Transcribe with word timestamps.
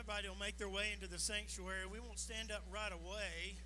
everybody 0.00 0.26
will 0.32 0.40
make 0.40 0.56
their 0.56 0.68
way 0.68 0.96
into 0.96 1.06
the 1.06 1.18
sanctuary, 1.18 1.84
we 1.84 2.00
won't 2.00 2.18
stand 2.18 2.50
up 2.50 2.64
right 2.72 2.88
away. 2.88 3.60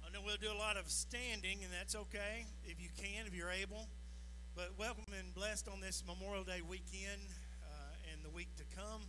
I 0.00 0.08
know 0.08 0.24
we'll 0.24 0.40
do 0.40 0.48
a 0.48 0.56
lot 0.56 0.78
of 0.78 0.88
standing, 0.88 1.60
and 1.62 1.68
that's 1.68 1.94
okay 2.08 2.48
if 2.64 2.80
you 2.80 2.88
can, 2.96 3.26
if 3.26 3.36
you're 3.36 3.52
able. 3.52 3.86
But 4.56 4.72
welcome 4.78 5.04
and 5.12 5.34
blessed 5.34 5.68
on 5.68 5.82
this 5.82 6.02
Memorial 6.08 6.42
Day 6.42 6.62
weekend 6.66 7.20
uh, 7.68 8.12
and 8.14 8.24
the 8.24 8.30
week 8.30 8.48
to 8.56 8.64
come 8.74 9.04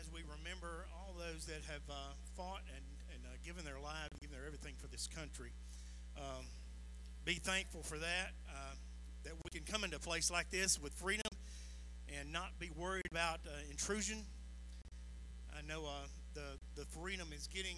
as 0.00 0.08
we 0.08 0.20
remember 0.24 0.86
all 0.96 1.12
those 1.20 1.44
that 1.44 1.60
have 1.68 1.84
uh, 1.90 2.16
fought 2.34 2.64
and, 2.72 2.84
and 3.12 3.20
uh, 3.28 3.36
given 3.44 3.66
their 3.66 3.80
lives, 3.84 4.08
given 4.22 4.38
their 4.38 4.46
everything 4.46 4.72
for 4.78 4.88
this 4.88 5.06
country. 5.06 5.52
Um, 6.16 6.48
be 7.26 7.34
thankful 7.34 7.82
for 7.82 7.98
that, 7.98 8.32
uh, 8.48 8.72
that 9.24 9.34
we 9.36 9.50
can 9.52 9.70
come 9.70 9.84
into 9.84 9.98
a 9.98 10.00
place 10.00 10.30
like 10.30 10.48
this 10.48 10.80
with 10.80 10.94
freedom 10.94 11.28
and 12.08 12.32
not 12.32 12.58
be 12.58 12.70
worried 12.74 13.04
about 13.12 13.40
uh, 13.44 13.50
intrusion. 13.70 14.24
I 15.56 15.62
know 15.66 15.84
uh, 15.84 16.06
the, 16.34 16.58
the 16.74 16.86
freedom 16.86 17.28
is 17.34 17.46
getting 17.46 17.76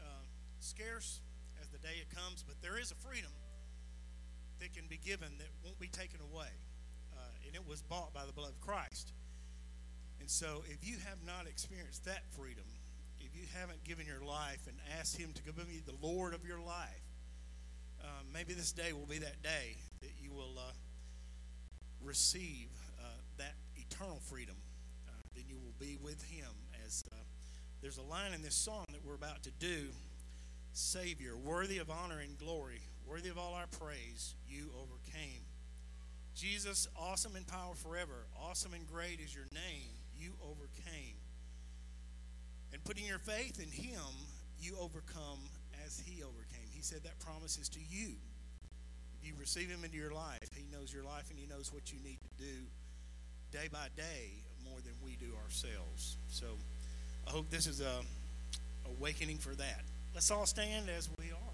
uh, 0.00 0.24
scarce 0.60 1.20
as 1.60 1.68
the 1.68 1.78
day 1.78 2.00
it 2.00 2.14
comes, 2.14 2.44
but 2.46 2.56
there 2.62 2.78
is 2.78 2.90
a 2.90 2.94
freedom 2.94 3.30
that 4.60 4.74
can 4.74 4.86
be 4.88 4.98
given 4.98 5.38
that 5.38 5.48
won't 5.64 5.78
be 5.78 5.88
taken 5.88 6.20
away. 6.20 6.50
Uh, 7.12 7.46
and 7.46 7.54
it 7.54 7.66
was 7.66 7.82
bought 7.82 8.12
by 8.12 8.24
the 8.26 8.32
blood 8.32 8.50
of 8.50 8.60
Christ. 8.60 9.12
And 10.20 10.30
so 10.30 10.64
if 10.68 10.86
you 10.86 10.96
have 11.08 11.18
not 11.24 11.46
experienced 11.46 12.04
that 12.04 12.22
freedom, 12.30 12.64
if 13.20 13.34
you 13.36 13.44
haven't 13.58 13.84
given 13.84 14.06
your 14.06 14.22
life 14.22 14.66
and 14.66 14.76
asked 14.98 15.16
Him 15.16 15.32
to 15.34 15.52
be 15.52 15.82
the 15.84 15.94
Lord 16.00 16.34
of 16.34 16.44
your 16.44 16.60
life, 16.60 17.02
um, 18.02 18.26
maybe 18.32 18.54
this 18.54 18.72
day 18.72 18.92
will 18.92 19.06
be 19.06 19.18
that 19.18 19.42
day 19.42 19.76
that 20.00 20.12
you 20.20 20.32
will 20.32 20.56
uh, 20.58 20.72
receive 22.02 22.68
uh, 23.00 23.04
that 23.38 23.54
eternal 23.76 24.20
freedom. 24.20 24.56
Uh, 25.06 25.12
then 25.34 25.44
you 25.48 25.56
will 25.56 25.74
be 25.78 25.96
with 26.02 26.22
Him. 26.24 26.50
As 26.88 27.04
uh, 27.12 27.16
there's 27.82 27.98
a 27.98 28.02
line 28.02 28.32
in 28.32 28.40
this 28.40 28.54
song 28.54 28.86
that 28.92 29.04
we're 29.04 29.14
about 29.14 29.42
to 29.42 29.50
do 29.50 29.88
Savior, 30.72 31.36
worthy 31.36 31.76
of 31.76 31.90
honor 31.90 32.20
and 32.20 32.38
glory, 32.38 32.80
worthy 33.06 33.28
of 33.28 33.36
all 33.36 33.52
our 33.52 33.66
praise, 33.78 34.34
you 34.48 34.70
overcame. 34.74 35.42
Jesus, 36.34 36.88
awesome 36.96 37.36
in 37.36 37.44
power 37.44 37.74
forever, 37.74 38.24
awesome 38.40 38.72
and 38.72 38.86
great 38.86 39.20
is 39.20 39.34
your 39.34 39.44
name, 39.52 39.90
you 40.16 40.32
overcame. 40.42 41.16
And 42.72 42.82
putting 42.84 43.04
your 43.04 43.18
faith 43.18 43.60
in 43.60 43.70
Him, 43.70 44.00
you 44.58 44.74
overcome 44.80 45.40
as 45.84 46.02
He 46.06 46.22
overcame. 46.22 46.68
He 46.72 46.80
said 46.80 47.02
that 47.04 47.18
promise 47.18 47.58
is 47.58 47.68
to 47.70 47.80
you. 47.86 48.14
If 49.20 49.28
you 49.28 49.34
receive 49.38 49.68
Him 49.68 49.84
into 49.84 49.98
your 49.98 50.14
life, 50.14 50.48
He 50.56 50.64
knows 50.74 50.90
your 50.90 51.04
life 51.04 51.28
and 51.28 51.38
He 51.38 51.46
knows 51.46 51.70
what 51.70 51.92
you 51.92 51.98
need 52.02 52.16
to 52.22 52.44
do 52.44 52.64
day 53.52 53.68
by 53.70 53.88
day 53.94 54.44
more 54.68 54.80
than 54.80 54.92
we 55.02 55.16
do 55.16 55.32
ourselves. 55.42 56.18
So 56.28 56.46
I 57.28 57.30
hope 57.30 57.50
this 57.50 57.66
is 57.66 57.82
a 57.82 58.00
awakening 58.98 59.36
for 59.36 59.54
that. 59.56 59.82
Let's 60.14 60.30
all 60.30 60.46
stand 60.46 60.88
as 60.88 61.10
we 61.18 61.26
are. 61.30 61.47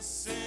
você. 0.00 0.37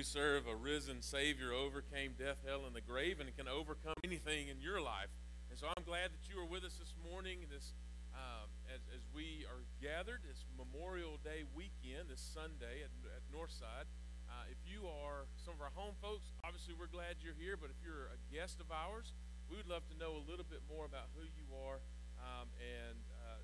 We 0.00 0.08
serve 0.08 0.48
a 0.48 0.56
risen 0.56 1.04
Savior, 1.04 1.52
overcame 1.52 2.16
death, 2.16 2.40
hell, 2.48 2.64
and 2.64 2.72
the 2.72 2.80
grave, 2.80 3.20
and 3.20 3.28
can 3.36 3.44
overcome 3.44 4.00
anything 4.00 4.48
in 4.48 4.56
your 4.56 4.80
life. 4.80 5.12
And 5.52 5.60
so 5.60 5.68
I'm 5.68 5.84
glad 5.84 6.16
that 6.16 6.24
you 6.24 6.40
are 6.40 6.48
with 6.48 6.64
us 6.64 6.80
this 6.80 6.96
morning, 7.04 7.44
this 7.52 7.76
um, 8.16 8.48
as, 8.72 8.80
as 8.96 9.04
we 9.12 9.44
are 9.44 9.60
gathered 9.76 10.24
this 10.24 10.48
Memorial 10.56 11.20
Day 11.20 11.44
weekend, 11.52 12.08
this 12.08 12.24
Sunday 12.24 12.80
at, 12.80 12.88
at 13.12 13.20
Northside. 13.28 13.92
Uh, 14.24 14.48
if 14.48 14.56
you 14.64 14.88
are 14.88 15.28
some 15.36 15.52
of 15.52 15.60
our 15.60 15.74
home 15.76 15.92
folks, 16.00 16.32
obviously 16.48 16.72
we're 16.72 16.88
glad 16.88 17.20
you're 17.20 17.36
here. 17.36 17.60
But 17.60 17.68
if 17.68 17.76
you're 17.84 18.08
a 18.08 18.20
guest 18.32 18.56
of 18.56 18.72
ours, 18.72 19.12
we 19.52 19.60
would 19.60 19.68
love 19.68 19.84
to 19.92 19.96
know 20.00 20.16
a 20.16 20.24
little 20.24 20.48
bit 20.48 20.64
more 20.64 20.88
about 20.88 21.12
who 21.12 21.28
you 21.28 21.44
are 21.52 21.84
um, 22.24 22.48
and 22.56 23.04
uh, 23.20 23.36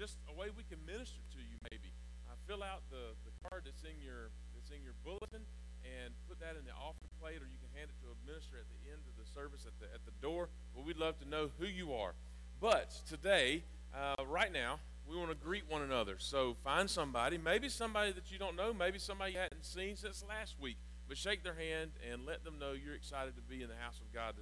just 0.00 0.16
a 0.24 0.32
way 0.32 0.48
we 0.56 0.64
can 0.72 0.80
minister 0.88 1.20
to 1.36 1.40
you. 1.44 1.60
Maybe 1.68 1.92
uh, 2.24 2.40
fill 2.48 2.64
out 2.64 2.88
the, 2.88 3.12
the 3.28 3.32
card 3.44 3.68
that's 3.68 3.84
in 3.84 4.00
your 4.00 4.32
that's 4.56 4.72
in 4.72 4.80
your 4.80 4.96
bulletin 5.04 5.44
and 5.84 6.14
put 6.28 6.40
that 6.40 6.56
in 6.58 6.64
the 6.64 6.74
offering 6.74 7.10
plate, 7.20 7.42
or 7.42 7.48
you 7.48 7.58
can 7.60 7.70
hand 7.74 7.90
it 7.90 7.98
to 8.02 8.10
a 8.10 8.16
minister 8.26 8.56
at 8.58 8.68
the 8.70 8.90
end 8.90 9.02
of 9.06 9.14
the 9.18 9.26
service 9.30 9.66
at 9.66 9.74
the 9.78 9.86
at 9.94 10.04
the 10.04 10.14
door. 10.22 10.48
But 10.74 10.84
we'd 10.84 10.98
love 10.98 11.18
to 11.20 11.28
know 11.28 11.50
who 11.58 11.66
you 11.66 11.92
are. 11.92 12.14
But 12.60 12.90
today, 13.08 13.64
uh, 13.94 14.24
right 14.26 14.52
now, 14.52 14.80
we 15.08 15.16
want 15.16 15.30
to 15.30 15.36
greet 15.36 15.64
one 15.68 15.82
another. 15.82 16.16
So 16.18 16.54
find 16.62 16.90
somebody, 16.90 17.38
maybe 17.38 17.68
somebody 17.68 18.12
that 18.12 18.30
you 18.30 18.38
don't 18.38 18.56
know, 18.56 18.72
maybe 18.72 18.98
somebody 18.98 19.32
you 19.32 19.38
hadn't 19.38 19.64
seen 19.64 19.96
since 19.96 20.24
last 20.28 20.56
week, 20.60 20.76
but 21.08 21.16
shake 21.16 21.42
their 21.42 21.54
hand 21.54 21.92
and 22.10 22.26
let 22.26 22.44
them 22.44 22.58
know 22.58 22.72
you're 22.72 22.94
excited 22.94 23.34
to 23.36 23.42
be 23.42 23.62
in 23.62 23.68
the 23.68 23.80
house 23.80 24.00
of 24.00 24.12
God 24.12 24.34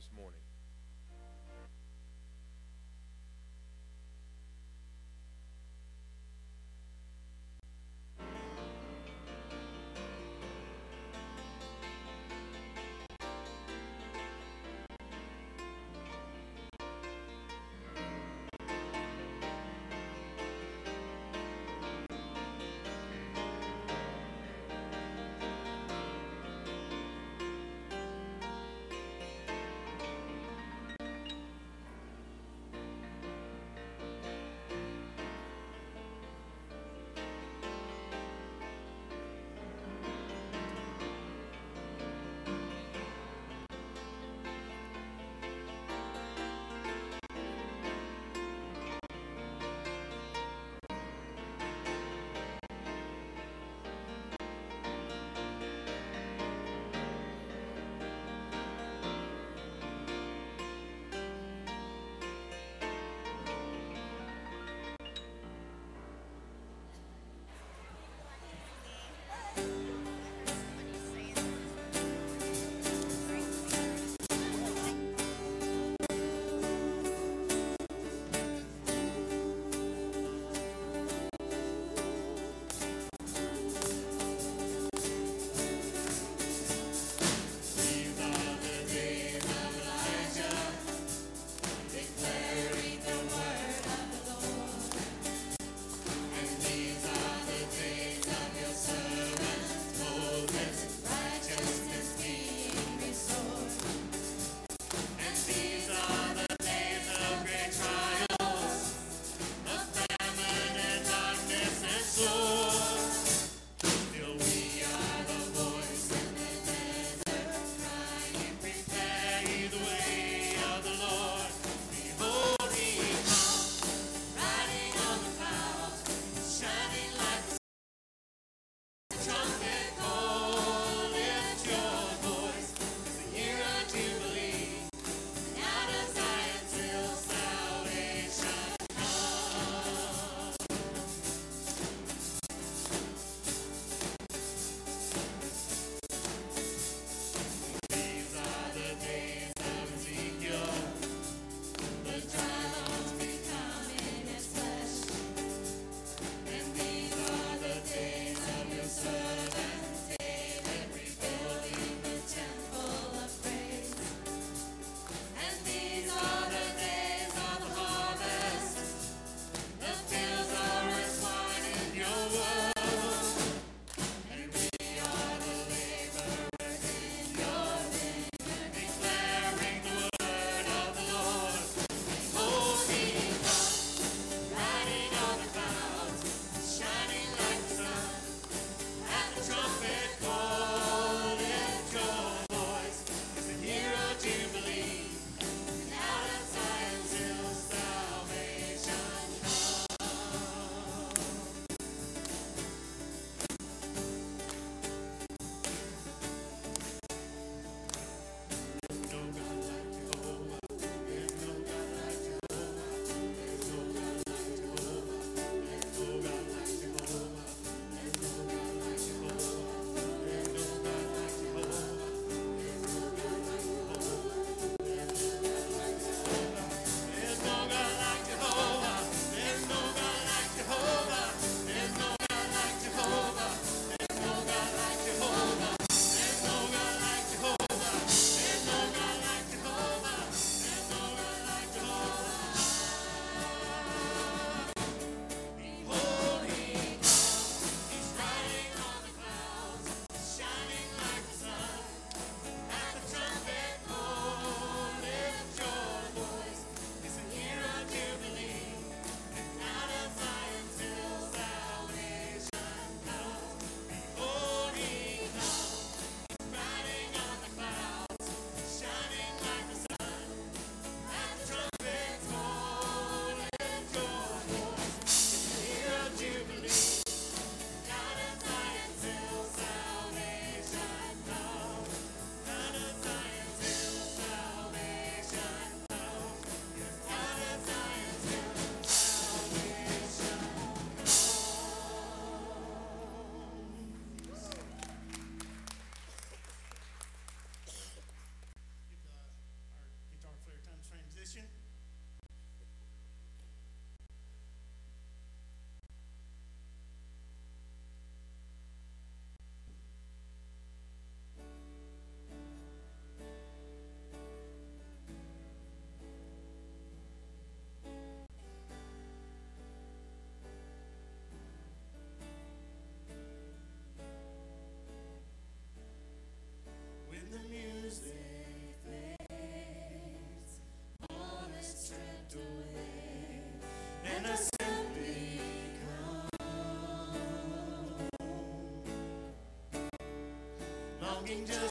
talking 341.26 341.45
to 341.45 341.65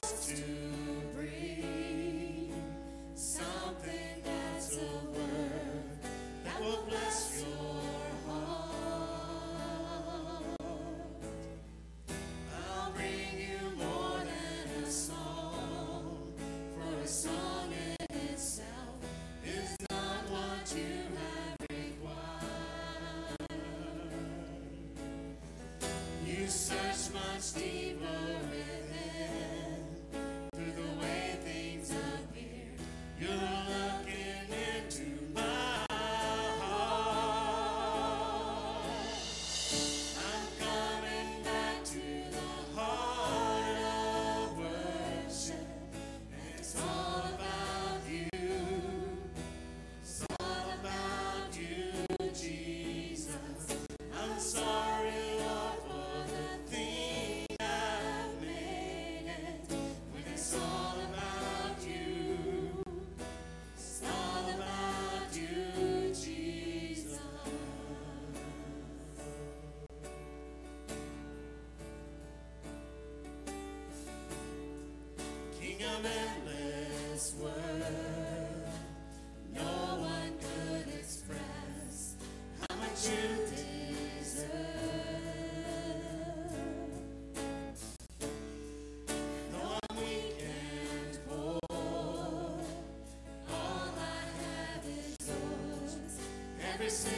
this 96.86 97.15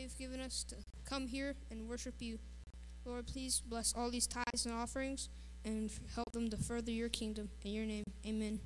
you've 0.00 0.18
given 0.18 0.40
us 0.40 0.64
to 0.64 0.76
come 1.04 1.28
here 1.28 1.54
and 1.70 1.88
worship 1.88 2.14
you. 2.20 2.38
Lord, 3.04 3.26
please 3.26 3.60
bless 3.60 3.94
all 3.96 4.10
these 4.10 4.26
tithes 4.26 4.66
and 4.66 4.74
offerings 4.74 5.28
and 5.64 5.90
help 6.14 6.32
them 6.32 6.48
to 6.50 6.56
further 6.56 6.90
your 6.90 7.08
kingdom. 7.08 7.50
In 7.64 7.72
your 7.72 7.86
name, 7.86 8.04
amen. 8.26 8.60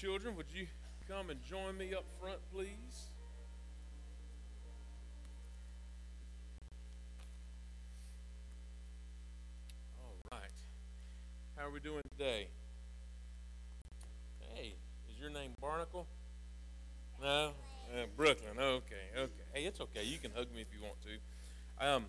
Children, 0.00 0.36
would 0.36 0.46
you 0.54 0.66
come 1.08 1.28
and 1.28 1.42
join 1.42 1.76
me 1.76 1.92
up 1.92 2.04
front, 2.20 2.38
please? 2.52 3.10
All 9.98 10.14
right. 10.30 10.40
How 11.56 11.66
are 11.66 11.70
we 11.72 11.80
doing 11.80 12.02
today? 12.16 12.46
Hey, 14.54 14.74
is 15.10 15.18
your 15.18 15.30
name 15.30 15.50
Barnacle? 15.60 16.06
No? 17.20 17.50
Uh, 17.92 18.04
Brooklyn. 18.16 18.52
Okay, 18.56 18.94
okay. 19.18 19.32
Hey, 19.52 19.62
it's 19.64 19.80
okay. 19.80 20.04
You 20.04 20.18
can 20.18 20.30
hug 20.30 20.46
me 20.54 20.60
if 20.60 20.68
you 20.72 20.80
want 20.80 20.98
to. 21.02 21.84
Um, 21.84 22.04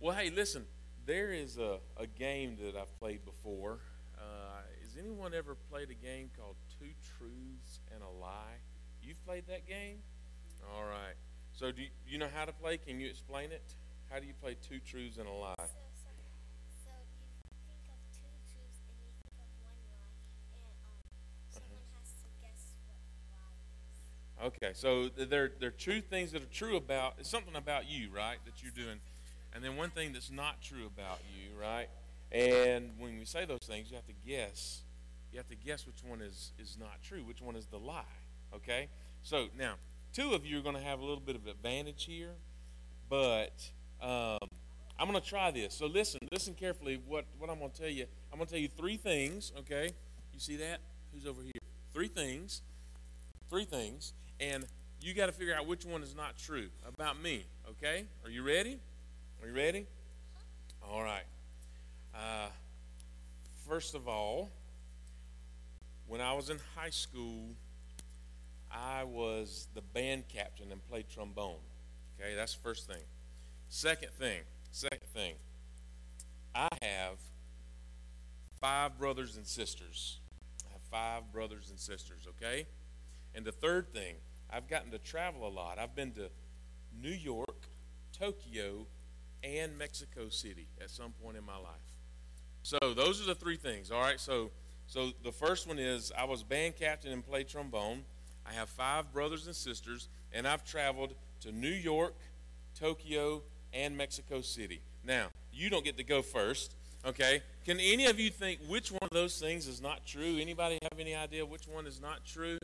well, 0.00 0.14
hey, 0.14 0.28
listen. 0.28 0.66
There 1.06 1.32
is 1.32 1.56
a, 1.56 1.78
a 1.96 2.06
game 2.06 2.58
that 2.62 2.76
I've 2.76 2.94
played 3.00 3.24
before. 3.24 3.78
Anyone 4.98 5.32
ever 5.32 5.54
played 5.70 5.90
a 5.90 5.94
game 5.94 6.28
called 6.36 6.56
Two 6.78 6.90
Truths 7.18 7.80
and 7.94 8.02
a 8.02 8.20
Lie? 8.20 8.58
You've 9.00 9.24
played 9.24 9.44
that 9.46 9.68
game? 9.68 9.98
All 10.74 10.84
right. 10.84 11.14
So, 11.52 11.70
do 11.70 11.82
you, 11.82 11.88
you 12.08 12.18
know 12.18 12.26
how 12.34 12.44
to 12.44 12.52
play? 12.52 12.78
Can 12.78 12.98
you 12.98 13.06
explain 13.08 13.52
it? 13.52 13.62
How 14.10 14.18
do 14.18 14.26
you 14.26 14.32
play 14.42 14.56
Two 14.60 14.80
Truths 14.80 15.18
and 15.18 15.28
a 15.28 15.32
Lie? 15.32 15.54
So, 15.58 15.64
so, 15.64 16.10
so 16.82 16.90
you 16.90 17.54
think 17.62 17.86
of 17.86 17.98
two 18.10 18.26
truths 18.50 18.82
and 18.90 18.98
you 18.98 19.10
think 19.22 19.38
of 19.38 19.46
one 19.62 19.78
lie, 19.86 20.10
and 20.50 20.66
um, 20.82 20.98
someone 21.46 21.86
has 21.94 22.10
to 22.18 22.26
guess 22.42 22.74
what 22.90 22.98
the 22.98 23.22
lie 23.38 24.50
is. 24.50 24.58
Okay, 24.58 24.72
so 24.74 25.08
th- 25.14 25.28
they're 25.30 25.52
they're 25.60 25.70
true 25.70 26.00
things 26.00 26.32
that 26.32 26.42
are 26.42 26.50
true 26.52 26.76
about 26.76 27.14
it's 27.20 27.30
something 27.30 27.54
about 27.54 27.88
you, 27.88 28.10
right? 28.10 28.38
That 28.46 28.62
you're 28.62 28.74
doing, 28.74 28.98
and 29.54 29.62
then 29.62 29.76
one 29.76 29.90
thing 29.90 30.12
that's 30.12 30.30
not 30.30 30.60
true 30.60 30.86
about 30.86 31.20
you, 31.30 31.54
right? 31.60 31.86
And 32.32 32.90
when 32.98 33.16
we 33.18 33.24
say 33.24 33.44
those 33.46 33.62
things, 33.64 33.90
you 33.90 33.96
have 33.96 34.06
to 34.06 34.18
guess. 34.26 34.82
You 35.32 35.38
have 35.38 35.48
to 35.48 35.56
guess 35.56 35.86
which 35.86 36.02
one 36.04 36.20
is 36.20 36.52
is 36.58 36.76
not 36.78 37.02
true, 37.02 37.22
which 37.24 37.42
one 37.42 37.56
is 37.56 37.66
the 37.66 37.78
lie. 37.78 38.02
Okay, 38.54 38.88
so 39.22 39.46
now 39.58 39.74
two 40.12 40.32
of 40.32 40.46
you 40.46 40.58
are 40.58 40.62
going 40.62 40.76
to 40.76 40.82
have 40.82 41.00
a 41.00 41.04
little 41.04 41.20
bit 41.20 41.36
of 41.36 41.46
advantage 41.46 42.04
here, 42.04 42.32
but 43.10 43.70
um, 44.00 44.38
I'm 44.98 45.08
going 45.08 45.20
to 45.20 45.26
try 45.26 45.50
this. 45.50 45.74
So 45.74 45.86
listen, 45.86 46.20
listen 46.32 46.54
carefully. 46.54 47.00
What 47.06 47.26
what 47.38 47.50
I'm 47.50 47.58
going 47.58 47.70
to 47.70 47.80
tell 47.80 47.90
you? 47.90 48.06
I'm 48.32 48.38
going 48.38 48.46
to 48.46 48.52
tell 48.52 48.60
you 48.60 48.68
three 48.68 48.96
things. 48.96 49.52
Okay, 49.58 49.90
you 50.32 50.40
see 50.40 50.56
that? 50.56 50.80
Who's 51.12 51.26
over 51.26 51.42
here? 51.42 51.52
Three 51.92 52.08
things 52.08 52.62
three 53.48 53.64
things, 53.64 54.12
and 54.40 54.66
you 55.00 55.14
got 55.14 55.26
to 55.26 55.32
figure 55.32 55.54
out 55.54 55.66
which 55.66 55.84
one 55.84 56.02
is 56.02 56.14
not 56.14 56.36
true 56.36 56.68
about 56.86 57.20
me. 57.20 57.46
Okay? 57.70 58.04
Are 58.24 58.30
you 58.30 58.42
ready? 58.42 58.78
Are 59.42 59.48
you 59.48 59.54
ready? 59.54 59.86
All 60.82 61.02
right. 61.02 61.24
Uh, 62.14 62.48
first 63.66 63.94
of 63.94 64.08
all, 64.08 64.50
when 66.08 66.20
I 66.20 66.32
was 66.32 66.50
in 66.50 66.58
high 66.74 66.90
school, 66.90 67.50
I 68.70 69.04
was 69.04 69.68
the 69.74 69.82
band 69.82 70.24
captain 70.28 70.72
and 70.72 70.84
played 70.88 71.08
trombone. 71.08 71.60
Okay, 72.20 72.34
that's 72.34 72.54
the 72.54 72.62
first 72.62 72.88
thing. 72.88 73.02
Second 73.68 74.10
thing, 74.18 74.40
second 74.72 75.08
thing, 75.14 75.34
I 76.54 76.68
have 76.82 77.18
five 78.60 78.98
brothers 78.98 79.36
and 79.36 79.46
sisters. 79.46 80.20
I 80.68 80.72
have 80.72 80.82
five 80.90 81.32
brothers 81.32 81.70
and 81.70 81.78
sisters, 81.78 82.26
okay? 82.28 82.66
And 83.34 83.44
the 83.44 83.52
third 83.52 83.92
thing, 83.92 84.16
I've 84.50 84.68
gotten 84.68 84.90
to 84.92 84.98
travel 84.98 85.46
a 85.46 85.50
lot. 85.50 85.78
I've 85.78 85.94
been 85.94 86.12
to 86.12 86.30
New 87.00 87.10
York, 87.10 87.68
Tokyo, 88.12 88.86
and 89.44 89.76
Mexico 89.78 90.28
City 90.30 90.68
at 90.80 90.90
some 90.90 91.12
point 91.22 91.36
in 91.36 91.44
my 91.44 91.56
life. 91.56 91.76
So 92.62 92.78
those 92.94 93.22
are 93.22 93.26
the 93.26 93.34
three 93.34 93.56
things. 93.56 93.90
All 93.90 94.00
right. 94.00 94.18
So 94.18 94.50
so 94.88 95.12
the 95.22 95.30
first 95.30 95.68
one 95.68 95.78
is 95.78 96.10
I 96.16 96.24
was 96.24 96.42
band 96.42 96.76
captain 96.76 97.12
and 97.12 97.24
played 97.24 97.46
trombone. 97.46 98.04
I 98.48 98.54
have 98.54 98.70
five 98.70 99.12
brothers 99.12 99.46
and 99.46 99.54
sisters, 99.54 100.08
and 100.32 100.48
I've 100.48 100.64
traveled 100.64 101.14
to 101.42 101.52
New 101.52 101.68
York, 101.68 102.14
Tokyo, 102.74 103.42
and 103.74 103.96
Mexico 103.96 104.40
City. 104.40 104.80
Now 105.04 105.26
you 105.52 105.68
don't 105.68 105.84
get 105.84 105.98
to 105.98 106.04
go 106.04 106.22
first. 106.22 106.74
Okay. 107.06 107.42
Can 107.66 107.78
any 107.80 108.06
of 108.06 108.18
you 108.18 108.30
think 108.30 108.60
which 108.66 108.90
one 108.90 109.02
of 109.02 109.10
those 109.10 109.38
things 109.38 109.66
is 109.66 109.82
not 109.82 110.06
true? 110.06 110.38
Anybody 110.40 110.78
have 110.90 110.98
any 110.98 111.14
idea 111.14 111.44
which 111.44 111.68
one 111.68 111.86
is 111.86 112.00
not 112.00 112.24
true? 112.24 112.58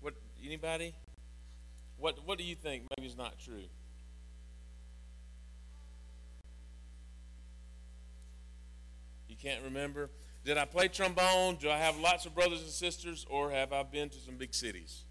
What 0.00 0.14
anybody? 0.44 0.92
What 1.98 2.18
what 2.26 2.36
do 2.36 2.42
you 2.42 2.56
think 2.56 2.82
maybe 2.98 3.08
is 3.08 3.16
not 3.16 3.38
true? 3.38 3.62
You 9.28 9.36
can't 9.36 9.62
remember? 9.62 10.10
Did 10.44 10.58
I 10.58 10.66
play 10.66 10.88
trombone? 10.88 11.56
Do 11.56 11.70
I 11.70 11.78
have 11.78 11.98
lots 11.98 12.26
of 12.26 12.34
brothers 12.34 12.60
and 12.60 12.70
sisters 12.70 13.24
or 13.30 13.50
have 13.50 13.72
I 13.72 13.82
been 13.82 14.10
to 14.10 14.18
some 14.18 14.36
big 14.36 14.54
cities? 14.54 15.04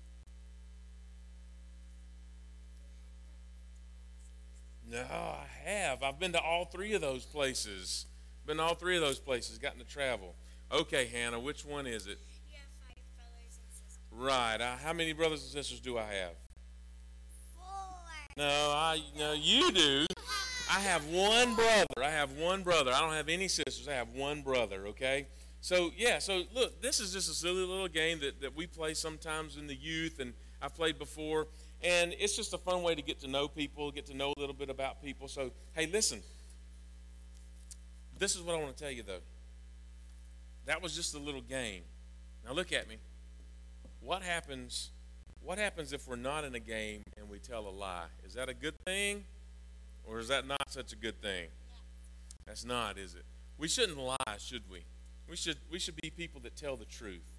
No, 4.88 5.00
I 5.00 5.48
have. 5.66 6.04
I've 6.04 6.20
been 6.20 6.34
to 6.34 6.40
all 6.42 6.66
three 6.66 6.94
of 6.94 7.02
those 7.02 7.26
places. 7.26 8.06
Been 8.46 8.58
to 8.58 8.64
all 8.64 8.76
three 8.76 8.96
of 8.96 9.02
those 9.02 9.18
places, 9.18 9.58
gotten 9.58 9.80
to 9.80 9.86
travel. 9.86 10.36
Okay, 10.72 11.08
Hannah, 11.08 11.40
which 11.40 11.66
one 11.66 11.88
is 11.88 12.06
it? 12.06 12.20
You 12.48 12.58
have 12.58 12.68
five 12.88 13.04
brothers 13.16 13.60
and 13.60 13.72
sisters. 13.72 14.00
Right. 14.12 14.62
Uh, 14.62 14.78
how 14.84 14.94
many 14.94 15.14
brothers 15.14 15.42
and 15.42 15.52
sisters 15.52 15.80
do 15.80 15.98
I 15.98 16.04
have? 16.04 16.36
Four. 17.56 17.64
No, 18.38 18.46
I 18.46 19.02
no 19.18 19.34
you 19.34 19.72
do. 19.72 20.06
I 20.74 20.80
have 20.80 21.06
one 21.06 21.54
brother. 21.54 21.86
I 22.04 22.10
have 22.10 22.32
one 22.32 22.64
brother. 22.64 22.92
I 22.92 23.00
don't 23.00 23.14
have 23.14 23.30
any 23.30 23.48
sisters. 23.48 23.88
I 23.88 23.94
have 23.94 24.10
one 24.10 24.42
brother, 24.42 24.88
okay? 24.88 25.28
So 25.62 25.92
yeah, 25.96 26.18
so 26.18 26.42
look, 26.52 26.82
this 26.82 27.00
is 27.00 27.14
just 27.14 27.30
a 27.30 27.34
silly 27.34 27.64
little 27.64 27.88
game 27.88 28.20
that, 28.22 28.42
that 28.42 28.56
we 28.56 28.66
play 28.66 28.96
sometimes 28.96 29.56
in 29.56 29.68
the 29.68 29.76
youth 29.76 30.20
and 30.20 30.34
I've 30.64 30.74
played 30.74 30.98
before. 30.98 31.46
And 31.84 32.16
it's 32.18 32.36
just 32.36 32.56
a 32.56 32.58
fun 32.58 32.82
way 32.82 32.96
to 32.96 33.04
get 33.04 33.20
to 33.20 33.28
know 33.28 33.48
people, 33.48 33.92
get 33.92 34.08
to 34.08 34.16
know 34.18 34.34
a 34.36 34.40
little 34.40 34.56
bit 34.56 34.72
about 34.72 35.04
people. 35.04 35.28
So 35.28 35.52
hey, 35.74 35.86
listen. 35.86 36.22
This 38.18 38.36
is 38.36 38.42
what 38.42 38.56
I 38.56 38.58
want 38.60 38.76
to 38.76 38.84
tell 38.84 38.92
you 38.92 39.04
though. 39.04 39.22
That 40.66 40.82
was 40.82 40.96
just 40.96 41.14
a 41.14 41.20
little 41.20 41.42
game. 41.42 41.84
Now 42.44 42.54
look 42.54 42.74
at 42.74 42.90
me. 42.90 42.98
What 44.00 44.24
happens 44.24 44.90
what 45.40 45.60
happens 45.60 45.94
if 45.94 46.08
we're 46.08 46.16
not 46.16 46.46
in 46.46 46.56
a 46.56 46.60
game 46.60 47.04
and 47.18 47.30
we 47.30 47.38
tell 47.38 47.68
a 47.68 47.70
lie? 47.70 48.06
Is 48.26 48.34
that 48.34 48.50
a 48.50 48.54
good 48.56 48.76
thing? 48.86 49.26
Or 50.04 50.20
is 50.20 50.28
that 50.28 50.48
not 50.48 50.70
such 50.70 50.94
a 50.94 50.96
good 50.96 51.22
thing? 51.22 51.48
That's 52.46 52.66
not, 52.66 52.98
is 52.98 53.16
it? 53.16 53.24
We 53.58 53.68
shouldn't 53.68 53.98
lie, 53.98 54.38
should 54.38 54.64
we? 54.70 54.84
We 55.30 55.36
should 55.36 55.58
we 55.72 55.80
should 55.80 55.96
be 56.02 56.10
people 56.10 56.42
that 56.42 56.56
tell 56.56 56.76
the 56.76 56.86
truth. 56.86 57.32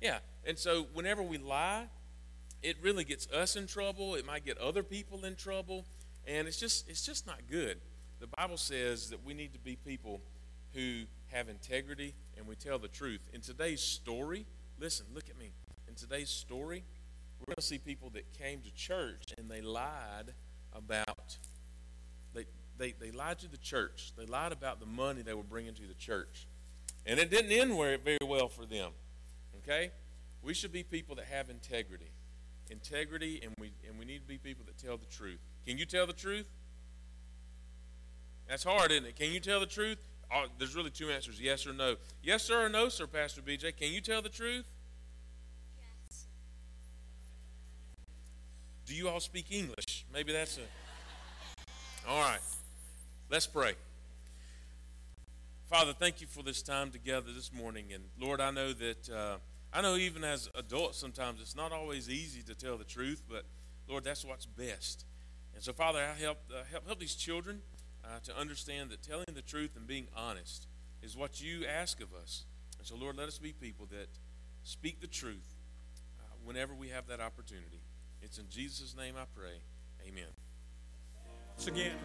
Yeah. 0.00 0.18
And 0.46 0.58
so 0.58 0.86
whenever 0.92 1.22
we 1.22 1.38
lie, 1.38 1.86
it 2.62 2.76
really 2.82 3.04
gets 3.04 3.28
us 3.30 3.56
in 3.56 3.66
trouble. 3.66 4.14
It 4.14 4.24
might 4.26 4.44
get 4.44 4.58
other 4.58 4.82
people 4.82 5.24
in 5.24 5.34
trouble, 5.34 5.84
and 6.26 6.46
it's 6.46 6.58
just 6.58 6.88
it's 6.88 7.04
just 7.04 7.26
not 7.26 7.40
good. 7.50 7.80
The 8.20 8.28
Bible 8.38 8.56
says 8.56 9.10
that 9.10 9.24
we 9.24 9.34
need 9.34 9.52
to 9.54 9.58
be 9.58 9.76
people 9.76 10.20
who 10.72 11.02
have 11.32 11.48
integrity 11.48 12.14
and 12.36 12.46
we 12.46 12.54
tell 12.54 12.78
the 12.78 12.88
truth. 12.88 13.20
In 13.32 13.40
today's 13.40 13.82
story, 13.82 14.46
listen, 14.78 15.06
look 15.12 15.28
at 15.28 15.38
me. 15.38 15.52
In 15.88 15.94
today's 15.94 16.30
story, 16.30 16.84
we're 17.38 17.46
going 17.46 17.56
to 17.56 17.62
see 17.62 17.78
people 17.78 18.10
that 18.10 18.32
came 18.32 18.60
to 18.60 18.72
church 18.74 19.24
and 19.36 19.50
they 19.50 19.60
lied 19.60 20.32
about 20.72 21.38
they, 22.78 22.92
they, 22.92 23.10
lied 23.10 23.38
to 23.40 23.48
the 23.48 23.56
church. 23.56 24.12
They 24.16 24.26
lied 24.26 24.52
about 24.52 24.80
the 24.80 24.86
money 24.86 25.22
they 25.22 25.34
were 25.34 25.42
bringing 25.42 25.74
to 25.74 25.86
the 25.86 25.94
church. 25.94 26.46
And 27.06 27.20
it 27.20 27.30
didn't 27.30 27.52
end 27.52 27.76
very 27.76 27.96
very 27.96 28.18
well 28.26 28.48
for 28.48 28.66
them. 28.66 28.90
Okay? 29.58 29.90
We 30.42 30.54
should 30.54 30.72
be 30.72 30.82
people 30.82 31.16
that 31.16 31.26
have 31.26 31.50
integrity. 31.50 32.10
Integrity, 32.70 33.40
and 33.42 33.54
we, 33.58 33.72
and 33.88 33.98
we 33.98 34.04
need 34.04 34.20
to 34.20 34.26
be 34.26 34.38
people 34.38 34.64
that 34.66 34.78
tell 34.78 34.96
the 34.96 35.06
truth. 35.06 35.38
Can 35.66 35.78
you 35.78 35.86
tell 35.86 36.06
the 36.06 36.12
truth? 36.12 36.46
That's 38.48 38.64
hard, 38.64 38.90
isn't 38.90 39.06
it? 39.06 39.16
Can 39.16 39.32
you 39.32 39.40
tell 39.40 39.60
the 39.60 39.66
truth? 39.66 39.98
Oh, 40.32 40.46
there's 40.58 40.74
really 40.74 40.90
two 40.90 41.10
answers 41.10 41.40
yes 41.40 41.66
or 41.66 41.72
no. 41.72 41.96
Yes, 42.22 42.42
sir, 42.42 42.66
or 42.66 42.68
no, 42.68 42.88
sir, 42.88 43.06
Pastor 43.06 43.40
BJ. 43.40 43.76
Can 43.76 43.92
you 43.92 44.00
tell 44.00 44.22
the 44.22 44.28
truth? 44.28 44.64
Yes. 45.76 46.26
Do 48.86 48.94
you 48.94 49.08
all 49.08 49.20
speak 49.20 49.46
English? 49.50 50.06
Maybe 50.12 50.32
that's 50.32 50.58
a. 50.58 52.10
All 52.10 52.20
right. 52.20 52.40
Let's 53.30 53.46
pray. 53.46 53.74
Father, 55.68 55.92
thank 55.92 56.20
you 56.20 56.26
for 56.26 56.42
this 56.42 56.62
time 56.62 56.90
together 56.90 57.32
this 57.32 57.52
morning. 57.52 57.86
And 57.92 58.04
Lord, 58.20 58.40
I 58.40 58.50
know 58.50 58.72
that, 58.74 59.10
uh, 59.10 59.36
I 59.72 59.80
know 59.80 59.96
even 59.96 60.22
as 60.22 60.48
adults, 60.54 60.98
sometimes 60.98 61.40
it's 61.40 61.56
not 61.56 61.72
always 61.72 62.08
easy 62.08 62.42
to 62.42 62.54
tell 62.54 62.76
the 62.76 62.84
truth, 62.84 63.22
but 63.28 63.44
Lord, 63.88 64.04
that's 64.04 64.24
what's 64.24 64.46
best. 64.46 65.04
And 65.54 65.62
so, 65.62 65.72
Father, 65.72 66.00
I 66.00 66.20
help, 66.20 66.38
uh, 66.52 66.62
help, 66.70 66.86
help 66.86 67.00
these 67.00 67.14
children 67.14 67.62
uh, 68.04 68.20
to 68.24 68.38
understand 68.38 68.90
that 68.90 69.02
telling 69.02 69.26
the 69.34 69.42
truth 69.42 69.70
and 69.74 69.86
being 69.86 70.06
honest 70.14 70.66
is 71.02 71.16
what 71.16 71.40
you 71.40 71.64
ask 71.66 72.00
of 72.00 72.12
us. 72.14 72.44
And 72.78 72.86
so, 72.86 72.94
Lord, 72.96 73.16
let 73.16 73.26
us 73.26 73.38
be 73.38 73.52
people 73.52 73.86
that 73.90 74.08
speak 74.62 75.00
the 75.00 75.06
truth 75.06 75.54
uh, 76.20 76.24
whenever 76.44 76.74
we 76.74 76.90
have 76.90 77.06
that 77.06 77.20
opportunity. 77.20 77.80
It's 78.22 78.38
in 78.38 78.48
Jesus' 78.50 78.94
name 78.96 79.14
I 79.16 79.24
pray. 79.34 79.58
Amen. 80.06 80.28
Once 81.56 81.66
again. 81.66 81.96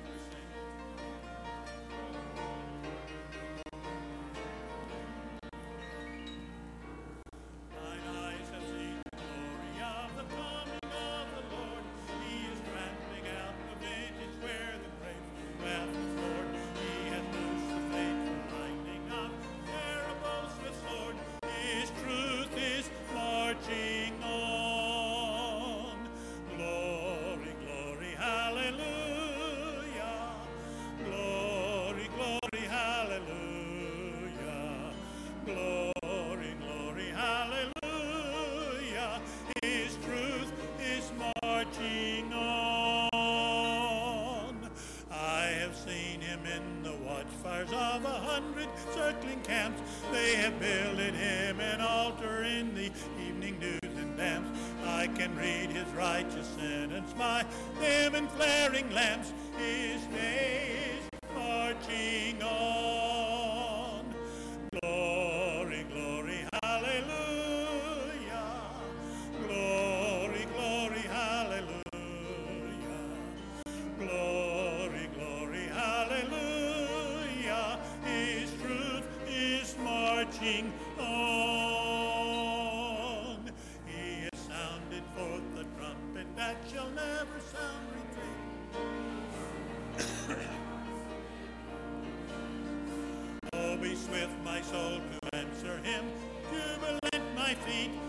My 94.60 94.65
soul, 94.65 95.00
to 95.00 95.38
answer 95.38 95.78
him. 95.84 96.06
to 96.50 96.56
Jubilant, 96.56 97.36
my 97.36 97.54
feet. 97.54 98.09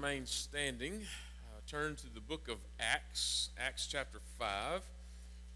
Remain 0.00 0.24
standing, 0.24 0.94
uh, 0.94 1.60
turn 1.66 1.94
to 1.94 2.08
the 2.14 2.22
book 2.22 2.48
of 2.48 2.56
Acts, 2.78 3.50
Acts 3.58 3.86
chapter 3.86 4.18
5. 4.38 4.80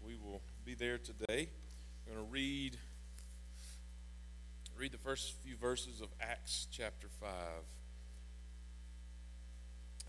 We 0.05 0.13
will 0.13 0.39
be 0.63 0.75
there 0.75 0.99
today. 0.99 1.49
I'm 2.05 2.13
going 2.13 2.27
to 2.27 2.31
read 2.31 2.77
read 4.77 4.91
the 4.91 4.99
first 4.99 5.33
few 5.43 5.57
verses 5.57 5.99
of 5.99 6.09
Acts 6.21 6.67
chapter 6.69 7.07
5. 7.19 7.29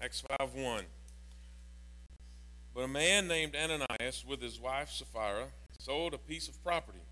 Acts 0.03 0.22
5 0.39 0.53
1. 0.53 0.84
But 2.74 2.82
a 2.82 2.89
man 2.89 3.28
named 3.28 3.57
Ananias, 3.57 4.22
with 4.28 4.43
his 4.43 4.61
wife 4.61 4.91
Sapphira, 4.91 5.47
sold 5.78 6.12
a 6.12 6.18
piece 6.18 6.47
of 6.47 6.62
property. 6.62 7.07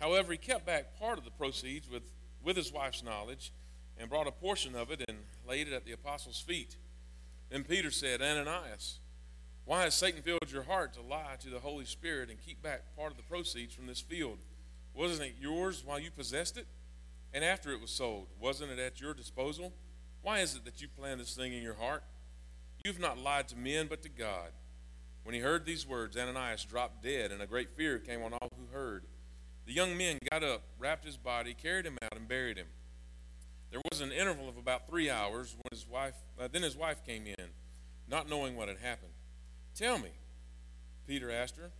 However, 0.00 0.32
he 0.32 0.38
kept 0.38 0.66
back 0.66 0.98
part 0.98 1.18
of 1.18 1.24
the 1.24 1.30
proceeds 1.30 1.88
with, 1.88 2.10
with 2.42 2.56
his 2.56 2.72
wife's 2.72 3.04
knowledge 3.04 3.52
and 3.98 4.08
brought 4.08 4.26
a 4.26 4.32
portion 4.32 4.74
of 4.74 4.90
it 4.90 5.04
and 5.08 5.18
laid 5.46 5.68
it 5.68 5.74
at 5.74 5.84
the 5.84 5.92
apostles' 5.92 6.40
feet. 6.40 6.76
Then 7.50 7.64
Peter 7.64 7.90
said, 7.90 8.20
Ananias, 8.22 9.00
why 9.64 9.82
has 9.82 9.94
Satan 9.94 10.22
filled 10.22 10.50
your 10.50 10.62
heart 10.62 10.94
to 10.94 11.02
lie 11.02 11.36
to 11.40 11.50
the 11.50 11.60
Holy 11.60 11.84
Spirit 11.84 12.30
and 12.30 12.40
keep 12.40 12.62
back 12.62 12.96
part 12.96 13.10
of 13.10 13.16
the 13.16 13.22
proceeds 13.22 13.74
from 13.74 13.86
this 13.86 14.00
field? 14.00 14.38
Wasn't 14.94 15.26
it 15.26 15.36
yours 15.40 15.82
while 15.84 15.98
you 15.98 16.10
possessed 16.10 16.56
it? 16.56 16.66
And 17.32 17.44
after 17.44 17.70
it 17.72 17.80
was 17.80 17.90
sold, 17.90 18.28
wasn't 18.40 18.72
it 18.72 18.78
at 18.78 19.00
your 19.00 19.14
disposal? 19.14 19.72
Why 20.22 20.40
is 20.40 20.54
it 20.56 20.64
that 20.64 20.80
you 20.80 20.88
plan 20.88 21.18
this 21.18 21.36
thing 21.36 21.52
in 21.52 21.62
your 21.62 21.74
heart? 21.74 22.02
You've 22.84 23.00
not 23.00 23.18
lied 23.18 23.48
to 23.48 23.56
men, 23.56 23.86
but 23.88 24.02
to 24.02 24.08
God. 24.08 24.50
When 25.22 25.34
he 25.34 25.40
heard 25.40 25.66
these 25.66 25.86
words, 25.86 26.16
Ananias 26.16 26.64
dropped 26.64 27.02
dead, 27.02 27.30
and 27.32 27.42
a 27.42 27.46
great 27.46 27.76
fear 27.76 27.98
came 27.98 28.22
on 28.22 28.32
all 28.32 28.48
who 28.56 28.74
heard. 28.74 29.04
The 29.66 29.74
young 29.74 29.96
men 29.98 30.18
got 30.30 30.42
up, 30.42 30.62
wrapped 30.78 31.04
his 31.04 31.18
body, 31.18 31.52
carried 31.52 31.84
him 31.84 31.98
out, 32.02 32.16
and 32.16 32.26
buried 32.26 32.56
him. 32.56 32.68
There 33.70 33.80
was 33.90 34.00
an 34.00 34.12
interval 34.12 34.48
of 34.48 34.56
about 34.56 34.88
three 34.88 35.10
hours 35.10 35.54
when 35.54 35.70
his 35.70 35.86
wife, 35.86 36.14
uh, 36.40 36.48
then 36.50 36.62
his 36.62 36.76
wife 36.76 37.04
came 37.04 37.26
in, 37.26 37.48
not 38.08 38.28
knowing 38.28 38.56
what 38.56 38.68
had 38.68 38.78
happened. 38.78 39.12
Tell 39.74 39.98
me, 39.98 40.10
Peter 41.06 41.30
asked 41.30 41.56
her, 41.56 41.70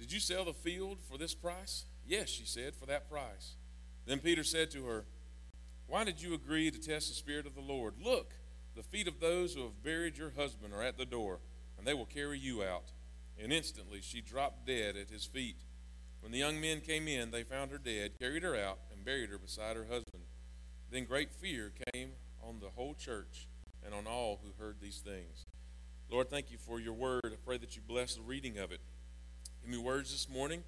did 0.00 0.10
you 0.10 0.18
sell 0.18 0.46
the 0.46 0.54
field 0.54 0.98
for 1.02 1.18
this 1.18 1.34
price? 1.34 1.84
Yes, 2.06 2.30
she 2.30 2.46
said, 2.46 2.74
for 2.74 2.86
that 2.86 3.10
price. 3.10 3.56
Then 4.06 4.18
Peter 4.18 4.42
said 4.42 4.70
to 4.70 4.86
her, 4.86 5.04
Why 5.86 6.04
did 6.04 6.22
you 6.22 6.32
agree 6.32 6.70
to 6.70 6.80
test 6.80 7.08
the 7.08 7.14
Spirit 7.14 7.46
of 7.46 7.54
the 7.54 7.60
Lord? 7.60 7.94
Look, 8.02 8.32
the 8.74 8.82
feet 8.82 9.06
of 9.06 9.20
those 9.20 9.52
who 9.52 9.62
have 9.64 9.82
buried 9.82 10.16
your 10.16 10.30
husband 10.30 10.72
are 10.72 10.82
at 10.82 10.96
the 10.96 11.04
door, 11.04 11.40
and 11.76 11.86
they 11.86 11.92
will 11.92 12.06
carry 12.06 12.38
you 12.38 12.62
out. 12.62 12.92
And 13.38 13.52
instantly 13.52 14.00
she 14.00 14.22
dropped 14.22 14.66
dead 14.66 14.96
at 14.96 15.10
his 15.10 15.26
feet. 15.26 15.58
When 16.20 16.32
the 16.32 16.38
young 16.38 16.58
men 16.62 16.80
came 16.80 17.06
in, 17.06 17.30
they 17.30 17.42
found 17.42 17.70
her 17.70 17.78
dead, 17.78 18.18
carried 18.18 18.42
her 18.42 18.56
out, 18.56 18.78
and 18.90 19.04
buried 19.04 19.28
her 19.28 19.38
beside 19.38 19.76
her 19.76 19.84
husband. 19.84 20.09
Then 20.90 21.04
great 21.04 21.30
fear 21.30 21.72
came 21.92 22.10
on 22.42 22.58
the 22.60 22.70
whole 22.70 22.94
church 22.94 23.46
and 23.84 23.94
on 23.94 24.06
all 24.06 24.40
who 24.42 24.62
heard 24.62 24.76
these 24.80 24.98
things. 24.98 25.44
Lord, 26.10 26.28
thank 26.28 26.50
you 26.50 26.58
for 26.58 26.80
your 26.80 26.94
word. 26.94 27.20
I 27.24 27.36
pray 27.44 27.58
that 27.58 27.76
you 27.76 27.82
bless 27.86 28.16
the 28.16 28.22
reading 28.22 28.58
of 28.58 28.72
it. 28.72 28.80
Give 29.62 29.70
me 29.70 29.78
words 29.78 30.10
this 30.10 30.28
morning 30.28 30.64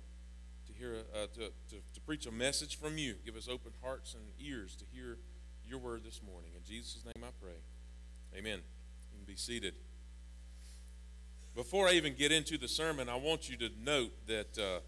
to 0.66 0.72
hear, 0.72 0.98
uh, 1.12 1.26
to, 1.34 1.50
to, 1.70 1.82
to 1.94 2.00
preach 2.06 2.26
a 2.26 2.30
message 2.30 2.78
from 2.78 2.98
you. 2.98 3.16
Give 3.24 3.36
us 3.36 3.48
open 3.48 3.72
hearts 3.82 4.14
and 4.14 4.22
ears 4.38 4.76
to 4.76 4.84
hear 4.92 5.18
your 5.64 5.80
word 5.80 6.02
this 6.04 6.20
morning. 6.22 6.52
In 6.56 6.64
Jesus' 6.64 7.04
name 7.04 7.24
I 7.24 7.30
pray. 7.40 8.38
Amen. 8.38 8.60
You 9.10 9.18
can 9.18 9.26
be 9.26 9.36
seated. 9.36 9.74
Before 11.54 11.88
I 11.88 11.92
even 11.92 12.14
get 12.14 12.30
into 12.30 12.56
the 12.56 12.68
sermon, 12.68 13.08
I 13.08 13.16
want 13.16 13.50
you 13.50 13.56
to 13.56 13.70
note 13.82 14.12
that 14.26 14.58
uh, 14.58 14.80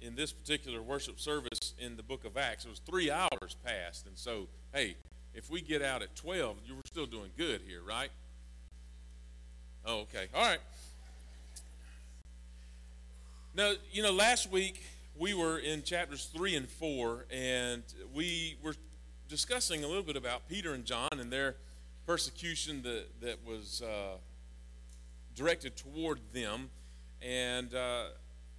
in 0.00 0.14
this 0.14 0.32
particular 0.32 0.82
worship 0.82 1.20
service 1.20 1.74
in 1.78 1.96
the 1.96 2.02
book 2.02 2.24
of 2.24 2.36
Acts, 2.36 2.64
it 2.64 2.68
was 2.68 2.80
three 2.80 3.10
hours 3.10 3.56
past. 3.64 4.06
And 4.06 4.16
so, 4.16 4.48
hey, 4.72 4.96
if 5.34 5.50
we 5.50 5.60
get 5.60 5.82
out 5.82 6.02
at 6.02 6.14
12, 6.16 6.56
you 6.66 6.74
were 6.74 6.82
still 6.86 7.06
doing 7.06 7.30
good 7.36 7.62
here, 7.66 7.82
right? 7.86 8.10
Oh, 9.84 10.00
okay. 10.00 10.26
All 10.34 10.42
right. 10.42 10.60
Now, 13.54 13.72
you 13.90 14.02
know, 14.02 14.12
last 14.12 14.50
week 14.50 14.82
we 15.18 15.34
were 15.34 15.58
in 15.58 15.82
chapters 15.82 16.30
3 16.34 16.56
and 16.56 16.68
4, 16.68 17.26
and 17.32 17.82
we 18.14 18.56
were 18.62 18.74
discussing 19.28 19.84
a 19.84 19.86
little 19.86 20.02
bit 20.02 20.16
about 20.16 20.48
Peter 20.48 20.74
and 20.74 20.84
John 20.84 21.08
and 21.12 21.32
their 21.32 21.56
persecution 22.06 22.82
that, 22.82 23.20
that 23.20 23.44
was 23.46 23.82
uh, 23.82 24.16
directed 25.34 25.76
toward 25.76 26.20
them. 26.32 26.70
And 27.20 27.74
uh, 27.74 28.04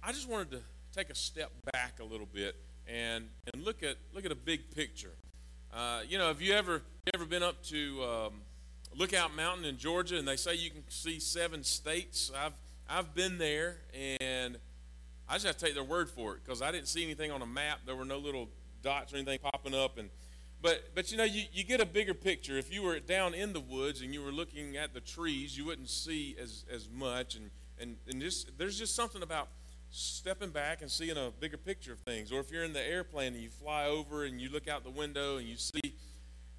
I 0.02 0.12
just 0.12 0.28
wanted 0.28 0.50
to 0.52 0.60
take 0.94 1.10
a 1.10 1.14
step 1.14 1.52
back 1.72 2.00
a 2.00 2.04
little 2.04 2.26
bit 2.26 2.56
and, 2.86 3.28
and 3.52 3.64
look, 3.64 3.82
at, 3.82 3.96
look 4.14 4.24
at 4.24 4.32
a 4.32 4.36
big 4.36 4.74
picture. 4.74 5.14
Uh, 5.72 6.00
you 6.08 6.18
know, 6.18 6.26
have 6.26 6.42
you 6.42 6.52
ever 6.52 6.82
ever 7.14 7.24
been 7.24 7.44
up 7.44 7.62
to 7.62 8.02
um, 8.02 8.32
Lookout 8.96 9.36
Mountain 9.36 9.64
in 9.64 9.78
Georgia, 9.78 10.18
and 10.18 10.26
they 10.26 10.34
say 10.34 10.54
you 10.54 10.70
can 10.70 10.82
see 10.88 11.20
seven 11.20 11.62
states? 11.62 12.32
I've 12.36 12.54
I've 12.88 13.14
been 13.14 13.38
there, 13.38 13.76
and 14.20 14.58
I 15.28 15.34
just 15.34 15.46
have 15.46 15.56
to 15.58 15.64
take 15.64 15.74
their 15.74 15.84
word 15.84 16.10
for 16.10 16.34
it 16.34 16.44
because 16.44 16.60
I 16.60 16.72
didn't 16.72 16.88
see 16.88 17.04
anything 17.04 17.30
on 17.30 17.40
a 17.40 17.46
map. 17.46 17.80
There 17.86 17.94
were 17.94 18.04
no 18.04 18.18
little 18.18 18.48
dots 18.82 19.12
or 19.12 19.16
anything 19.16 19.38
popping 19.38 19.74
up, 19.74 19.96
and 19.96 20.10
but 20.60 20.90
but 20.96 21.12
you 21.12 21.18
know 21.18 21.24
you, 21.24 21.44
you 21.52 21.62
get 21.62 21.80
a 21.80 21.86
bigger 21.86 22.14
picture. 22.14 22.58
If 22.58 22.74
you 22.74 22.82
were 22.82 22.98
down 22.98 23.32
in 23.34 23.52
the 23.52 23.60
woods 23.60 24.00
and 24.00 24.12
you 24.12 24.24
were 24.24 24.32
looking 24.32 24.76
at 24.76 24.92
the 24.92 25.00
trees, 25.00 25.56
you 25.56 25.64
wouldn't 25.66 25.88
see 25.88 26.36
as 26.42 26.64
as 26.68 26.88
much, 26.88 27.36
and 27.36 27.50
and 27.80 27.96
and 28.08 28.20
just 28.20 28.58
there's 28.58 28.76
just 28.76 28.96
something 28.96 29.22
about 29.22 29.50
stepping 29.90 30.50
back 30.50 30.82
and 30.82 30.90
seeing 30.90 31.16
a 31.16 31.30
bigger 31.40 31.56
picture 31.56 31.92
of 31.92 31.98
things. 32.00 32.30
Or 32.32 32.40
if 32.40 32.50
you're 32.50 32.64
in 32.64 32.72
the 32.72 32.86
airplane 32.86 33.34
and 33.34 33.42
you 33.42 33.50
fly 33.50 33.86
over 33.86 34.24
and 34.24 34.40
you 34.40 34.48
look 34.50 34.68
out 34.68 34.84
the 34.84 34.90
window 34.90 35.38
and 35.38 35.46
you 35.46 35.56
see, 35.56 35.94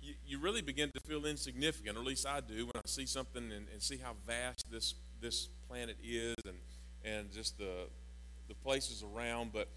you, 0.02 0.14
you 0.26 0.40
really 0.40 0.62
begin 0.62 0.92
to 0.94 1.00
feel 1.08 1.26
insignificant, 1.26 1.98
or 1.98 2.02
at 2.02 2.06
least 2.06 2.28
I 2.28 2.42
do 2.42 2.66
when 2.66 2.76
I 2.76 2.88
see 2.88 3.06
something 3.06 3.44
and, 3.52 3.68
and 3.72 3.82
see 3.82 3.98
how 3.98 4.14
vast 4.26 4.70
this 4.70 4.96
this 5.22 5.50
planet 5.70 5.98
is 6.04 6.36
and 6.46 6.58
and 7.06 7.32
just 7.32 7.58
the 7.58 7.88
the 8.48 8.56
places 8.56 9.04
around. 9.04 9.54
But 9.54 9.70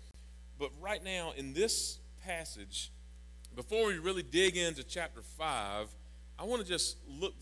but 0.59 0.71
right 0.81 1.03
now 1.05 1.33
in 1.37 1.53
this 1.53 1.99
passage, 2.25 2.91
before 3.55 3.87
we 3.87 3.99
really 3.99 4.23
dig 4.23 4.57
into 4.57 4.83
chapter 4.83 5.23
five, 5.23 5.89
I 6.39 6.45
want 6.45 6.63
to 6.63 6.69
just 6.69 6.97
look 7.07 7.35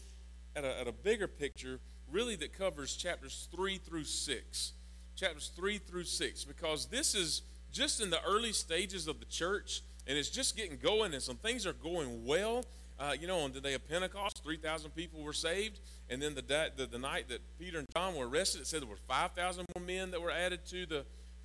at 0.55 0.65
a, 0.65 0.81
at 0.81 0.89
a 0.89 0.93
bigger 0.93 1.29
picture, 1.29 1.79
really 2.11 2.37
that 2.37 2.53
covers 2.53 2.95
chapters 2.97 3.49
three 3.55 3.79
through 3.79 4.05
six 4.05 4.73
chapters 5.17 5.51
3 5.55 5.79
through 5.79 6.05
6 6.05 6.45
because 6.45 6.87
this 6.87 7.15
is 7.15 7.43
just 7.73 8.01
in 8.01 8.11
the 8.11 8.23
early 8.25 8.53
stages 8.53 9.09
of 9.09 9.19
the 9.19 9.27
church 9.27 9.83
and 10.07 10.19
it's 10.19 10.31
just 10.31 10.57
getting 10.57 10.79
going 10.79 11.15
and 11.15 11.23
some 11.23 11.37
things 11.37 11.67
are 11.67 11.73
going 11.73 12.25
well. 12.25 12.65
Uh, 13.01 13.15
you 13.19 13.27
know 13.27 13.39
on 13.39 13.53
the 13.53 13.61
day 13.61 13.75
of 13.75 13.89
pentecost 13.89 14.45
3000 14.45 14.91
people 14.95 15.23
were 15.23 15.33
saved 15.33 15.81
and 16.09 16.23
then 16.23 16.35
the, 16.35 16.71
the, 16.77 16.87
the 16.87 16.99
night 16.99 17.29
that 17.29 17.41
peter 17.59 17.79
and 17.79 17.89
john 17.97 18.15
were 18.15 18.29
arrested 18.29 18.61
it 18.61 18.67
said 18.67 18.81
there 18.81 18.89
were 18.89 18.97
5000 19.09 19.65
more 19.75 19.85
men 19.85 20.11
that 20.11 20.21
were 20.21 20.31
added 20.31 20.65
to 20.67 20.87
the 20.87 21.05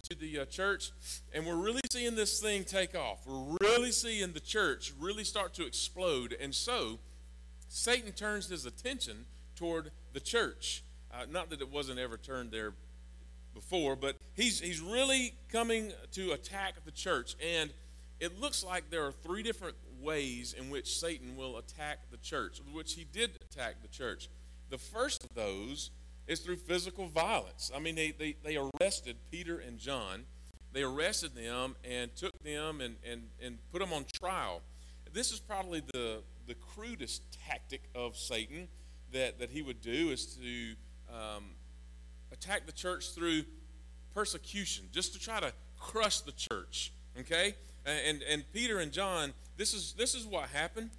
to 0.09 0.15
the 0.15 0.39
uh, 0.39 0.45
church. 0.45 0.91
And 1.34 1.45
we're 1.45 1.55
really 1.55 1.82
seeing 1.91 2.15
this 2.15 2.39
thing 2.39 2.63
take 2.63 2.95
off. 2.95 3.26
We're 3.26 3.57
really 3.61 3.91
seeing 3.91 4.34
the 4.34 4.39
church 4.39 4.93
really 4.99 5.24
start 5.24 5.53
to 5.55 5.65
explode. 5.65 6.36
And 6.39 6.53
so 6.53 6.99
satan 7.68 8.11
turns 8.13 8.47
his 8.47 8.65
attention 8.65 9.26
toward 9.55 9.91
the 10.13 10.20
church. 10.20 10.84
Uh, 11.11 11.26
not 11.30 11.49
that 11.49 11.61
it 11.61 11.72
wasn't 11.72 11.99
ever 11.99 12.18
turned 12.18 12.51
there 12.51 12.74
before, 13.57 13.95
but 13.95 14.15
he's, 14.35 14.59
he's 14.59 14.79
really 14.79 15.33
coming 15.51 15.91
to 16.11 16.31
attack 16.31 16.85
the 16.85 16.91
church. 16.91 17.35
And 17.43 17.71
it 18.19 18.39
looks 18.39 18.63
like 18.63 18.89
there 18.89 19.05
are 19.05 19.11
three 19.11 19.43
different 19.43 19.75
ways 19.99 20.53
in 20.57 20.69
which 20.69 20.99
Satan 20.99 21.35
will 21.35 21.57
attack 21.57 22.09
the 22.11 22.17
church, 22.17 22.61
which 22.71 22.93
he 22.93 23.03
did 23.03 23.31
attack 23.41 23.81
the 23.81 23.87
church. 23.87 24.29
The 24.69 24.77
first 24.77 25.23
of 25.23 25.29
those 25.35 25.91
is 26.27 26.39
through 26.39 26.57
physical 26.57 27.07
violence. 27.07 27.71
I 27.75 27.79
mean, 27.79 27.95
they, 27.95 28.11
they, 28.11 28.35
they 28.43 28.57
arrested 28.57 29.17
Peter 29.31 29.57
and 29.57 29.77
John. 29.77 30.25
They 30.73 30.83
arrested 30.83 31.35
them 31.35 31.75
and 31.83 32.15
took 32.15 32.37
them 32.43 32.81
and, 32.81 32.97
and, 33.09 33.29
and 33.41 33.57
put 33.71 33.79
them 33.79 33.93
on 33.93 34.05
trial. 34.21 34.61
This 35.13 35.31
is 35.31 35.39
probably 35.39 35.81
the, 35.93 36.21
the 36.45 36.55
crudest 36.55 37.23
tactic 37.47 37.83
of 37.95 38.17
Satan 38.17 38.67
that, 39.13 39.39
that 39.39 39.51
he 39.51 39.61
would 39.61 39.81
do 39.81 40.09
is 40.09 40.25
to 40.35 40.75
um, 41.13 41.51
attack 42.32 42.65
the 42.65 42.71
church 42.71 43.13
through 43.13 43.43
persecution, 44.13 44.86
just 44.91 45.13
to 45.13 45.19
try 45.19 45.39
to 45.39 45.51
crush 45.80 46.21
the 46.21 46.32
church. 46.32 46.91
Okay? 47.19 47.55
And, 47.86 48.21
and 48.30 48.43
Peter 48.53 48.80
and 48.80 48.91
John, 48.91 49.34
this 49.55 49.73
is, 49.73 49.93
this 49.97 50.13
is 50.13 50.25
what 50.25 50.49
happened. 50.49 50.89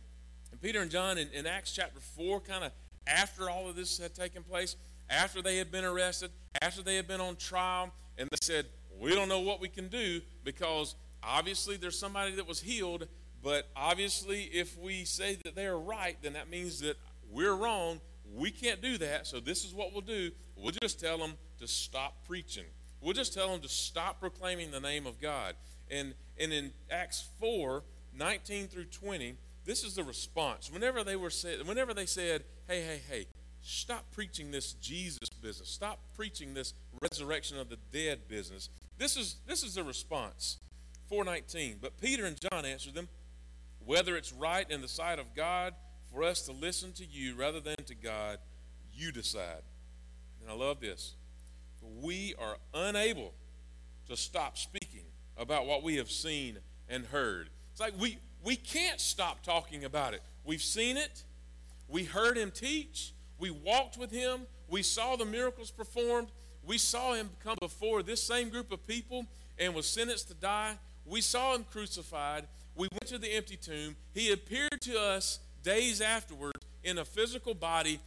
And 0.51 0.61
Peter 0.61 0.81
and 0.81 0.91
John 0.91 1.19
in, 1.19 1.29
in 1.33 1.47
Acts 1.47 1.73
chapter 1.73 2.01
4, 2.01 2.41
kind 2.41 2.65
of 2.65 2.73
after 3.07 3.51
all 3.51 3.69
of 3.69 3.77
this 3.77 3.99
had 3.99 4.15
taken 4.15 4.43
place, 4.43 4.77
after 5.11 5.43
they 5.43 5.57
had 5.57 5.71
been 5.71 5.85
arrested, 5.85 6.31
after 6.61 6.83
they 6.83 6.97
had 6.97 7.09
been 7.09 7.21
on 7.21 7.37
trial, 7.37 7.93
and 8.17 8.29
they 8.31 8.37
said, 8.43 8.67
We 8.99 9.15
don't 9.15 9.29
know 9.29 9.41
what 9.41 9.61
we 9.61 9.69
can 9.69 9.89
do 9.89 10.21
because 10.45 10.95
obviously 11.23 11.77
there's 11.77 11.99
somebody 11.99 12.35
that 12.37 12.47
was 12.47 12.61
healed, 12.61 13.07
but 13.43 13.69
obviously 13.77 14.45
if 14.45 14.79
we 14.79 15.05
say 15.05 15.39
that 15.45 15.55
they're 15.55 15.79
right, 15.79 16.17
then 16.23 16.35
that 16.35 16.51
means 16.51 16.81
that 16.81 16.97
we're 17.31 17.55
wrong. 17.55 18.01
We 18.35 18.51
can't 18.51 18.83
do 18.83 18.99
that, 18.99 19.27
so 19.27 19.41
this 19.41 19.65
is 19.65 19.73
what 19.73 19.93
we'll 19.93 20.03
do. 20.03 20.31
We'll 20.61 20.75
just 20.83 21.01
tell 21.01 21.19
them 21.19 21.35
to 21.61 21.69
stop 21.69 22.27
preaching. 22.27 22.65
We'll 23.01 23.15
just 23.15 23.33
tell 23.33 23.51
them 23.51 23.61
to 23.61 23.69
stop 23.69 24.21
proclaiming 24.21 24.71
the 24.71 24.81
name 24.81 25.07
of 25.07 25.21
God. 25.21 25.55
And, 25.91 26.15
and 26.39 26.53
in 26.53 26.73
Acts 26.91 27.29
4 27.41 27.83
19 28.17 28.67
through 28.67 28.87
20, 28.87 29.37
this 29.65 29.85
is 29.85 29.95
the 29.95 30.03
response. 30.03 30.73
Whenever 30.73 31.05
they 31.05 31.15
were 31.15 31.31
said, 31.31 31.65
whenever 31.67 31.95
they 31.95 32.07
said, 32.07 32.43
hey, 32.67 32.83
hey, 32.83 33.01
hey, 33.09 33.27
stop 33.63 34.11
preaching 34.11 34.51
this 34.51 34.73
Jesus 34.73 35.29
business, 35.41 35.69
stop 35.69 36.01
preaching 36.17 36.55
this 36.55 36.75
resurrection 37.01 37.59
of 37.59 37.69
the 37.69 37.79
dead 37.93 38.27
business. 38.27 38.71
This 38.97 39.17
is 39.17 39.37
this 39.47 39.63
is 39.63 39.75
the 39.75 39.85
response. 39.85 40.59
419. 41.09 41.79
But 41.81 42.01
Peter 42.01 42.27
and 42.27 42.37
John 42.51 42.65
answered 42.65 42.95
them, 42.95 43.09
whether 43.85 44.17
it's 44.17 44.33
right 44.33 44.69
in 44.71 44.83
the 44.83 44.89
sight 44.89 45.19
of 45.19 45.35
God 45.35 45.75
for 46.13 46.23
us 46.23 46.43
to 46.43 46.53
listen 46.53 46.93
to 46.95 47.07
you 47.07 47.35
rather 47.35 47.61
than 47.61 47.77
to 47.87 47.95
God, 47.95 48.39
you 48.93 49.13
decide. 49.13 49.63
And 50.49 50.63
I 50.63 50.65
love 50.67 50.81
this. 50.81 51.15
We 51.83 52.35
are 52.39 52.57
unable 52.73 53.35
to 54.09 54.17
stop 54.17 54.57
speaking 54.57 55.05
about 55.37 55.67
what 55.67 55.83
we 55.83 55.97
have 55.97 56.11
seen 56.11 56.57
and 56.89 57.05
heard. 57.05 57.51
It's 57.71 57.81
like 57.81 57.93
we, 58.01 58.17
we 58.43 58.57
can't 58.57 58.99
stop 58.99 59.43
talking 59.43 59.85
about 59.85 60.15
it. 60.15 60.23
We've 60.45 60.63
seen 60.63 60.97
it, 60.97 61.25
we 61.87 62.05
heard 62.05 62.39
him 62.39 62.51
teach, 62.51 63.13
we 63.39 63.51
walked 63.51 63.99
with 63.99 64.11
him, 64.11 64.47
we 64.71 64.83
saw 64.83 65.17
the 65.17 65.27
miracles 65.27 65.71
performed, 65.71 66.29
we 66.65 66.79
saw 66.79 67.13
him 67.13 67.29
come 67.45 67.59
before 67.61 68.03
this 68.03 68.23
same 68.23 68.49
group 68.49 68.73
of 68.73 68.87
people 68.87 69.27
and 69.59 69.75
was 69.75 69.87
sentenced 69.87 70.29
to 70.29 70.35
die. 70.35 70.79
We 71.05 71.21
saw 71.21 71.55
him 71.55 71.65
crucified. 71.71 72.45
We 72.75 72.89
went 72.91 73.07
to 73.09 73.19
the 73.19 73.35
empty 73.35 73.57
tomb. 73.57 73.97
He 74.15 74.33
appeared 74.33 74.81
to 74.83 74.99
us 74.99 75.41
days 75.63 76.01
afterwards 76.01 76.65
in 76.83 76.97
a 76.97 77.05
physical 77.05 77.53
body 77.53 78.01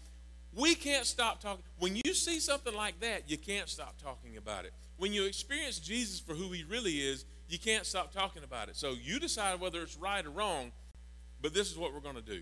we 0.53 0.75
can't 0.75 1.05
stop 1.05 1.41
talking. 1.41 1.63
When 1.79 1.95
you 1.95 2.13
see 2.13 2.39
something 2.39 2.75
like 2.75 2.99
that, 2.99 3.29
you 3.29 3.37
can't 3.37 3.69
stop 3.69 4.01
talking 4.01 4.37
about 4.37 4.65
it. 4.65 4.73
When 4.97 5.13
you 5.13 5.25
experience 5.25 5.79
Jesus 5.79 6.19
for 6.19 6.33
who 6.33 6.51
he 6.51 6.63
really 6.63 6.97
is, 6.97 7.25
you 7.47 7.57
can't 7.57 7.85
stop 7.85 8.11
talking 8.11 8.43
about 8.43 8.69
it. 8.69 8.75
So 8.75 8.93
you 9.01 9.19
decide 9.19 9.59
whether 9.59 9.81
it's 9.81 9.97
right 9.97 10.25
or 10.25 10.29
wrong, 10.29 10.71
but 11.41 11.53
this 11.53 11.71
is 11.71 11.77
what 11.77 11.93
we're 11.93 12.01
going 12.01 12.15
to 12.15 12.21
do. 12.21 12.41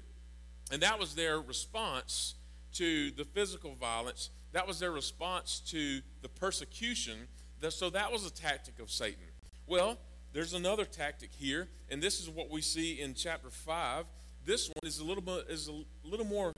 And 0.72 0.82
that 0.82 1.00
was 1.00 1.16
their 1.16 1.40
response 1.40 2.36
to 2.74 3.12
the 3.12 3.24
physical 3.24 3.76
violence. 3.76 4.30
That 4.52 4.68
was 4.68 4.80
their 4.80 4.92
response 4.92 5.62
to 5.68 6.02
the 6.22 6.30
persecution. 6.30 7.28
So 7.70 7.90
that 7.90 8.12
was 8.12 8.26
a 8.26 8.32
tactic 8.32 8.80
of 8.80 8.92
Satan. 8.92 9.26
Well, 9.66 9.98
there's 10.34 10.54
another 10.54 10.86
tactic 10.86 11.32
here, 11.32 11.70
and 11.90 12.02
this 12.02 12.20
is 12.20 12.30
what 12.30 12.50
we 12.50 12.62
see 12.62 13.02
in 13.02 13.14
chapter 13.16 13.50
5. 13.50 14.06
This 14.46 14.68
one 14.68 14.88
is 14.88 15.00
a 15.00 15.04
little 15.04 15.24
bit 15.24 15.46
is 15.50 15.68
a 15.68 16.08
little 16.08 16.26
more 16.26 16.54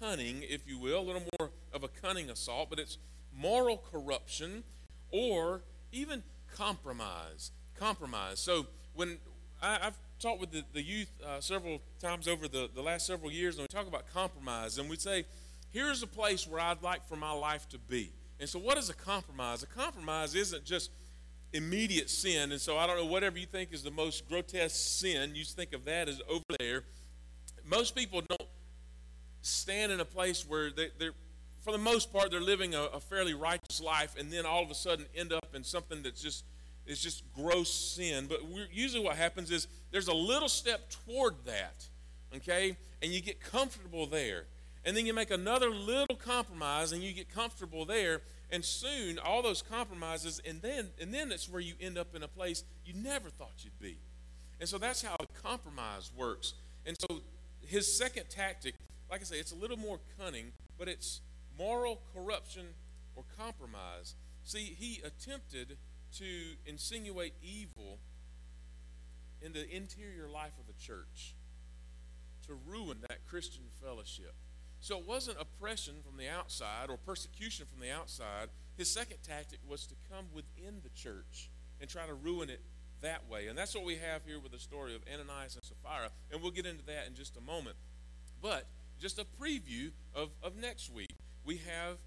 cunning, 0.00 0.42
if 0.42 0.66
you 0.66 0.78
will, 0.78 1.00
a 1.00 1.06
little 1.06 1.22
more 1.38 1.50
of 1.72 1.84
a 1.84 1.88
cunning 1.88 2.30
assault, 2.30 2.70
but 2.70 2.78
it's 2.78 2.98
moral 3.34 3.78
corruption 3.78 4.64
or 5.10 5.62
even 5.92 6.22
compromise. 6.54 7.50
Compromise. 7.78 8.38
So 8.38 8.66
when 8.94 9.18
I, 9.62 9.78
have 9.80 9.98
talked 10.18 10.40
with 10.40 10.50
the, 10.50 10.64
the 10.72 10.82
youth 10.82 11.10
uh, 11.24 11.40
several 11.40 11.80
times 12.00 12.28
over 12.28 12.48
the, 12.48 12.68
the 12.74 12.82
last 12.82 13.06
several 13.06 13.30
years, 13.30 13.56
and 13.56 13.62
we 13.62 13.68
talk 13.68 13.86
about 13.86 14.12
compromise, 14.12 14.78
and 14.78 14.88
we 14.88 14.96
say, 14.96 15.24
here's 15.70 16.02
a 16.02 16.06
place 16.06 16.46
where 16.46 16.60
I'd 16.60 16.82
like 16.82 17.06
for 17.06 17.16
my 17.16 17.32
life 17.32 17.68
to 17.70 17.78
be. 17.78 18.12
And 18.38 18.48
so, 18.48 18.58
what 18.58 18.76
is 18.78 18.90
a 18.90 18.94
compromise? 18.94 19.62
A 19.62 19.66
compromise 19.66 20.34
isn't 20.34 20.64
just 20.64 20.90
immediate 21.52 22.10
sin. 22.10 22.52
And 22.52 22.60
so, 22.60 22.76
I 22.76 22.86
don't 22.86 22.96
know, 22.96 23.06
whatever 23.06 23.38
you 23.38 23.46
think 23.46 23.72
is 23.72 23.82
the 23.82 23.90
most 23.90 24.28
grotesque 24.28 24.76
sin, 24.98 25.34
you 25.34 25.44
think 25.44 25.72
of 25.72 25.84
that 25.86 26.08
as 26.08 26.20
over 26.28 26.44
there. 26.58 26.82
Most 27.64 27.96
people 27.96 28.22
don't 28.28 28.48
stand 29.46 29.92
in 29.92 30.00
a 30.00 30.04
place 30.04 30.44
where 30.46 30.70
they, 30.70 30.86
are 31.06 31.12
for 31.66 31.72
the 31.72 31.78
most 31.78 32.12
part, 32.12 32.30
they're 32.30 32.40
living 32.40 32.74
a, 32.76 32.82
a, 32.82 33.00
fairly 33.00 33.34
righteous 33.34 33.80
life, 33.80 34.14
and 34.16 34.32
then 34.32 34.46
all 34.46 34.62
of 34.62 34.70
a 34.70 34.74
sudden 34.74 35.04
end 35.16 35.32
up 35.32 35.48
in 35.52 35.64
something 35.64 36.00
that's 36.00 36.22
just 36.22 36.44
is 36.86 37.02
just 37.02 37.24
gross 37.34 37.74
sin. 37.74 38.26
But 38.28 38.38
usually, 38.72 39.02
what 39.02 39.16
happens 39.16 39.50
is 39.50 39.66
there's 39.90 40.06
a 40.06 40.14
little 40.14 40.48
step 40.48 40.88
toward 41.04 41.34
that, 41.44 41.88
okay, 42.36 42.76
and 43.02 43.10
you 43.10 43.20
get 43.20 43.40
comfortable 43.40 44.06
there, 44.06 44.44
and 44.84 44.96
then 44.96 45.06
you 45.06 45.12
make 45.12 45.32
another 45.32 45.70
little 45.70 46.14
compromise, 46.14 46.92
and 46.92 47.02
you 47.02 47.12
get 47.12 47.28
comfortable 47.28 47.84
there, 47.84 48.22
and 48.52 48.64
soon 48.64 49.18
all 49.18 49.42
those 49.42 49.60
compromises, 49.60 50.40
and 50.46 50.62
then 50.62 50.90
and 51.00 51.12
then 51.12 51.32
it's 51.32 51.48
where 51.48 51.60
you 51.60 51.74
end 51.80 51.98
up 51.98 52.14
in 52.14 52.22
a 52.22 52.28
place 52.28 52.62
you 52.84 52.94
never 52.94 53.28
thought 53.28 53.64
you'd 53.64 53.80
be, 53.80 53.98
and 54.60 54.68
so 54.68 54.78
that's 54.78 55.02
how 55.02 55.16
compromise 55.42 56.12
works. 56.16 56.54
And 56.86 56.96
so 57.00 57.22
his 57.66 57.98
second 57.98 58.30
tactic 58.30 58.74
like 59.10 59.20
I 59.20 59.24
say, 59.24 59.36
it's 59.36 59.52
a 59.52 59.56
little 59.56 59.76
more 59.76 60.00
cunning, 60.18 60.52
but 60.78 60.88
it's 60.88 61.20
moral 61.58 62.02
corruption 62.14 62.66
or 63.14 63.24
compromise. 63.38 64.14
See, 64.44 64.76
he 64.78 65.00
attempted 65.04 65.78
to 66.18 66.26
insinuate 66.64 67.34
evil 67.42 67.98
in 69.40 69.52
the 69.52 69.68
interior 69.68 70.28
life 70.28 70.52
of 70.58 70.66
the 70.66 70.72
church. 70.80 71.34
to 72.46 72.54
ruin 72.54 72.98
that 73.08 73.26
Christian 73.26 73.64
fellowship. 73.82 74.34
So 74.80 74.98
it 74.98 75.06
wasn't 75.06 75.38
oppression 75.40 75.94
from 76.06 76.16
the 76.16 76.28
outside 76.28 76.90
or 76.90 76.96
persecution 76.96 77.66
from 77.66 77.80
the 77.80 77.90
outside. 77.90 78.48
His 78.76 78.92
second 78.92 79.18
tactic 79.22 79.58
was 79.66 79.86
to 79.86 79.94
come 80.10 80.26
within 80.32 80.80
the 80.82 80.90
church 80.90 81.50
and 81.80 81.90
try 81.90 82.06
to 82.06 82.14
ruin 82.14 82.50
it 82.50 82.60
that 83.00 83.28
way. 83.28 83.48
And 83.48 83.58
that's 83.58 83.74
what 83.74 83.84
we 83.84 83.96
have 83.96 84.22
here 84.24 84.38
with 84.38 84.52
the 84.52 84.58
story 84.58 84.94
of 84.94 85.02
Ananias 85.12 85.56
and 85.56 85.64
Sapphira. 85.64 86.10
And 86.30 86.40
we'll 86.40 86.52
get 86.52 86.66
into 86.66 86.84
that 86.86 87.06
in 87.08 87.14
just 87.14 87.36
a 87.36 87.40
moment. 87.40 87.76
But 88.40 88.68
just 89.00 89.18
a 89.18 89.26
preview 89.40 89.90
of, 90.14 90.30
of 90.42 90.56
next 90.56 90.92
week. 90.92 91.14
We 91.44 91.56
have 91.58 91.98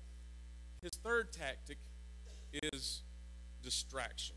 his 0.82 0.92
third 1.04 1.32
tactic 1.32 1.78
is 2.74 3.02
distraction. 3.62 4.36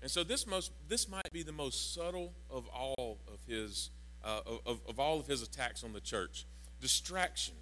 And 0.00 0.10
so 0.10 0.22
this 0.22 0.46
most 0.46 0.72
this 0.88 1.08
might 1.08 1.32
be 1.32 1.42
the 1.42 1.52
most 1.52 1.94
subtle 1.94 2.32
of 2.50 2.66
all 2.68 3.18
of 3.26 3.38
his 3.46 3.90
uh, 4.24 4.40
of, 4.66 4.80
of 4.88 4.98
all 4.98 5.18
of 5.18 5.26
his 5.26 5.42
attacks 5.42 5.82
on 5.82 5.92
the 5.92 6.00
church. 6.00 6.46
Distraction. 6.80 7.54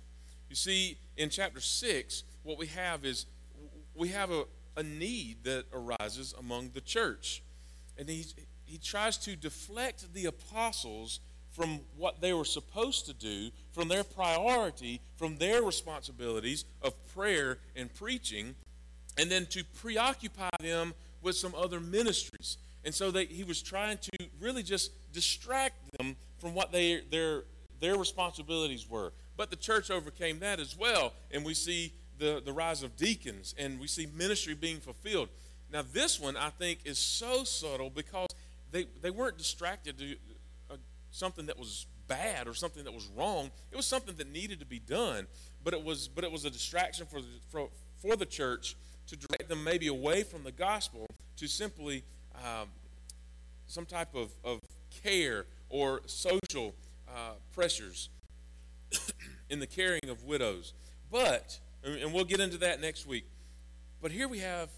You 0.48 0.56
see, 0.56 0.98
in 1.16 1.30
chapter 1.30 1.60
six, 1.60 2.24
what 2.42 2.58
we 2.58 2.66
have 2.66 3.04
is 3.04 3.26
we 3.94 4.08
have 4.08 4.30
a, 4.30 4.44
a 4.76 4.82
need 4.82 5.44
that 5.44 5.64
arises 5.72 6.34
among 6.38 6.70
the 6.74 6.80
church. 6.80 7.42
And 7.98 8.08
he, 8.08 8.26
he 8.64 8.78
tries 8.78 9.16
to 9.18 9.36
deflect 9.36 10.12
the 10.12 10.26
apostles 10.26 11.20
from 11.56 11.80
what 11.96 12.20
they 12.20 12.34
were 12.34 12.44
supposed 12.44 13.06
to 13.06 13.14
do, 13.14 13.50
from 13.72 13.88
their 13.88 14.04
priority, 14.04 15.00
from 15.16 15.38
their 15.38 15.62
responsibilities 15.62 16.66
of 16.82 16.92
prayer 17.14 17.58
and 17.74 17.92
preaching, 17.94 18.54
and 19.16 19.30
then 19.30 19.46
to 19.46 19.64
preoccupy 19.64 20.50
them 20.60 20.92
with 21.22 21.34
some 21.34 21.54
other 21.54 21.80
ministries. 21.80 22.58
And 22.84 22.94
so 22.94 23.10
they, 23.10 23.24
he 23.24 23.42
was 23.42 23.62
trying 23.62 23.96
to 23.96 24.26
really 24.38 24.62
just 24.62 24.92
distract 25.14 25.76
them 25.98 26.14
from 26.36 26.52
what 26.52 26.72
they, 26.72 27.00
their, 27.10 27.44
their 27.80 27.96
responsibilities 27.96 28.86
were. 28.88 29.14
But 29.38 29.48
the 29.48 29.56
church 29.56 29.90
overcame 29.90 30.38
that 30.40 30.60
as 30.60 30.76
well, 30.76 31.14
and 31.32 31.42
we 31.42 31.54
see 31.54 31.94
the, 32.18 32.42
the 32.44 32.52
rise 32.52 32.82
of 32.82 32.96
deacons, 32.96 33.54
and 33.58 33.80
we 33.80 33.86
see 33.86 34.06
ministry 34.14 34.52
being 34.52 34.76
fulfilled. 34.76 35.30
Now, 35.72 35.82
this 35.90 36.20
one 36.20 36.36
I 36.36 36.50
think 36.50 36.80
is 36.84 36.98
so 36.98 37.44
subtle 37.44 37.88
because 37.88 38.28
they, 38.72 38.86
they 39.00 39.10
weren't 39.10 39.38
distracted 39.38 39.98
to 39.98 40.16
something 41.16 41.46
that 41.46 41.58
was 41.58 41.86
bad 42.08 42.46
or 42.46 42.54
something 42.54 42.84
that 42.84 42.92
was 42.92 43.08
wrong. 43.16 43.50
It 43.72 43.76
was 43.76 43.86
something 43.86 44.14
that 44.16 44.30
needed 44.30 44.60
to 44.60 44.66
be 44.66 44.78
done, 44.78 45.26
but 45.64 45.74
it 45.74 45.82
was 45.82 46.08
but 46.08 46.24
it 46.24 46.30
was 46.30 46.44
a 46.44 46.50
distraction 46.50 47.06
for 47.06 47.20
the, 47.20 47.28
for, 47.48 47.68
for 47.96 48.16
the 48.16 48.26
church 48.26 48.76
to 49.08 49.16
direct 49.16 49.48
them 49.48 49.64
maybe 49.64 49.86
away 49.86 50.22
from 50.22 50.44
the 50.44 50.52
gospel 50.52 51.06
to 51.36 51.46
simply 51.46 52.04
um, 52.34 52.68
some 53.66 53.86
type 53.86 54.14
of, 54.14 54.30
of 54.44 54.60
care 55.02 55.46
or 55.68 56.02
social 56.06 56.74
uh, 57.08 57.32
pressures 57.54 58.10
in 59.50 59.60
the 59.60 59.66
caring 59.66 60.08
of 60.08 60.24
widows. 60.24 60.74
But, 61.10 61.58
and 61.84 62.12
we'll 62.12 62.24
get 62.24 62.40
into 62.40 62.58
that 62.58 62.80
next 62.80 63.06
week, 63.06 63.26
but 64.02 64.10
here 64.10 64.28
we 64.28 64.40
have 64.40 64.70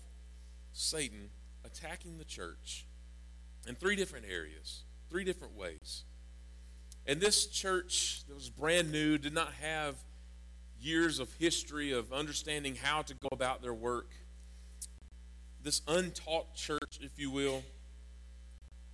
Satan 0.72 1.30
attacking 1.64 2.18
the 2.18 2.24
church 2.24 2.86
in 3.66 3.74
three 3.74 3.96
different 3.96 4.26
areas, 4.28 4.82
three 5.10 5.24
different 5.24 5.56
ways. 5.56 5.77
And 7.08 7.22
this 7.22 7.46
church 7.46 8.20
that 8.28 8.34
was 8.34 8.50
brand 8.50 8.92
new 8.92 9.16
did 9.16 9.32
not 9.32 9.54
have 9.62 9.96
years 10.78 11.18
of 11.18 11.32
history 11.38 11.90
of 11.90 12.12
understanding 12.12 12.76
how 12.76 13.00
to 13.00 13.14
go 13.14 13.28
about 13.32 13.62
their 13.62 13.72
work. 13.72 14.10
This 15.62 15.80
untaught 15.88 16.54
church, 16.54 17.00
if 17.00 17.18
you 17.18 17.30
will, 17.30 17.62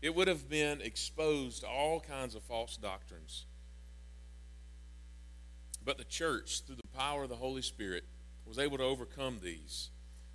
it 0.01 0.15
would 0.15 0.29
have 0.29 0.49
been 0.49 0.81
exposed 0.81 1.63
to 1.63 1.67
all 1.67 1.99
kinds 1.99 2.37
of 2.37 2.45
false 2.45 2.77
doctrines. 2.77 3.47
But 5.85 5.99
the 5.99 6.05
church, 6.05 6.63
through 6.65 6.77
the 6.77 6.97
power 6.97 7.25
of 7.25 7.31
the 7.31 7.37
Holy 7.37 7.63
Spirit, 7.63 8.05
was 8.47 8.61
able 8.61 8.79
to 8.79 8.85
overcome 8.85 9.41
these. 9.43 9.91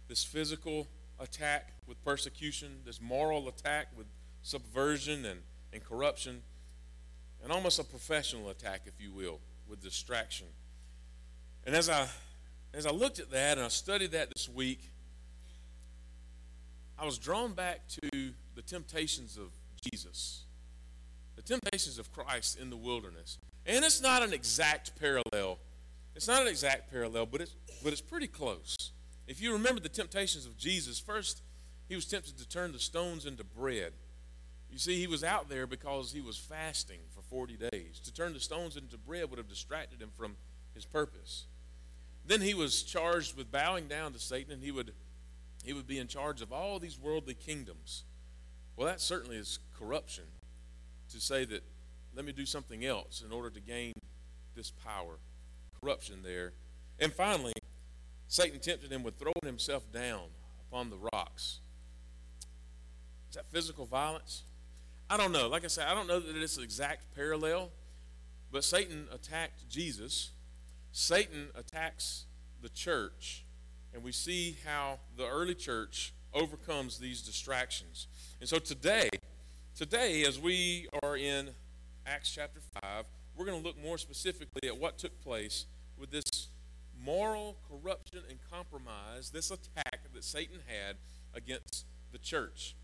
This 0.09 0.25
physical 0.25 0.89
attack 1.17 1.75
with 1.87 2.03
persecution, 2.03 2.81
this 2.85 2.99
moral 2.99 3.47
attack 3.47 3.87
with 3.95 4.07
subversion 4.41 5.23
and, 5.23 5.39
and 5.71 5.81
corruption, 5.83 6.41
and 7.43 7.51
almost 7.51 7.79
a 7.79 7.83
professional 7.83 8.49
attack, 8.49 8.81
if 8.85 8.99
you 8.99 9.11
will, 9.11 9.39
with 9.67 9.81
distraction. 9.81 10.47
And 11.65 11.75
as 11.75 11.89
I 11.89 12.07
as 12.73 12.85
I 12.85 12.91
looked 12.91 13.19
at 13.19 13.31
that 13.31 13.57
and 13.57 13.65
I 13.65 13.69
studied 13.69 14.11
that 14.11 14.29
this 14.35 14.47
week, 14.47 14.91
I 16.97 17.05
was 17.05 17.17
drawn 17.17 17.53
back 17.53 17.81
to 17.87 18.33
the 18.55 18.61
temptations 18.61 19.37
of 19.37 19.49
Jesus, 19.91 20.43
the 21.35 21.41
temptations 21.41 21.97
of 21.97 22.11
Christ 22.11 22.59
in 22.59 22.69
the 22.69 22.77
wilderness. 22.77 23.37
And 23.65 23.83
it's 23.83 24.01
not 24.01 24.21
an 24.21 24.33
exact 24.33 24.99
parallel. 24.99 25.59
It's 26.15 26.27
not 26.27 26.41
an 26.41 26.47
exact 26.47 26.91
parallel, 26.91 27.25
but 27.25 27.41
it's 27.41 27.55
but 27.83 27.91
it's 27.91 28.01
pretty 28.01 28.27
close. 28.27 28.75
If 29.27 29.41
you 29.41 29.53
remember 29.53 29.79
the 29.79 29.89
temptations 29.89 30.45
of 30.45 30.57
Jesus, 30.57 30.99
first 30.99 31.41
he 31.87 31.95
was 31.95 32.05
tempted 32.05 32.37
to 32.37 32.47
turn 32.47 32.71
the 32.71 32.79
stones 32.79 33.25
into 33.25 33.43
bread. 33.43 33.93
You 34.69 34.77
see, 34.77 34.99
he 34.99 35.07
was 35.07 35.23
out 35.23 35.49
there 35.49 35.65
because 35.65 36.11
he 36.11 36.21
was 36.21 36.37
fasting 36.37 36.99
40 37.29 37.57
days. 37.71 37.99
To 38.03 38.13
turn 38.13 38.33
the 38.33 38.39
stones 38.39 38.75
into 38.75 38.97
bread 38.97 39.29
would 39.29 39.37
have 39.37 39.47
distracted 39.47 40.01
him 40.01 40.09
from 40.15 40.35
his 40.73 40.85
purpose. 40.85 41.45
Then 42.25 42.41
he 42.41 42.53
was 42.53 42.83
charged 42.83 43.35
with 43.35 43.51
bowing 43.51 43.87
down 43.87 44.13
to 44.13 44.19
Satan, 44.19 44.53
and 44.53 44.63
he 44.63 44.71
would, 44.71 44.93
he 45.63 45.73
would 45.73 45.87
be 45.87 45.97
in 45.97 46.07
charge 46.07 46.41
of 46.41 46.51
all 46.51 46.79
these 46.79 46.99
worldly 46.99 47.33
kingdoms. 47.33 48.03
Well, 48.75 48.87
that 48.87 49.01
certainly 49.01 49.37
is 49.37 49.59
corruption 49.77 50.25
to 51.11 51.19
say 51.19 51.45
that 51.45 51.63
let 52.15 52.25
me 52.25 52.31
do 52.31 52.45
something 52.45 52.85
else 52.85 53.23
in 53.25 53.31
order 53.31 53.49
to 53.49 53.59
gain 53.59 53.93
this 54.55 54.71
power. 54.71 55.19
Corruption 55.81 56.21
there. 56.23 56.53
And 56.99 57.13
finally, 57.13 57.53
Satan 58.27 58.59
tempted 58.59 58.91
him 58.91 59.03
with 59.03 59.17
throwing 59.17 59.33
himself 59.43 59.91
down 59.91 60.27
upon 60.67 60.89
the 60.89 60.97
rocks. 61.13 61.61
Is 63.29 63.35
that 63.35 63.45
physical 63.51 63.85
violence? 63.85 64.43
I 65.09 65.17
don't 65.17 65.31
know. 65.31 65.47
Like 65.47 65.63
I 65.63 65.67
said, 65.67 65.87
I 65.87 65.95
don't 65.95 66.07
know 66.07 66.19
that 66.19 66.35
it's 66.35 66.57
an 66.57 66.63
exact 66.63 67.15
parallel, 67.15 67.71
but 68.51 68.63
Satan 68.63 69.07
attacked 69.11 69.67
Jesus. 69.67 70.31
Satan 70.91 71.47
attacks 71.55 72.25
the 72.61 72.69
church, 72.69 73.43
and 73.93 74.03
we 74.03 74.11
see 74.11 74.57
how 74.65 74.99
the 75.17 75.27
early 75.27 75.55
church 75.55 76.13
overcomes 76.33 76.99
these 76.99 77.23
distractions. 77.23 78.07
And 78.39 78.47
so 78.47 78.59
today, 78.59 79.09
today 79.75 80.25
as 80.25 80.39
we 80.39 80.87
are 81.01 81.17
in 81.17 81.49
Acts 82.05 82.31
chapter 82.35 82.59
5, 82.83 83.05
we're 83.35 83.45
going 83.45 83.59
to 83.59 83.65
look 83.65 83.81
more 83.81 83.97
specifically 83.97 84.67
at 84.67 84.77
what 84.77 84.99
took 84.99 85.19
place 85.21 85.65
with 85.97 86.11
this 86.11 86.49
moral 87.03 87.57
corruption 87.67 88.19
and 88.29 88.37
compromise, 88.51 89.31
this 89.31 89.49
attack 89.49 90.01
that 90.13 90.23
Satan 90.23 90.59
had 90.67 90.97
against 91.33 91.85
the 92.11 92.19
church. 92.19 92.75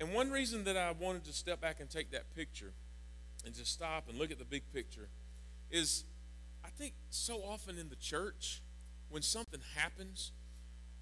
And 0.00 0.12
one 0.12 0.30
reason 0.30 0.64
that 0.64 0.76
I 0.76 0.92
wanted 0.92 1.24
to 1.24 1.32
step 1.32 1.60
back 1.60 1.80
and 1.80 1.88
take 1.88 2.10
that 2.10 2.34
picture 2.34 2.72
and 3.44 3.54
just 3.54 3.72
stop 3.72 4.08
and 4.08 4.18
look 4.18 4.30
at 4.30 4.38
the 4.38 4.44
big 4.44 4.62
picture 4.72 5.08
is 5.70 6.04
I 6.64 6.68
think 6.68 6.94
so 7.10 7.42
often 7.42 7.78
in 7.78 7.88
the 7.88 7.96
church, 7.96 8.62
when 9.10 9.22
something 9.22 9.60
happens, 9.76 10.32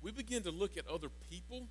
we 0.03 0.11
begin 0.11 0.43
to 0.43 0.51
look 0.51 0.77
at 0.77 0.87
other 0.89 1.09
people 1.31 1.69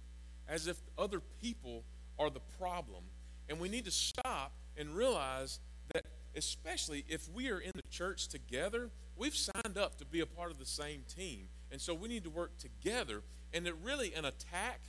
as 0.48 0.68
if 0.68 0.78
other 0.98 1.20
people 1.42 1.84
are 2.18 2.30
the 2.30 2.40
problem. 2.60 3.04
And 3.50 3.60
we 3.60 3.70
need 3.70 3.86
to 3.86 3.92
stop 3.92 4.54
and 4.78 4.96
realize 4.96 5.60
that, 5.94 6.06
especially 6.36 7.04
if 7.08 7.30
we 7.30 7.50
are 7.50 7.60
in 7.60 7.72
the 7.76 7.90
church 7.90 8.30
together, 8.30 8.90
we've 9.18 9.36
signed 9.36 9.78
up 9.78 9.98
to 9.98 10.06
be 10.06 10.22
a 10.22 10.26
part 10.26 10.52
of 10.52 10.58
the 10.58 10.66
same 10.66 11.04
team. 11.14 11.48
And 11.72 11.82
so 11.82 11.94
we 11.94 12.08
need 12.08 12.24
to 12.24 12.30
work 12.30 12.58
together. 12.58 13.24
And 13.54 13.68
it 13.68 13.76
really, 13.84 14.14
an 14.14 14.24
attack 14.24 14.80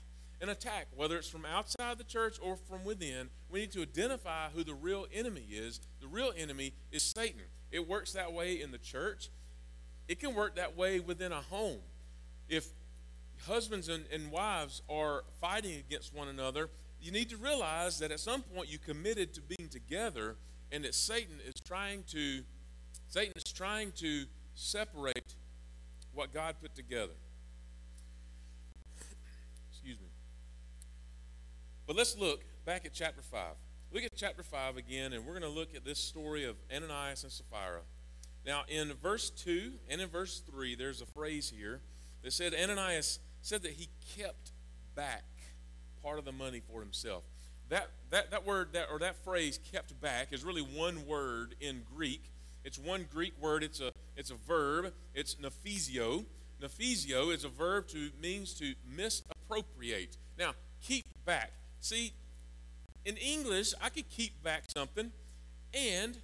an 0.43 0.49
attack, 0.49 0.89
whether 0.97 1.17
it's 1.17 1.29
from 1.29 1.45
outside 1.45 1.99
the 1.99 2.05
church 2.05 2.37
or 2.43 2.57
from 2.57 2.85
within, 2.85 3.31
we 3.49 3.61
need 3.61 3.73
to 3.73 3.83
identify 3.83 4.49
who 4.55 4.65
the 4.65 4.75
real 4.75 5.07
enemy 5.15 5.47
is. 5.49 5.81
The 6.01 6.09
real 6.09 6.33
enemy 6.37 6.75
is 6.91 7.03
Satan. 7.03 7.43
It 7.71 7.89
works 7.89 8.13
that 8.13 8.33
way 8.33 8.61
in 8.61 8.73
the 8.73 8.79
church, 8.79 9.31
it 10.09 10.19
can 10.19 10.35
work 10.35 10.57
that 10.57 10.77
way 10.77 11.01
within 11.01 11.33
a 11.33 11.41
home. 11.41 11.79
If 12.49 12.67
husbands 13.47 13.89
and, 13.89 14.05
and 14.13 14.31
wives 14.31 14.83
are 14.91 15.23
fighting 15.41 15.79
against 15.79 16.13
one 16.13 16.29
another, 16.29 16.69
you 17.01 17.13
need 17.13 17.31
to 17.31 17.37
realize 17.37 17.99
that 18.01 18.11
at 18.11 18.21
some 18.21 18.43
point 18.43 18.71
you 18.71 18.79
committed 18.79 19.33
to 19.35 19.41
being 19.41 19.69
together 19.69 20.37
and 20.71 20.85
that 20.85 20.95
Satan 20.95 21.37
is 21.47 21.55
trying 21.65 22.03
to 22.09 22.43
Satan 23.09 23.33
is 23.37 23.53
trying 23.53 23.93
to 23.93 24.25
separate 24.55 25.35
what 26.15 26.33
God 26.33 26.57
put 26.61 26.75
together. 26.75 27.13
But 31.87 31.97
let's 31.97 32.17
look 32.17 32.45
back 32.65 32.87
at 32.87 32.93
chapter 32.93 33.23
5. 33.23 33.55
Look 33.93 34.05
at 34.05 34.11
chapter 34.17 34.43
5 34.43 34.77
again, 34.77 35.13
and 35.13 35.27
we're 35.27 35.39
going 35.39 35.53
to 35.53 35.59
look 35.59 35.75
at 35.75 35.85
this 35.85 35.99
story 35.99 36.45
of 36.45 36.57
Ananias 36.75 37.25
and 37.25 37.33
Sapphira. 37.33 37.81
Now, 38.47 38.63
in 38.69 38.93
verse 39.03 39.31
2 39.31 39.73
and 39.89 40.01
in 40.01 40.09
verse 40.09 40.41
3, 40.51 40.75
there's 40.75 41.03
a 41.03 41.07
phrase 41.07 41.53
here 41.55 41.81
that 42.23 42.33
said 42.33 42.55
Ananias 42.55 43.19
said 43.41 43.63
that 43.63 43.73
he 43.73 43.89
kept 44.17 44.53
back 44.95 45.25
part 46.03 46.19
of 46.19 46.25
the 46.25 46.33
money 46.33 46.61
for 46.61 46.81
himself. 46.81 47.25
that, 47.69 47.91
that, 48.11 48.31
that 48.31 48.47
word 48.47 48.73
that 48.73 48.89
or 48.91 48.99
that 48.99 49.17
phrase 49.25 49.59
kept 49.73 50.01
back 50.01 50.33
is 50.33 50.45
really 50.45 50.63
one 50.63 51.07
word 51.07 51.55
in 51.61 51.83
Greek. 51.95 52.31
It's 52.65 52.79
one 52.79 53.07
Greek 53.11 53.33
word. 53.41 53.63
It's 53.63 53.81
a 53.81 53.93
it's 54.17 54.31
a 54.31 54.35
verb. 54.35 54.93
It's 55.15 55.37
nephesio. 55.37 56.25
Nephesio 56.61 57.35
is 57.35 57.45
a 57.45 57.49
verb 57.49 57.89
to 57.89 58.11
means 58.21 58.55
to 58.55 58.75
misappropriate. 58.87 60.17
Now, 60.39 60.53
keep 60.81 61.05
back. 61.25 61.53
See, 61.83 62.13
in 63.05 63.17
English, 63.17 63.75
I 63.83 63.89
could 63.89 64.09
keep 64.09 64.41
back 64.45 64.63
something, 64.73 65.11
and 65.75 66.17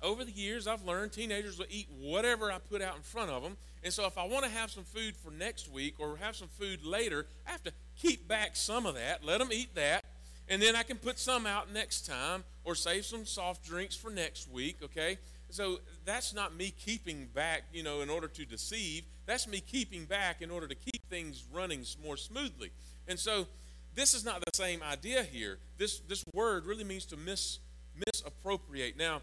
over 0.00 0.24
the 0.24 0.30
years, 0.30 0.68
I've 0.68 0.84
learned 0.84 1.10
teenagers 1.10 1.58
will 1.58 1.66
eat 1.68 1.88
whatever 1.98 2.52
I 2.52 2.58
put 2.58 2.80
out 2.80 2.94
in 2.94 3.02
front 3.02 3.30
of 3.32 3.42
them. 3.42 3.56
And 3.82 3.92
so, 3.92 4.06
if 4.06 4.16
I 4.16 4.24
want 4.24 4.44
to 4.44 4.50
have 4.50 4.70
some 4.70 4.84
food 4.84 5.16
for 5.16 5.32
next 5.32 5.68
week 5.68 5.96
or 5.98 6.16
have 6.18 6.36
some 6.36 6.46
food 6.46 6.84
later, 6.84 7.26
I 7.48 7.50
have 7.50 7.64
to 7.64 7.72
keep 7.96 8.28
back 8.28 8.54
some 8.54 8.86
of 8.86 8.94
that, 8.94 9.24
let 9.24 9.40
them 9.40 9.48
eat 9.52 9.74
that, 9.74 10.04
and 10.48 10.62
then 10.62 10.76
I 10.76 10.84
can 10.84 10.98
put 10.98 11.18
some 11.18 11.46
out 11.46 11.72
next 11.72 12.06
time 12.06 12.44
or 12.62 12.76
save 12.76 13.04
some 13.04 13.26
soft 13.26 13.64
drinks 13.64 13.96
for 13.96 14.10
next 14.10 14.48
week, 14.48 14.76
okay? 14.84 15.18
So, 15.50 15.80
that's 16.04 16.32
not 16.32 16.54
me 16.54 16.72
keeping 16.78 17.26
back, 17.34 17.64
you 17.72 17.82
know, 17.82 18.02
in 18.02 18.08
order 18.08 18.28
to 18.28 18.44
deceive. 18.44 19.02
That's 19.26 19.48
me 19.48 19.58
keeping 19.58 20.04
back 20.04 20.42
in 20.42 20.50
order 20.50 20.68
to 20.68 20.76
keep 20.76 21.10
things 21.10 21.44
running 21.52 21.84
more 22.04 22.16
smoothly. 22.16 22.70
And 23.08 23.18
so, 23.18 23.48
this 24.00 24.14
is 24.14 24.24
not 24.24 24.40
the 24.40 24.50
same 24.54 24.82
idea 24.82 25.22
here. 25.22 25.58
This, 25.76 26.00
this 26.08 26.24
word 26.32 26.64
really 26.64 26.84
means 26.84 27.04
to 27.06 27.18
mis, 27.18 27.58
misappropriate. 28.06 28.96
Now, 28.96 29.20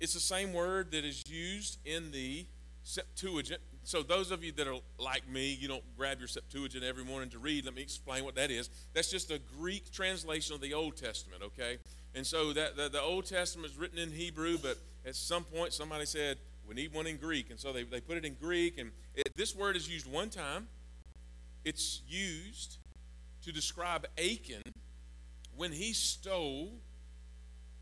it's 0.00 0.14
the 0.14 0.20
same 0.20 0.52
word 0.52 0.90
that 0.90 1.04
is 1.04 1.22
used 1.28 1.78
in 1.84 2.10
the 2.10 2.44
Septuagint. 2.82 3.60
So, 3.84 4.02
those 4.02 4.32
of 4.32 4.42
you 4.42 4.50
that 4.52 4.66
are 4.66 4.80
like 4.98 5.28
me, 5.28 5.52
you 5.52 5.68
don't 5.68 5.84
grab 5.96 6.18
your 6.18 6.26
Septuagint 6.26 6.82
every 6.82 7.04
morning 7.04 7.30
to 7.30 7.38
read. 7.38 7.64
Let 7.64 7.74
me 7.74 7.82
explain 7.82 8.24
what 8.24 8.34
that 8.34 8.50
is. 8.50 8.68
That's 8.94 9.10
just 9.10 9.30
a 9.30 9.40
Greek 9.56 9.92
translation 9.92 10.56
of 10.56 10.60
the 10.60 10.74
Old 10.74 10.96
Testament, 10.96 11.44
okay? 11.44 11.78
And 12.16 12.26
so, 12.26 12.52
that 12.52 12.76
the, 12.76 12.88
the 12.88 13.00
Old 13.00 13.26
Testament 13.26 13.70
is 13.70 13.78
written 13.78 13.98
in 13.98 14.10
Hebrew, 14.10 14.58
but 14.58 14.76
at 15.06 15.14
some 15.14 15.44
point 15.44 15.72
somebody 15.72 16.06
said, 16.06 16.38
we 16.66 16.74
need 16.74 16.92
one 16.92 17.06
in 17.06 17.16
Greek. 17.16 17.50
And 17.50 17.58
so 17.58 17.72
they, 17.72 17.82
they 17.84 18.00
put 18.00 18.16
it 18.16 18.24
in 18.24 18.34
Greek. 18.34 18.78
And 18.78 18.92
it, 19.14 19.28
this 19.36 19.54
word 19.54 19.76
is 19.76 19.88
used 19.88 20.10
one 20.10 20.30
time. 20.30 20.68
It's 21.64 22.02
used 22.08 22.78
to 23.44 23.52
describe 23.52 24.06
Achan 24.18 24.62
when 25.56 25.72
he 25.72 25.92
stole 25.92 26.72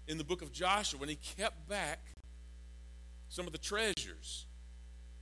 in 0.07 0.19
the 0.19 0.25
book 0.25 0.43
of 0.43 0.53
Joshua, 0.53 0.99
when 0.99 1.09
he 1.09 1.17
kept 1.17 1.69
back 1.69 2.01
some 3.29 3.47
of 3.47 3.53
the 3.53 3.59
treasures. 3.59 4.47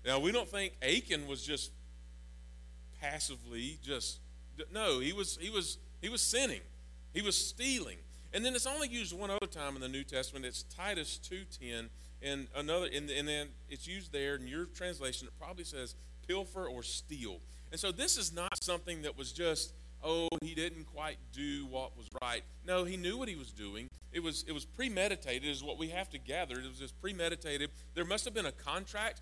Now, 0.05 0.19
we 0.19 0.33
don't 0.33 0.49
think 0.49 0.73
Achan 0.83 1.27
was 1.29 1.45
just 1.45 1.73
passively 3.01 3.79
just 3.83 4.21
no, 4.73 4.99
he 4.99 5.13
was 5.13 5.39
he 5.41 5.51
was 5.51 5.79
he 6.01 6.09
was 6.09 6.21
sinning. 6.21 6.61
He 7.13 7.23
was 7.23 7.37
stealing. 7.37 7.99
And 8.33 8.45
then 8.45 8.55
it's 8.55 8.67
only 8.67 8.89
used 8.89 9.17
one 9.17 9.31
other 9.31 9.47
time 9.47 9.75
in 9.75 9.81
the 9.81 9.89
New 9.89 10.05
Testament. 10.05 10.45
It's 10.45 10.65
Titus 10.65 11.19
2:10 11.23 11.89
and 12.21 12.49
another 12.57 12.89
and, 12.93 13.09
and 13.11 13.29
then 13.29 13.49
it's 13.69 13.87
used 13.87 14.13
there 14.13 14.35
in 14.35 14.49
your 14.49 14.65
translation 14.65 15.29
it 15.29 15.39
probably 15.39 15.65
says 15.65 15.95
pilfer 16.27 16.67
or 16.67 16.83
steal. 16.83 17.41
And 17.71 17.81
so 17.81 17.93
this 17.93 18.17
is 18.17 18.33
not 18.33 18.63
something 18.63 19.03
that 19.03 19.17
was 19.17 19.33
just 19.33 19.73
oh 20.03 20.29
he 20.43 20.55
didn't 20.55 20.85
quite 20.85 21.19
do 21.33 21.67
what 21.67 21.97
was 21.97 22.07
right. 22.23 22.43
No 22.67 22.85
he 22.85 22.97
knew 22.97 23.17
what 23.19 23.29
he 23.29 23.37
was 23.37 23.53
doing. 23.53 23.89
It 24.13 24.23
was 24.23 24.45
it 24.47 24.53
was 24.53 24.65
premeditated 24.65 25.49
is 25.49 25.63
what 25.63 25.79
we 25.79 25.89
have 25.89 26.09
to 26.11 26.19
gather. 26.19 26.59
It 26.59 26.67
was 26.67 26.79
just 26.79 27.01
premeditated. 27.01 27.71
There 27.95 28.05
must 28.05 28.25
have 28.25 28.35
been 28.35 28.47
a 28.47 28.53
contract 28.53 29.21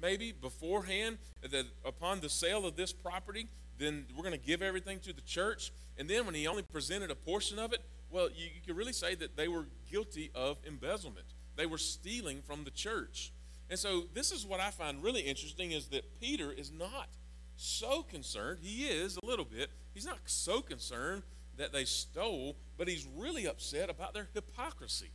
maybe 0.00 0.32
beforehand 0.32 1.18
that 1.42 1.66
upon 1.84 2.20
the 2.20 2.28
sale 2.28 2.66
of 2.66 2.76
this 2.76 2.92
property 2.92 3.48
then 3.78 4.06
we're 4.16 4.22
going 4.22 4.38
to 4.38 4.46
give 4.46 4.62
everything 4.62 4.98
to 5.00 5.12
the 5.12 5.20
church. 5.20 5.70
And 5.98 6.08
then 6.08 6.24
when 6.24 6.34
he 6.34 6.46
only 6.46 6.62
presented 6.62 7.10
a 7.10 7.14
portion 7.14 7.58
of 7.58 7.72
it 7.72 7.80
well 8.10 8.28
you, 8.34 8.46
you 8.46 8.60
could 8.66 8.76
really 8.76 8.92
say 8.92 9.14
that 9.14 9.36
they 9.36 9.48
were 9.48 9.66
guilty 9.90 10.30
of 10.34 10.58
embezzlement. 10.66 11.26
They 11.56 11.66
were 11.66 11.78
stealing 11.78 12.42
from 12.42 12.64
the 12.64 12.70
church. 12.70 13.32
And 13.68 13.78
so 13.78 14.04
this 14.14 14.30
is 14.30 14.46
what 14.46 14.60
i 14.60 14.70
find 14.70 15.02
really 15.02 15.22
interesting 15.22 15.72
is 15.72 15.88
that 15.88 16.20
peter 16.20 16.52
is 16.52 16.70
not 16.70 17.08
so 17.56 18.02
concerned. 18.02 18.58
He 18.62 18.84
is 18.84 19.18
a 19.22 19.26
little 19.26 19.44
bit. 19.44 19.70
He's 19.94 20.06
not 20.06 20.18
so 20.26 20.60
concerned 20.60 21.22
that 21.56 21.72
they 21.72 21.84
stole, 21.84 22.56
but 22.76 22.88
he's 22.88 23.06
really 23.16 23.46
upset 23.46 23.88
about 23.90 24.14
their 24.14 24.28
hypocrisy, 24.34 25.10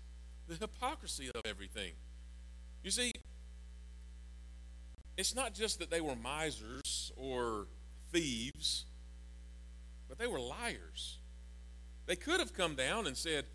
the 0.47 0.55
hypocrisy 0.55 1.29
of 1.33 1.41
everything. 1.45 1.93
You 2.83 2.91
see, 2.91 3.11
it's 5.17 5.35
not 5.35 5.53
just 5.53 5.79
that 5.79 5.91
they 5.91 6.01
were 6.01 6.15
misers 6.15 7.11
or 7.15 7.67
thieves, 8.11 8.85
but 10.09 10.17
they 10.17 10.27
were 10.27 10.39
liars. 10.39 11.19
They 12.07 12.15
could 12.15 12.39
have 12.39 12.53
come 12.53 12.75
down 12.75 13.07
and 13.07 13.15
said, 13.15 13.45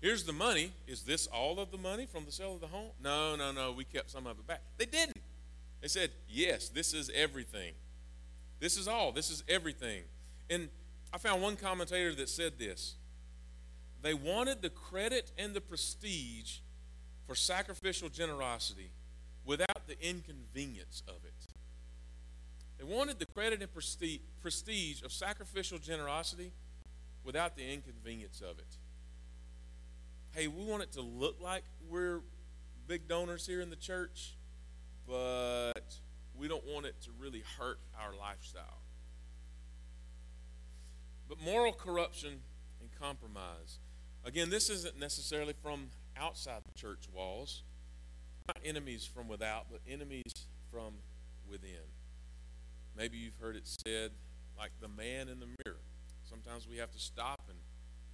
Here's 0.00 0.24
the 0.24 0.32
money. 0.32 0.72
Is 0.88 1.04
this 1.04 1.28
all 1.28 1.60
of 1.60 1.70
the 1.70 1.78
money 1.78 2.06
from 2.06 2.24
the 2.24 2.32
sale 2.32 2.54
of 2.54 2.60
the 2.60 2.66
home? 2.66 2.90
No, 3.00 3.36
no, 3.36 3.52
no. 3.52 3.70
We 3.70 3.84
kept 3.84 4.10
some 4.10 4.26
of 4.26 4.36
it 4.36 4.46
back. 4.48 4.62
They 4.76 4.84
didn't. 4.84 5.16
They 5.80 5.86
said, 5.86 6.10
Yes, 6.28 6.68
this 6.68 6.92
is 6.92 7.08
everything. 7.14 7.74
This 8.62 8.76
is 8.76 8.86
all. 8.86 9.10
This 9.10 9.28
is 9.28 9.42
everything. 9.48 10.04
And 10.48 10.68
I 11.12 11.18
found 11.18 11.42
one 11.42 11.56
commentator 11.56 12.14
that 12.14 12.28
said 12.28 12.60
this 12.60 12.94
they 14.02 14.14
wanted 14.14 14.62
the 14.62 14.70
credit 14.70 15.32
and 15.36 15.52
the 15.52 15.60
prestige 15.60 16.58
for 17.26 17.34
sacrificial 17.34 18.08
generosity 18.08 18.92
without 19.44 19.88
the 19.88 20.00
inconvenience 20.00 21.02
of 21.08 21.24
it. 21.24 21.34
They 22.78 22.84
wanted 22.84 23.18
the 23.18 23.26
credit 23.26 23.62
and 23.62 23.68
prestige 24.40 25.02
of 25.02 25.10
sacrificial 25.10 25.78
generosity 25.78 26.52
without 27.24 27.56
the 27.56 27.68
inconvenience 27.68 28.40
of 28.40 28.60
it. 28.60 28.76
Hey, 30.36 30.46
we 30.46 30.64
want 30.64 30.84
it 30.84 30.92
to 30.92 31.00
look 31.00 31.40
like 31.40 31.64
we're 31.90 32.20
big 32.86 33.08
donors 33.08 33.44
here 33.44 33.60
in 33.60 33.70
the 33.70 33.76
church, 33.76 34.36
but 35.06 35.71
we 36.42 36.48
don't 36.48 36.66
want 36.66 36.84
it 36.84 37.00
to 37.00 37.10
really 37.20 37.44
hurt 37.56 37.78
our 37.96 38.16
lifestyle. 38.18 38.82
But 41.28 41.40
moral 41.40 41.72
corruption 41.72 42.40
and 42.80 42.90
compromise. 43.00 43.78
Again, 44.24 44.50
this 44.50 44.68
isn't 44.68 44.98
necessarily 44.98 45.54
from 45.62 45.90
outside 46.16 46.62
the 46.64 46.76
church 46.76 47.04
walls. 47.14 47.62
Not 48.48 48.58
enemies 48.64 49.06
from 49.06 49.28
without, 49.28 49.66
but 49.70 49.82
enemies 49.88 50.32
from 50.68 50.94
within. 51.48 51.86
Maybe 52.96 53.18
you've 53.18 53.38
heard 53.40 53.54
it 53.54 53.68
said 53.86 54.10
like 54.58 54.72
the 54.80 54.88
man 54.88 55.28
in 55.28 55.38
the 55.38 55.46
mirror. 55.46 55.78
Sometimes 56.24 56.66
we 56.68 56.78
have 56.78 56.90
to 56.90 56.98
stop 56.98 57.42
and 57.48 57.58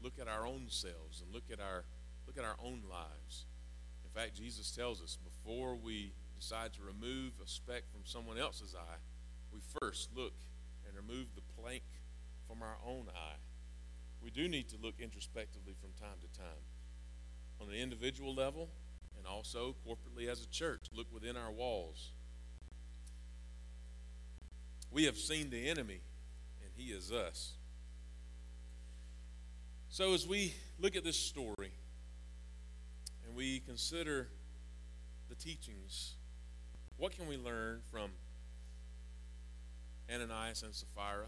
look 0.03 0.19
at 0.21 0.29
our 0.29 0.47
own 0.47 0.67
selves 0.69 1.23
and 1.23 1.33
look 1.33 1.45
at 1.51 1.61
our 1.61 1.85
look 2.27 2.37
at 2.37 2.45
our 2.45 2.57
own 2.63 2.83
lives. 2.91 3.47
In 4.05 4.11
fact, 4.11 4.37
Jesus 4.37 4.71
tells 4.71 5.03
us 5.03 5.17
before 5.17 5.77
we 5.77 6.13
decide 6.39 6.73
to 6.75 6.83
remove 6.83 7.33
a 7.43 7.49
speck 7.49 7.83
from 7.91 8.03
someone 8.05 8.39
else's 8.39 8.75
eye, 8.75 8.99
we 9.53 9.61
first 9.81 10.11
look 10.15 10.35
and 10.87 10.97
remove 10.97 11.35
the 11.35 11.43
plank 11.61 11.83
from 12.47 12.63
our 12.63 12.77
own 12.87 13.07
eye. 13.09 13.39
We 14.23 14.31
do 14.31 14.49
need 14.49 14.69
to 14.71 14.77
look 14.83 14.95
introspectively 15.01 15.75
from 15.81 15.91
time 16.01 16.19
to 16.21 16.39
time 16.39 16.63
on 17.61 17.69
an 17.69 17.75
individual 17.75 18.35
level 18.35 18.69
and 19.17 19.27
also 19.27 19.75
corporately 19.87 20.29
as 20.29 20.43
a 20.43 20.49
church. 20.49 20.81
Look 20.93 21.13
within 21.13 21.37
our 21.37 21.51
walls. 21.51 22.13
We 24.91 25.05
have 25.05 25.19
seen 25.19 25.51
the 25.51 25.69
enemy, 25.69 26.01
and 26.63 26.71
he 26.75 26.93
is 26.93 27.13
us. 27.13 27.55
So, 29.91 30.15
as 30.15 30.27
we 30.27 30.55
look 30.79 30.97
at 30.97 31.05
this 31.05 31.19
story 31.19 31.73
and 33.27 33.35
we 33.35 33.61
consider 33.61 34.29
the 35.29 35.35
teachings 35.35 36.15
what 36.99 37.17
can 37.17 37.29
we 37.29 37.37
learn 37.37 37.81
from 37.91 38.11
Ananias 40.13 40.63
and 40.63 40.75
Sapphira? 40.75 41.27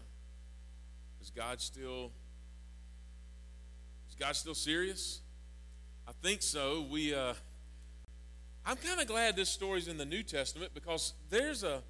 Is 1.21 1.29
God 1.29 1.61
still 1.61 2.11
is 4.09 4.15
God 4.15 4.35
still 4.35 4.55
serious? 4.55 5.21
I 6.07 6.11
think 6.21 6.41
so. 6.41 6.85
We 6.91 7.13
uh, 7.13 7.33
I'm 8.65 8.75
kind 8.75 8.99
of 8.99 9.07
glad 9.07 9.35
this 9.35 9.49
story's 9.49 9.87
in 9.87 9.97
the 9.97 10.05
New 10.05 10.23
Testament 10.23 10.71
because 10.73 11.13
there's 11.29 11.63
a 11.63 11.81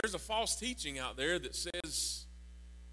there's 0.00 0.14
a 0.14 0.18
false 0.18 0.56
teaching 0.56 0.98
out 0.98 1.16
there 1.16 1.38
that 1.38 1.54
says 1.54 1.79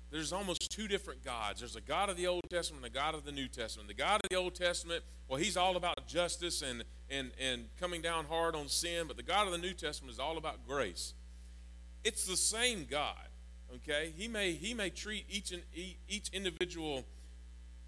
there's 0.09 0.31
almost 0.31 0.71
two 0.71 0.87
different 0.87 1.23
gods. 1.23 1.59
There's 1.59 1.75
a 1.75 1.81
God 1.81 2.09
of 2.09 2.15
the 2.15 2.27
Old 2.27 2.43
Testament 2.49 2.85
and 2.85 2.95
a 2.95 2.97
God 2.97 3.13
of 3.13 3.25
the 3.25 3.31
New 3.31 3.47
Testament. 3.47 3.89
The 3.89 3.93
God 3.93 4.21
of 4.23 4.29
the 4.29 4.35
Old 4.37 4.55
Testament, 4.55 5.03
well, 5.27 5.39
he's 5.39 5.57
all 5.57 5.75
about 5.75 6.07
justice 6.07 6.61
and, 6.61 6.83
and, 7.09 7.31
and 7.39 7.65
coming 7.77 8.01
down 8.01 8.25
hard 8.25 8.55
on 8.55 8.69
sin, 8.69 9.07
but 9.07 9.17
the 9.17 9.23
God 9.23 9.47
of 9.47 9.51
the 9.51 9.57
New 9.57 9.73
Testament 9.73 10.13
is 10.13 10.19
all 10.19 10.37
about 10.37 10.65
grace. 10.65 11.13
It's 12.05 12.25
the 12.25 12.37
same 12.37 12.87
God, 12.89 13.27
okay? 13.75 14.13
He 14.15 14.29
may, 14.29 14.53
he 14.53 14.73
may 14.73 14.89
treat 14.89 15.25
each, 15.29 15.51
and, 15.51 15.63
each 16.07 16.29
individual 16.29 17.03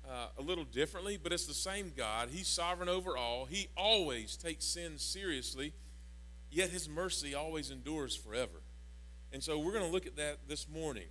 uh, 0.05 0.27
a 0.37 0.41
little 0.41 0.65
differently, 0.65 1.17
but 1.21 1.31
it's 1.31 1.45
the 1.45 1.53
same 1.53 1.93
God. 1.95 2.29
He's 2.31 2.47
sovereign 2.47 2.89
over 2.89 3.15
all. 3.15 3.45
He 3.45 3.69
always 3.77 4.35
takes 4.35 4.65
sin 4.65 4.97
seriously, 4.97 5.71
yet 6.51 6.69
his 6.69 6.89
mercy 6.89 7.33
always 7.33 7.71
endures 7.71 8.13
forever. 8.13 8.61
And 9.31 9.41
so 9.41 9.57
we're 9.57 9.71
going 9.71 9.85
to 9.85 9.91
look 9.91 10.05
at 10.05 10.17
that 10.17 10.39
this 10.49 10.67
morning 10.67 11.05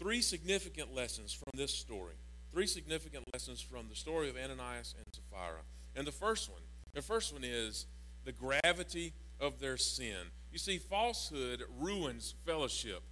three 0.00 0.22
significant 0.22 0.94
lessons 0.94 1.32
from 1.32 1.50
this 1.54 1.72
story. 1.72 2.14
three 2.52 2.66
significant 2.66 3.22
lessons 3.32 3.60
from 3.60 3.88
the 3.88 3.94
story 3.94 4.28
of 4.28 4.36
Ananias 4.36 4.96
and 4.96 5.04
Sapphira. 5.14 5.60
And 5.94 6.04
the 6.04 6.12
first 6.12 6.50
one, 6.50 6.62
the 6.94 7.02
first 7.02 7.32
one 7.32 7.44
is 7.44 7.86
the 8.24 8.32
gravity 8.32 9.12
of 9.38 9.60
their 9.60 9.76
sin. 9.76 10.16
You 10.50 10.58
see, 10.58 10.78
falsehood 10.78 11.62
ruins 11.78 12.34
fellowship. 12.44 13.02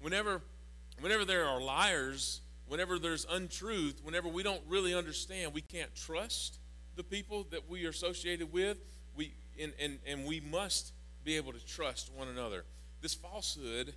Whenever, 0.00 0.42
whenever 1.00 1.24
there 1.24 1.46
are 1.46 1.60
liars, 1.60 2.42
whenever 2.68 2.98
there's 2.98 3.26
untruth, 3.28 4.00
whenever 4.04 4.28
we 4.28 4.44
don't 4.44 4.62
really 4.68 4.94
understand, 4.94 5.52
we 5.52 5.62
can't 5.62 5.94
trust 5.96 6.58
the 6.94 7.02
people 7.02 7.44
that 7.50 7.68
we 7.68 7.86
are 7.86 7.90
associated 7.90 8.52
with. 8.52 8.78
We 9.16 9.32
and, 9.60 9.72
and, 9.80 9.98
and 10.06 10.26
we 10.26 10.40
must 10.40 10.92
be 11.24 11.36
able 11.36 11.52
to 11.52 11.64
trust 11.66 12.12
one 12.14 12.28
another. 12.28 12.64
This 13.00 13.14
falsehood, 13.14 13.94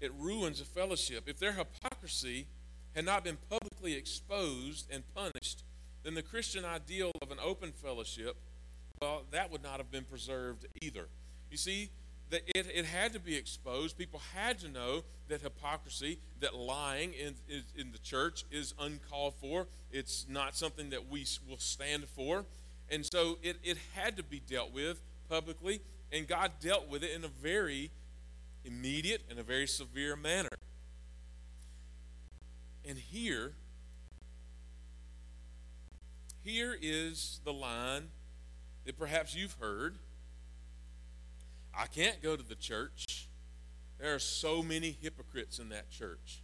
it 0.00 0.12
ruins 0.14 0.60
a 0.60 0.64
fellowship. 0.64 1.24
If 1.26 1.38
their 1.38 1.52
hypocrisy 1.52 2.46
had 2.94 3.04
not 3.04 3.24
been 3.24 3.38
publicly 3.48 3.94
exposed 3.94 4.90
and 4.90 5.02
punished, 5.14 5.64
then 6.02 6.14
the 6.14 6.22
Christian 6.22 6.64
ideal 6.64 7.12
of 7.20 7.30
an 7.30 7.38
open 7.42 7.72
fellowship, 7.72 8.36
well, 9.00 9.22
that 9.30 9.50
would 9.50 9.62
not 9.62 9.78
have 9.78 9.90
been 9.90 10.04
preserved 10.04 10.66
either. 10.82 11.08
You 11.50 11.56
see, 11.56 11.90
that 12.30 12.42
it, 12.54 12.66
it 12.74 12.84
had 12.84 13.12
to 13.14 13.20
be 13.20 13.36
exposed. 13.36 13.96
People 13.96 14.20
had 14.34 14.58
to 14.60 14.68
know 14.68 15.02
that 15.28 15.40
hypocrisy, 15.40 16.18
that 16.40 16.54
lying 16.54 17.12
in, 17.14 17.34
in, 17.48 17.62
in 17.76 17.92
the 17.92 17.98
church 17.98 18.44
is 18.50 18.74
uncalled 18.78 19.34
for. 19.40 19.66
It's 19.90 20.26
not 20.28 20.56
something 20.56 20.90
that 20.90 21.08
we 21.08 21.24
will 21.48 21.58
stand 21.58 22.06
for. 22.08 22.44
And 22.90 23.04
so 23.04 23.38
it, 23.42 23.56
it 23.62 23.78
had 23.94 24.16
to 24.16 24.22
be 24.22 24.40
dealt 24.40 24.72
with 24.72 25.00
publicly, 25.28 25.80
and 26.12 26.26
God 26.26 26.52
dealt 26.60 26.88
with 26.88 27.02
it 27.02 27.10
in 27.14 27.24
a 27.24 27.28
very 27.28 27.90
immediate 28.68 29.22
and 29.30 29.38
a 29.38 29.42
very 29.42 29.66
severe 29.66 30.14
manner. 30.14 30.48
And 32.86 32.98
here, 32.98 33.54
here 36.44 36.76
is 36.80 37.40
the 37.44 37.52
line 37.52 38.08
that 38.84 38.98
perhaps 38.98 39.34
you've 39.34 39.56
heard. 39.60 39.96
I 41.76 41.86
can't 41.86 42.22
go 42.22 42.36
to 42.36 42.42
the 42.42 42.54
church. 42.54 43.28
There 43.98 44.14
are 44.14 44.18
so 44.18 44.62
many 44.62 44.96
hypocrites 45.02 45.58
in 45.58 45.70
that 45.70 45.90
church. 45.90 46.42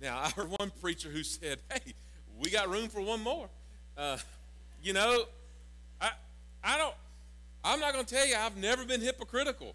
Now, 0.00 0.18
I 0.18 0.30
heard 0.30 0.50
one 0.58 0.72
preacher 0.80 1.08
who 1.08 1.22
said, 1.22 1.58
Hey, 1.70 1.94
we 2.38 2.50
got 2.50 2.68
room 2.68 2.88
for 2.88 3.00
one 3.00 3.22
more. 3.22 3.48
Uh, 3.96 4.18
you 4.82 4.92
know, 4.92 5.24
I, 6.00 6.10
I 6.62 6.76
don't, 6.78 6.94
I'm 7.64 7.80
not 7.80 7.92
going 7.92 8.04
to 8.04 8.14
tell 8.14 8.26
you 8.26 8.36
I've 8.36 8.56
never 8.56 8.84
been 8.84 9.00
hypocritical 9.00 9.74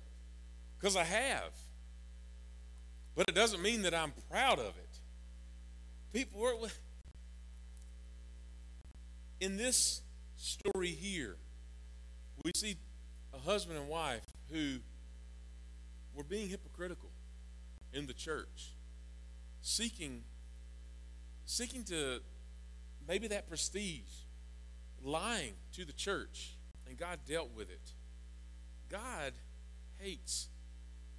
because 0.82 0.96
I 0.96 1.04
have. 1.04 1.52
But 3.16 3.30
it 3.30 3.36
doesn't 3.36 3.62
mean 3.62 3.84
that 3.84 3.94
I'm 3.94 4.14
proud 4.30 4.58
of 4.58 4.78
it. 4.78 5.00
People 6.12 6.42
were, 6.42 6.56
in 9.40 9.58
this 9.58 10.02
story 10.38 10.90
here, 10.90 11.36
we 12.44 12.52
see 12.56 12.78
a 13.34 13.38
husband 13.38 13.78
and 13.78 13.88
wife 13.88 14.26
who 14.50 14.78
were 16.16 16.24
being 16.24 16.50
hypocritical 16.50 17.12
in 17.94 18.08
the 18.08 18.14
church, 18.14 18.74
seeking 19.62 20.24
seeking 21.46 21.84
to 21.84 22.22
maybe 23.08 23.28
that 23.28 23.50
prestige, 23.50 24.24
lying 25.04 25.54
to 25.74 25.84
the 25.84 25.92
church, 25.92 26.56
and 26.88 26.98
God 26.98 27.20
dealt 27.28 27.50
with 27.54 27.70
it. 27.70 27.92
God 28.90 29.34
hates 30.00 30.48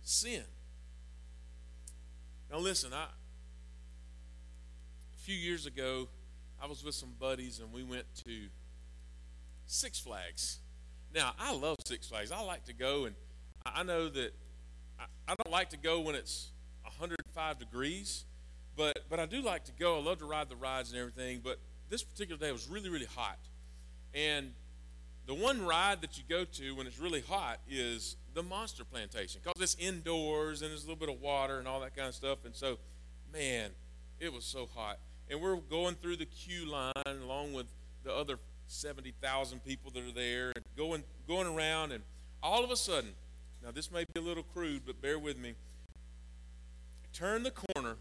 sin. 0.03 0.45
Now 2.51 2.59
listen, 2.59 2.93
I 2.93 3.05
a 5.15 5.19
few 5.19 5.37
years 5.37 5.67
ago 5.67 6.09
I 6.61 6.67
was 6.67 6.85
with 6.85 6.95
some 6.95 7.15
buddies 7.19 7.61
and 7.61 7.73
we 7.73 7.83
went 7.83 8.05
to 8.27 8.49
Six 9.67 9.99
Flags. 9.99 10.59
Now, 11.15 11.33
I 11.39 11.55
love 11.55 11.77
Six 11.87 12.07
Flags. 12.07 12.31
I 12.31 12.41
like 12.43 12.65
to 12.65 12.73
go, 12.73 13.05
and 13.05 13.15
I 13.65 13.83
know 13.83 14.09
that 14.09 14.35
I, 14.99 15.05
I 15.29 15.35
don't 15.35 15.51
like 15.51 15.71
to 15.71 15.77
go 15.77 16.01
when 16.01 16.15
it's 16.15 16.51
105 16.83 17.59
degrees, 17.59 18.25
but 18.77 18.99
but 19.11 19.19
I 19.19 19.27
do 19.27 19.43
like 19.43 19.65
to 19.65 19.73
go. 19.73 19.99
I 19.99 20.03
love 20.03 20.19
to 20.19 20.25
ride 20.25 20.49
the 20.49 20.57
rides 20.57 20.91
and 20.91 20.99
everything. 20.99 21.41
But 21.43 21.59
this 21.89 22.03
particular 22.03 22.39
day 22.39 22.53
was 22.53 22.69
really 22.69 22.91
really 22.91 23.07
hot, 23.07 23.39
and 24.15 24.53
the 25.27 25.35
one 25.35 25.65
ride 25.65 26.01
that 26.01 26.19
you 26.19 26.25
go 26.29 26.45
to 26.45 26.75
when 26.75 26.87
it's 26.87 26.99
really 26.99 27.21
hot 27.21 27.61
is 27.69 28.17
the 28.35 28.43
Monster 28.43 28.85
Plantation 28.85 29.41
because 29.43 29.61
it's 29.63 29.77
indoors 29.79 30.63
and 30.63 30.71
there's 30.71 30.85
a 30.85 30.89
little 30.89 30.99
bit 31.07 31.15
of 31.15 31.21
water 31.21 31.59
and 31.59 31.69
all 31.69 31.81
that 31.81 31.95
kind 31.95 32.09
of 32.09 32.15
stuff. 32.15 32.45
And 32.45 32.55
so, 32.55 32.79
man, 33.33 33.71
it 34.19 34.33
was 34.33 34.45
so 34.45 34.69
hot. 34.75 34.99
And 35.31 35.41
we're 35.41 35.57
going 35.57 35.95
through 35.95 36.17
the 36.17 36.27
queue 36.27 36.71
line 36.71 36.93
along 37.07 37.53
with 37.53 37.67
the 38.05 38.13
other 38.13 38.39
70,000 38.67 39.65
people 39.65 39.91
that 39.93 40.03
are 40.03 40.13
there 40.13 40.53
and 40.57 40.65
going, 40.77 41.05
going 41.29 41.47
around. 41.47 41.93
And 41.93 42.03
all 42.43 42.65
of 42.65 42.71
a 42.71 42.77
sudden, 42.77 43.11
now 43.63 43.71
this 43.71 43.91
may 43.91 44.05
be 44.13 44.21
a 44.21 44.23
little 44.23 44.43
crude, 44.43 44.83
but 44.85 45.01
bear 45.01 45.19
with 45.19 45.39
me. 45.39 45.55
Turn 47.13 47.43
the 47.43 47.53
corner, 47.53 47.97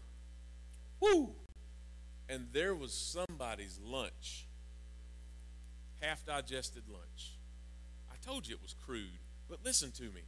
whoo, 0.98 1.34
and 2.28 2.48
there 2.52 2.74
was 2.74 2.92
somebody's 2.92 3.78
lunch, 3.84 4.46
half 6.02 6.24
digested 6.26 6.82
lunch. 6.88 7.38
I 8.10 8.14
told 8.24 8.46
you 8.46 8.54
it 8.54 8.62
was 8.62 8.74
crude, 8.84 9.18
but 9.48 9.60
listen 9.64 9.90
to 9.92 10.02
me. 10.02 10.22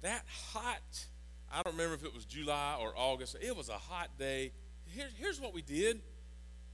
That 0.00 0.24
hot, 0.52 1.06
I 1.52 1.62
don't 1.62 1.74
remember 1.76 1.94
if 1.94 2.04
it 2.04 2.14
was 2.14 2.24
July 2.24 2.76
or 2.80 2.92
August, 2.96 3.36
it 3.40 3.56
was 3.56 3.68
a 3.68 3.78
hot 3.78 4.10
day. 4.18 4.52
Here, 4.86 5.08
here's 5.16 5.40
what 5.40 5.52
we 5.52 5.62
did 5.62 6.00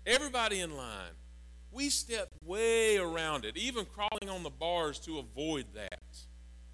everybody 0.07 0.61
in 0.61 0.77
line 0.77 1.13
we 1.71 1.91
stepped 1.91 2.33
way 2.45 2.97
around 2.97 3.45
it, 3.45 3.57
even 3.57 3.85
crawling 3.85 4.29
on 4.35 4.43
the 4.43 4.51
bars 4.51 4.99
to 5.01 5.19
avoid 5.19 5.67
that. 5.75 6.19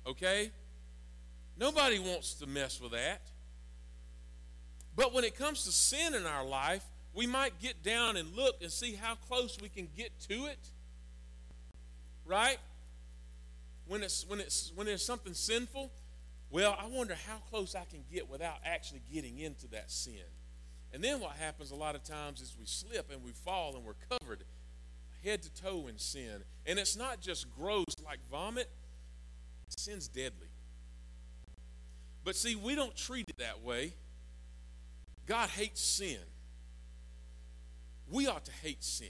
Okay? 0.06 0.50
Nobody 1.56 1.98
wants 1.98 2.34
to 2.34 2.46
mess 2.46 2.80
with 2.80 2.92
that. 2.92 3.22
But 4.96 5.12
when 5.12 5.24
it 5.24 5.36
comes 5.36 5.64
to 5.64 5.72
sin 5.72 6.14
in 6.14 6.26
our 6.26 6.44
life, 6.44 6.84
we 7.14 7.26
might 7.26 7.60
get 7.60 7.82
down 7.82 8.16
and 8.16 8.34
look 8.34 8.62
and 8.62 8.70
see 8.70 8.94
how 8.94 9.14
close 9.14 9.58
we 9.60 9.68
can 9.68 9.88
get 9.96 10.18
to 10.28 10.46
it. 10.46 10.58
Right? 12.26 12.58
When 13.86 14.02
it's 14.02 14.26
when 14.26 14.40
it's 14.40 14.72
when 14.74 14.86
there's 14.86 15.04
something 15.04 15.34
sinful, 15.34 15.92
well, 16.50 16.76
I 16.80 16.86
wonder 16.86 17.16
how 17.26 17.36
close 17.50 17.74
I 17.74 17.84
can 17.84 18.04
get 18.12 18.28
without 18.28 18.56
actually 18.64 19.02
getting 19.12 19.38
into 19.38 19.68
that 19.68 19.90
sin. 19.90 20.24
And 20.92 21.02
then 21.02 21.20
what 21.20 21.32
happens 21.32 21.70
a 21.70 21.74
lot 21.74 21.94
of 21.94 22.04
times 22.04 22.40
is 22.40 22.54
we 22.58 22.66
slip 22.66 23.10
and 23.12 23.22
we 23.22 23.32
fall 23.32 23.74
and 23.74 23.84
we're 23.84 23.94
covered 24.08 24.44
head 25.24 25.42
to 25.42 25.50
toe 25.50 25.86
in 25.88 25.98
sin. 25.98 26.44
And 26.66 26.78
it's 26.78 26.96
not 26.96 27.20
just 27.20 27.46
gross 27.56 27.86
like 28.04 28.20
vomit, 28.30 28.68
sin's 29.68 30.06
deadly. 30.06 30.48
But 32.22 32.36
see, 32.36 32.54
we 32.54 32.74
don't 32.74 32.94
treat 32.94 33.24
it 33.28 33.38
that 33.38 33.62
way. 33.62 33.94
God 35.26 35.48
hates 35.48 35.82
sin. 35.82 36.18
We 38.08 38.26
ought 38.26 38.44
to 38.44 38.52
hate 38.52 38.84
sin 38.84 39.08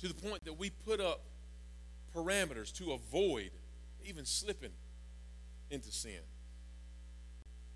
to 0.00 0.08
the 0.08 0.14
point 0.14 0.44
that 0.44 0.58
we 0.58 0.70
put 0.70 1.00
up 1.00 1.22
parameters 2.14 2.72
to 2.74 2.92
avoid 2.92 3.50
even 4.04 4.24
slipping 4.24 4.72
into 5.70 5.90
sin. 5.90 6.20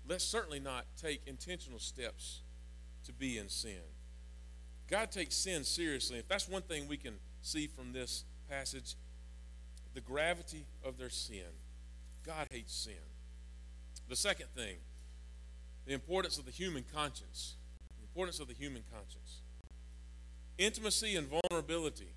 Let's 0.07 0.25
certainly 0.25 0.59
not 0.59 0.85
take 1.01 1.21
intentional 1.25 1.79
steps 1.79 2.41
to 3.05 3.13
be 3.13 3.37
in 3.37 3.49
sin. 3.49 3.81
God 4.89 5.11
takes 5.11 5.35
sin 5.35 5.63
seriously. 5.63 6.19
If 6.19 6.27
that's 6.27 6.47
one 6.47 6.61
thing 6.61 6.87
we 6.87 6.97
can 6.97 7.15
see 7.41 7.67
from 7.67 7.93
this 7.93 8.23
passage 8.49 8.95
the 9.93 10.01
gravity 10.01 10.65
of 10.85 10.97
their 10.97 11.09
sin. 11.09 11.49
God 12.23 12.47
hates 12.51 12.73
sin. 12.73 12.93
The 14.07 14.15
second 14.15 14.47
thing, 14.55 14.75
the 15.85 15.93
importance 15.93 16.37
of 16.37 16.45
the 16.45 16.51
human 16.51 16.85
conscience. 16.93 17.55
The 17.97 18.03
importance 18.03 18.39
of 18.39 18.47
the 18.47 18.53
human 18.53 18.83
conscience. 18.93 19.41
Intimacy 20.57 21.15
and 21.15 21.27
vulnerability. 21.27 22.09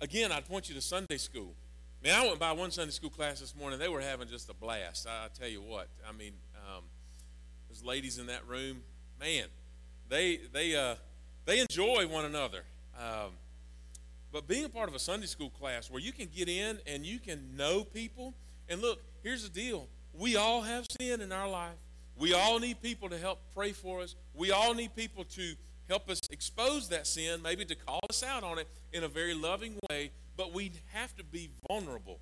Again, 0.00 0.32
I'd 0.32 0.46
point 0.46 0.68
you 0.68 0.74
to 0.74 0.80
Sunday 0.80 1.16
school. 1.16 1.54
Man, 2.02 2.14
I 2.14 2.26
went 2.26 2.38
by 2.38 2.52
one 2.52 2.70
Sunday 2.70 2.90
school 2.90 3.10
class 3.10 3.40
this 3.40 3.54
morning. 3.54 3.78
They 3.78 3.88
were 3.88 4.00
having 4.00 4.28
just 4.28 4.50
a 4.50 4.54
blast. 4.54 5.06
I, 5.08 5.28
tell 5.38 5.48
you 5.48 5.62
what. 5.62 5.88
I 6.08 6.12
mean, 6.12 6.32
um, 6.56 6.84
those 7.68 7.82
ladies 7.82 8.18
in 8.18 8.26
that 8.26 8.46
room, 8.46 8.82
man, 9.18 9.44
they 10.08 10.40
they 10.52 10.74
uh, 10.76 10.96
they 11.46 11.60
enjoy 11.60 12.06
one 12.08 12.24
another. 12.24 12.62
Um, 12.98 13.32
but 14.32 14.46
being 14.46 14.64
a 14.64 14.68
part 14.68 14.88
of 14.88 14.94
a 14.94 14.98
Sunday 14.98 15.26
school 15.26 15.50
class 15.50 15.90
where 15.90 16.00
you 16.00 16.12
can 16.12 16.28
get 16.34 16.48
in 16.48 16.78
and 16.86 17.06
you 17.06 17.18
can 17.18 17.56
know 17.56 17.84
people, 17.84 18.34
and 18.68 18.80
look, 18.80 19.02
here's 19.22 19.42
the 19.42 19.48
deal 19.48 19.88
we 20.12 20.36
all 20.36 20.62
have 20.62 20.86
sin 21.00 21.20
in 21.20 21.32
our 21.32 21.48
life. 21.48 21.76
We 22.18 22.32
all 22.32 22.58
need 22.58 22.80
people 22.80 23.08
to 23.10 23.18
help 23.18 23.38
pray 23.54 23.72
for 23.72 24.00
us. 24.00 24.14
We 24.34 24.50
all 24.50 24.74
need 24.74 24.96
people 24.96 25.24
to 25.24 25.54
help 25.88 26.08
us 26.08 26.20
expose 26.30 26.88
that 26.88 27.06
sin, 27.06 27.40
maybe 27.42 27.64
to 27.64 27.74
call 27.74 28.00
us 28.10 28.22
out 28.22 28.42
on 28.42 28.58
it 28.58 28.68
in 28.92 29.04
a 29.04 29.08
very 29.08 29.34
loving 29.34 29.76
way, 29.90 30.10
but 30.36 30.52
we 30.52 30.72
have 30.92 31.14
to 31.16 31.24
be 31.24 31.50
vulnerable. 31.68 32.18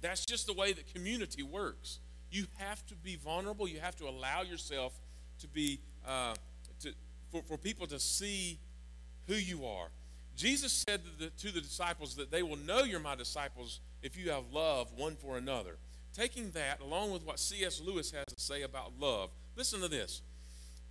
That's 0.00 0.24
just 0.24 0.46
the 0.46 0.52
way 0.52 0.72
that 0.72 0.92
community 0.92 1.42
works. 1.42 1.98
You 2.30 2.46
have 2.58 2.84
to 2.86 2.94
be 2.94 3.16
vulnerable. 3.16 3.68
You 3.68 3.80
have 3.80 3.96
to 3.96 4.08
allow 4.08 4.42
yourself 4.42 4.92
to 5.38 5.48
be 5.48 5.80
uh, 6.06 6.34
for, 7.30 7.42
for 7.42 7.56
people 7.56 7.86
to 7.86 7.98
see 7.98 8.58
who 9.26 9.34
you 9.34 9.64
are. 9.64 9.88
Jesus 10.36 10.84
said 10.86 11.00
to 11.04 11.18
the, 11.18 11.30
to 11.30 11.52
the 11.52 11.60
disciples 11.60 12.16
that 12.16 12.30
they 12.30 12.42
will 12.42 12.56
know 12.56 12.82
you're 12.82 13.00
my 13.00 13.14
disciples 13.14 13.80
if 14.02 14.16
you 14.16 14.30
have 14.30 14.44
love 14.52 14.92
one 14.96 15.16
for 15.16 15.38
another. 15.38 15.76
Taking 16.12 16.50
that, 16.50 16.80
along 16.80 17.12
with 17.12 17.24
what 17.24 17.38
C.S. 17.38 17.80
Lewis 17.80 18.10
has 18.12 18.24
to 18.26 18.40
say 18.40 18.62
about 18.62 18.92
love, 18.98 19.30
listen 19.56 19.80
to 19.80 19.88
this. 19.88 20.22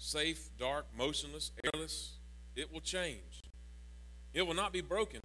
safe, 0.00 0.48
dark, 0.58 0.86
motionless, 0.96 1.52
airless, 1.62 2.14
it 2.56 2.72
will 2.72 2.80
change. 2.80 3.42
It 4.32 4.46
will 4.46 4.54
not 4.54 4.72
be 4.72 4.80
broken. 4.80 5.20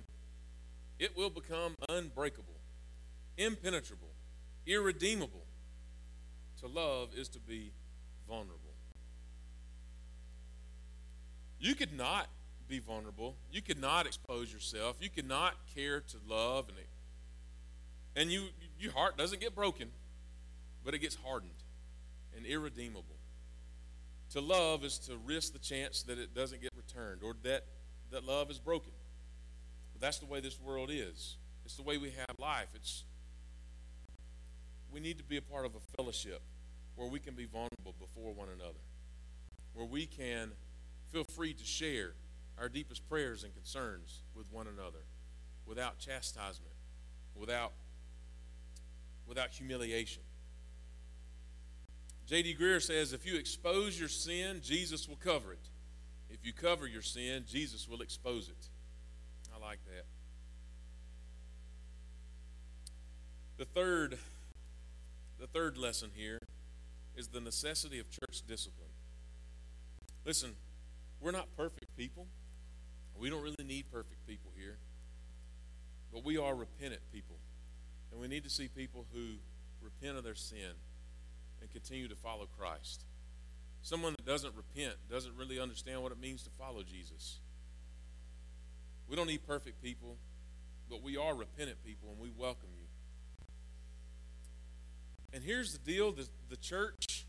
It 1.00 1.16
will 1.16 1.30
become 1.30 1.76
unbreakable, 1.90 2.60
impenetrable, 3.38 4.12
irredeemable. 4.68 5.46
To 6.60 6.68
love 6.68 7.10
is 7.16 7.30
to 7.30 7.40
be 7.40 7.72
vulnerable. 8.28 8.76
You 11.60 11.74
could 11.76 11.96
not 11.96 12.28
be 12.68 12.80
vulnerable. 12.80 13.36
You 13.52 13.62
could 13.62 13.80
not 13.80 14.06
expose 14.06 14.52
yourself. 14.52 14.98
You 15.00 15.10
could 15.10 15.28
not 15.28 15.54
care 15.74 16.02
to 16.02 16.18
love 16.28 16.70
and 16.70 16.78
and 18.18 18.32
you 18.32 18.46
your 18.80 18.94
heart 18.94 19.18
doesn't 19.18 19.42
get 19.42 19.54
broken, 19.54 19.90
but 20.84 20.94
it 20.94 21.00
gets 21.00 21.16
hardened 21.16 21.64
and 22.36 22.46
irredeemable. 22.46 23.15
To 24.36 24.42
love 24.42 24.84
is 24.84 24.98
to 25.08 25.18
risk 25.26 25.54
the 25.54 25.60
chance 25.60 26.04
that 26.04 26.20
it 26.20 26.36
doesn't 26.36 26.62
get 26.62 26.72
returned 26.76 27.24
or 27.24 27.36
that 27.44 27.64
that 28.12 28.26
love 28.26 28.52
is 28.52 28.60
broken. 28.60 28.92
But 29.94 30.02
that's 30.02 30.20
the 30.20 30.26
way 30.26 30.42
this 30.42 30.60
world 30.60 30.90
is. 30.92 31.38
It's 31.64 31.78
the 31.78 31.84
way 31.84 31.98
we 31.98 32.10
have 32.10 32.36
life. 32.38 32.68
It's 32.76 33.06
we 34.92 35.00
need 35.00 35.18
to 35.20 35.24
be 35.24 35.38
a 35.38 35.42
part 35.42 35.66
of 35.66 35.76
a 35.76 35.80
fellowship 35.96 36.42
where 36.98 37.08
we 37.08 37.18
can 37.18 37.34
be 37.34 37.46
vulnerable 37.46 37.96
before 37.98 38.34
one 38.34 38.50
another. 38.50 38.84
Where 39.74 39.86
we 39.86 40.06
can 40.06 40.52
feel 41.14 41.24
free 41.24 41.54
to 41.54 41.64
share 41.64 42.12
our 42.60 42.68
deepest 42.68 43.08
prayers 43.08 43.46
and 43.46 43.54
concerns 43.54 44.24
with 44.36 44.52
one 44.52 44.68
another 44.68 45.06
without 45.66 45.98
chastisement, 45.98 46.76
without 47.36 47.72
without 49.26 49.52
humiliation. 49.52 50.24
J.D. 52.26 52.56
Greear 52.60 52.82
says 52.82 53.14
if 53.14 53.26
you 53.26 53.38
expose 53.38 54.00
your 54.00 54.10
sin, 54.10 54.62
Jesus 54.64 55.08
will 55.08 55.18
cover 55.18 55.54
it. 55.54 55.70
If 56.30 56.46
you 56.46 56.54
cover 56.54 56.88
your 56.88 57.04
sin, 57.04 57.44
Jesus 57.48 57.88
will 57.88 58.02
expose 58.02 58.50
it. 58.50 58.70
I 59.56 59.64
like 59.64 59.80
that. 59.86 60.06
The 63.58 63.66
third 63.66 64.18
the 65.40 65.48
third 65.48 65.78
lesson 65.78 66.10
here 66.16 66.40
is 67.16 67.28
the 67.28 67.40
necessity 67.40 68.00
of 68.00 68.10
church 68.10 68.42
discipline. 68.48 68.90
Listen, 70.26 70.56
we're 71.22 71.32
not 71.32 71.48
perfect 71.56 71.96
people. 71.96 72.28
We 73.18 73.30
don't 73.30 73.42
really 73.42 73.64
need 73.64 73.92
perfect 73.92 74.26
people 74.28 74.52
here. 74.58 74.78
But 76.12 76.24
we 76.24 76.38
are 76.38 76.56
repentant 76.56 77.02
people. 77.12 77.38
And 78.12 78.20
we 78.20 78.28
need 78.28 78.44
to 78.44 78.50
see 78.50 78.68
people 78.68 79.06
who 79.14 79.36
repent 79.82 80.18
of 80.18 80.24
their 80.24 80.36
sin 80.36 80.72
and 81.66 81.72
continue 81.72 82.08
to 82.08 82.16
follow 82.16 82.48
Christ. 82.60 83.06
Someone 83.82 84.14
that 84.18 84.26
doesn't 84.26 84.54
repent 84.56 84.94
doesn't 85.10 85.36
really 85.36 85.60
understand 85.60 86.04
what 86.04 86.12
it 86.12 86.20
means 86.20 86.44
to 86.44 86.52
follow 86.52 86.84
Jesus. 86.84 87.40
We 89.10 89.16
don't 89.16 89.26
need 89.26 89.48
perfect 89.48 89.82
people, 89.82 90.18
but 90.88 91.02
we 91.02 91.18
are 91.18 91.34
repentant 91.34 91.84
people, 91.84 92.10
and 92.12 92.20
we 92.20 92.30
welcome 92.38 92.70
you. 92.80 92.86
And 95.34 95.44
here's 95.44 95.74
the 95.74 95.80
deal 95.80 96.12
the, 96.12 96.28
the 96.50 96.58
church, 96.58 97.26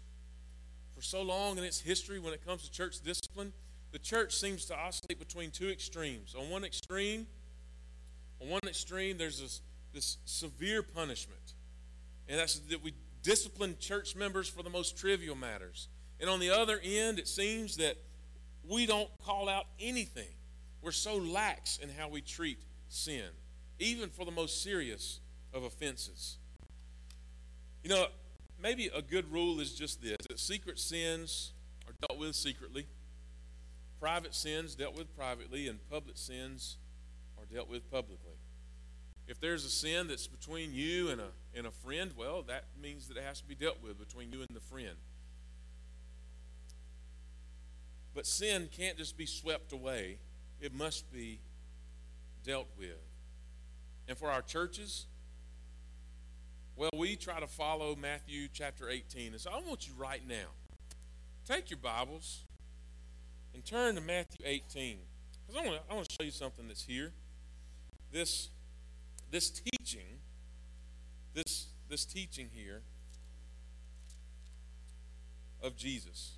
for 0.94 1.00
so 1.00 1.22
long 1.22 1.56
in 1.56 1.64
its 1.64 1.80
history, 1.80 2.18
when 2.18 2.34
it 2.34 2.44
comes 2.44 2.62
to 2.64 2.70
church 2.70 3.00
discipline, 3.00 3.54
the 3.92 3.98
church 3.98 4.34
seems 4.34 4.66
to 4.66 4.76
oscillate 4.76 5.18
between 5.18 5.50
two 5.50 5.70
extremes. 5.70 6.34
On 6.38 6.50
one 6.50 6.62
extreme, 6.62 7.26
on 8.42 8.50
one 8.50 8.60
extreme, 8.66 9.16
there's 9.16 9.40
this, 9.40 9.62
this 9.94 10.18
severe 10.26 10.82
punishment, 10.82 11.54
and 12.28 12.38
that's 12.38 12.58
that 12.58 12.82
we 12.82 12.92
discipline 13.26 13.74
church 13.80 14.14
members 14.14 14.48
for 14.48 14.62
the 14.62 14.70
most 14.70 14.96
trivial 14.96 15.34
matters. 15.34 15.88
And 16.20 16.30
on 16.30 16.38
the 16.38 16.50
other 16.50 16.78
end, 16.82 17.18
it 17.18 17.26
seems 17.26 17.76
that 17.78 17.96
we 18.62 18.86
don't 18.86 19.10
call 19.24 19.48
out 19.48 19.64
anything. 19.80 20.28
We're 20.80 20.92
so 20.92 21.16
lax 21.16 21.78
in 21.78 21.88
how 21.88 22.08
we 22.08 22.20
treat 22.20 22.58
sin, 22.88 23.26
even 23.80 24.10
for 24.10 24.24
the 24.24 24.30
most 24.30 24.62
serious 24.62 25.18
of 25.52 25.64
offenses. 25.64 26.36
You 27.82 27.90
know, 27.90 28.06
maybe 28.62 28.90
a 28.94 29.02
good 29.02 29.30
rule 29.32 29.58
is 29.58 29.74
just 29.74 30.00
this 30.00 30.16
that 30.28 30.38
secret 30.38 30.78
sins 30.78 31.52
are 31.88 31.94
dealt 32.06 32.20
with 32.20 32.36
secretly, 32.36 32.86
private 33.98 34.36
sins 34.36 34.76
dealt 34.76 34.96
with 34.96 35.14
privately, 35.16 35.66
and 35.66 35.80
public 35.90 36.16
sins 36.16 36.76
are 37.38 37.44
dealt 37.52 37.68
with 37.68 37.90
publicly. 37.90 38.35
If 39.28 39.40
there's 39.40 39.64
a 39.64 39.68
sin 39.68 40.06
that's 40.08 40.26
between 40.26 40.72
you 40.72 41.08
and 41.08 41.20
a, 41.20 41.28
and 41.54 41.66
a 41.66 41.70
friend, 41.70 42.12
well, 42.16 42.42
that 42.42 42.64
means 42.80 43.08
that 43.08 43.16
it 43.16 43.24
has 43.24 43.40
to 43.40 43.46
be 43.46 43.54
dealt 43.54 43.82
with 43.82 43.98
between 43.98 44.32
you 44.32 44.38
and 44.40 44.48
the 44.54 44.60
friend. 44.60 44.96
But 48.14 48.26
sin 48.26 48.68
can't 48.70 48.96
just 48.96 49.16
be 49.16 49.26
swept 49.26 49.72
away, 49.72 50.18
it 50.60 50.72
must 50.72 51.12
be 51.12 51.40
dealt 52.44 52.68
with. 52.78 52.96
And 54.08 54.16
for 54.16 54.30
our 54.30 54.42
churches, 54.42 55.06
well, 56.76 56.90
we 56.96 57.16
try 57.16 57.40
to 57.40 57.46
follow 57.46 57.96
Matthew 57.96 58.48
chapter 58.52 58.88
18. 58.88 59.32
And 59.32 59.40
so 59.40 59.50
I 59.50 59.60
want 59.66 59.88
you 59.88 59.94
right 59.98 60.26
now, 60.26 60.48
take 61.46 61.70
your 61.70 61.78
Bibles 61.78 62.44
and 63.54 63.64
turn 63.64 63.96
to 63.96 64.00
Matthew 64.00 64.44
18. 64.44 64.98
Because 65.46 65.62
I 65.62 65.66
want 65.66 65.80
to 65.80 65.90
I 65.90 65.94
want 65.94 66.08
to 66.08 66.16
show 66.20 66.24
you 66.24 66.30
something 66.30 66.68
that's 66.68 66.84
here. 66.84 67.12
This, 68.12 68.50
this 69.30 69.50
teaching, 69.50 70.18
this, 71.34 71.66
this 71.88 72.04
teaching 72.04 72.48
here 72.52 72.82
of 75.62 75.76
Jesus. 75.76 76.36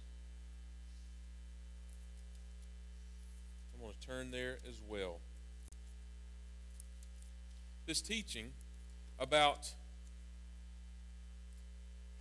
I'm 3.74 3.80
going 3.80 3.95
to 3.99 4.07
turn 4.07 4.30
there 4.30 4.59
as 4.68 4.80
well. 4.86 5.20
This 7.86 8.01
teaching 8.01 8.53
about 9.18 9.72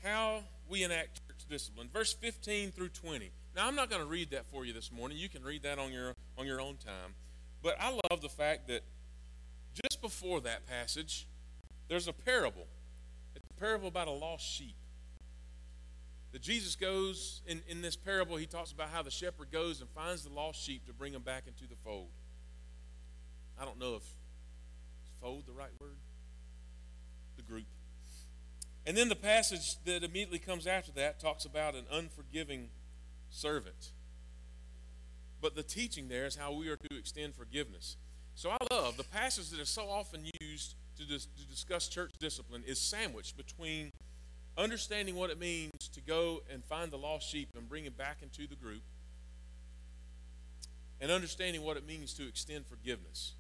how 0.04 0.44
we 0.70 0.84
enact 0.84 1.22
church 1.28 1.46
discipline. 1.50 1.90
Verse 1.92 2.14
15 2.14 2.72
through 2.72 2.90
20. 2.90 3.32
Now 3.56 3.68
I'm 3.68 3.76
not 3.76 3.90
going 3.90 4.02
to 4.02 4.08
read 4.08 4.32
that 4.32 4.46
for 4.46 4.66
you 4.66 4.74
this 4.74 4.92
morning. 4.92 5.18
You 5.18 5.30
can 5.30 5.44
read 5.44 5.64
that 5.64 5.80
on 5.80 5.92
your 5.92 6.14
on 6.38 6.46
your 6.46 6.62
own 6.62 6.78
time. 6.78 7.16
But 7.64 7.76
I 7.80 7.90
love 8.10 8.22
the 8.22 8.30
fact 8.30 8.68
that 8.68 8.84
just 9.84 10.02
before 10.02 10.42
that 10.42 10.66
passage, 10.66 11.28
there's 11.88 12.08
a 12.08 12.14
parable. 12.14 12.68
It's 13.36 13.46
a 13.56 13.60
parable 13.60 13.88
about 13.88 14.08
a 14.08 14.12
lost 14.12 14.46
sheep. 14.46 14.76
That 16.32 16.42
Jesus 16.42 16.76
goes 16.76 17.42
in, 17.48 17.62
in 17.68 17.82
this 17.82 17.96
parable, 17.96 18.36
he 18.36 18.46
talks 18.46 18.72
about 18.72 18.90
how 18.90 19.02
the 19.02 19.12
shepherd 19.12 19.52
goes 19.52 19.80
and 19.80 19.90
finds 19.90 20.24
the 20.24 20.34
lost 20.34 20.62
sheep 20.62 20.86
to 20.88 20.94
bring 20.94 21.14
him 21.14 21.22
back 21.22 21.44
into 21.48 21.68
the 21.68 21.76
fold. 21.84 22.10
I 23.60 23.66
don't 23.66 23.80
know 23.80 23.96
if 23.96 24.04
fold 25.22 25.46
the 25.48 25.54
right 25.54 25.72
word? 25.80 25.98
The 27.38 27.44
group. 27.44 27.66
And 28.86 28.96
then 28.96 29.10
the 29.10 29.16
passage 29.16 29.84
that 29.86 30.04
immediately 30.04 30.40
comes 30.40 30.66
after 30.66 30.92
that 30.94 31.20
talks 31.20 31.46
about 31.46 31.76
an 31.76 31.86
unforgiving 31.92 32.70
servant. 33.30 33.92
But 35.42 35.56
the 35.56 35.64
teaching 35.64 36.08
there 36.08 36.26
is 36.26 36.36
how 36.36 36.54
we 36.54 36.70
are 36.70 36.78
to 36.78 36.98
extend 36.98 37.36
forgiveness. 37.36 37.98
So 38.38 38.52
I 38.52 38.58
love 38.72 38.98
the 38.98 39.04
passage 39.04 39.50
that 39.50 39.60
is 39.60 39.68
so 39.68 39.90
often 39.90 40.22
used 40.40 40.76
to, 41.00 41.08
dis- 41.08 41.26
to 41.26 41.48
discuss 41.50 41.88
church 41.88 42.12
discipline 42.20 42.62
is 42.68 42.78
sandwiched 42.78 43.36
between 43.36 43.90
understanding 44.56 45.16
what 45.16 45.32
it 45.32 45.40
means 45.40 45.72
to 45.92 46.02
go 46.02 46.44
and 46.54 46.64
find 46.64 46.92
the 46.92 47.00
lost 47.00 47.28
sheep 47.28 47.50
and 47.58 47.68
bring 47.68 47.86
him 47.86 47.94
back 47.98 48.18
into 48.22 48.48
the 48.48 48.56
group 48.56 48.84
and 51.02 51.10
understanding 51.10 51.64
what 51.64 51.78
it 51.78 51.88
means 51.88 52.14
to 52.14 52.28
extend 52.28 52.68
forgiveness. 52.68 53.34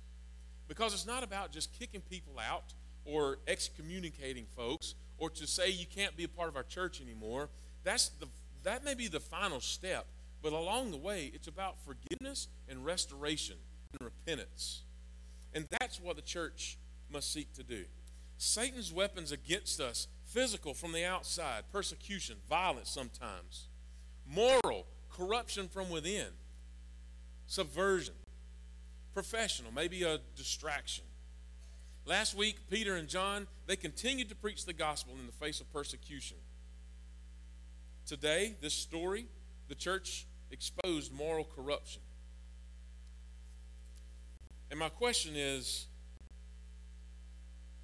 Because 0.67 0.95
it's 0.95 1.05
not 1.05 1.21
about 1.21 1.51
just 1.51 1.71
kicking 1.77 2.01
people 2.01 2.33
out 2.39 2.73
or 3.05 3.37
excommunicating 3.47 4.47
folks 4.55 4.95
or 5.19 5.29
to 5.29 5.45
say 5.45 5.69
you 5.69 5.85
can't 5.85 6.17
be 6.17 6.23
a 6.23 6.27
part 6.27 6.49
of 6.49 6.55
our 6.55 6.63
church 6.63 7.01
anymore. 7.01 7.49
That's 7.83 8.09
the, 8.09 8.25
that 8.63 8.83
may 8.83 8.95
be 8.95 9.07
the 9.07 9.19
final 9.19 9.59
step, 9.61 10.07
but 10.41 10.53
along 10.53 10.89
the 10.89 10.97
way, 10.97 11.29
it's 11.35 11.47
about 11.47 11.75
forgiveness 11.85 12.47
and 12.67 12.83
restoration. 12.83 13.57
and 13.93 14.01
repentance. 14.01 14.81
And 15.53 15.65
that's 15.79 15.99
what 15.99 16.15
the 16.15 16.21
church 16.21 16.77
must 17.11 17.31
seek 17.31 17.53
to 17.53 17.63
do. 17.63 17.85
Satan's 18.37 18.93
weapons 18.93 19.31
against 19.31 19.79
us 19.79 20.07
physical 20.23 20.73
from 20.73 20.91
the 20.91 21.05
outside, 21.05 21.63
persecution, 21.71 22.35
violence 22.47 22.89
sometimes, 22.89 23.67
moral, 24.25 24.85
corruption 25.09 25.67
from 25.67 25.89
within, 25.89 26.27
subversion, 27.47 28.13
professional, 29.13 29.71
maybe 29.73 30.03
a 30.03 30.19
distraction. 30.35 31.05
Last 32.05 32.35
week, 32.35 32.69
Peter 32.69 32.95
and 32.95 33.07
John, 33.07 33.47
they 33.65 33.75
continued 33.75 34.29
to 34.29 34.35
preach 34.35 34.65
the 34.65 34.73
gospel 34.73 35.13
in 35.19 35.25
the 35.25 35.31
face 35.33 35.59
of 35.59 35.71
persecution. 35.73 36.37
Today, 38.05 38.55
this 38.61 38.73
story, 38.73 39.25
the 39.67 39.75
church 39.75 40.27
exposed 40.51 41.11
moral 41.11 41.43
corruption. 41.43 42.01
And 44.69 44.79
my 44.79 44.89
question 44.89 45.35
is 45.35 45.87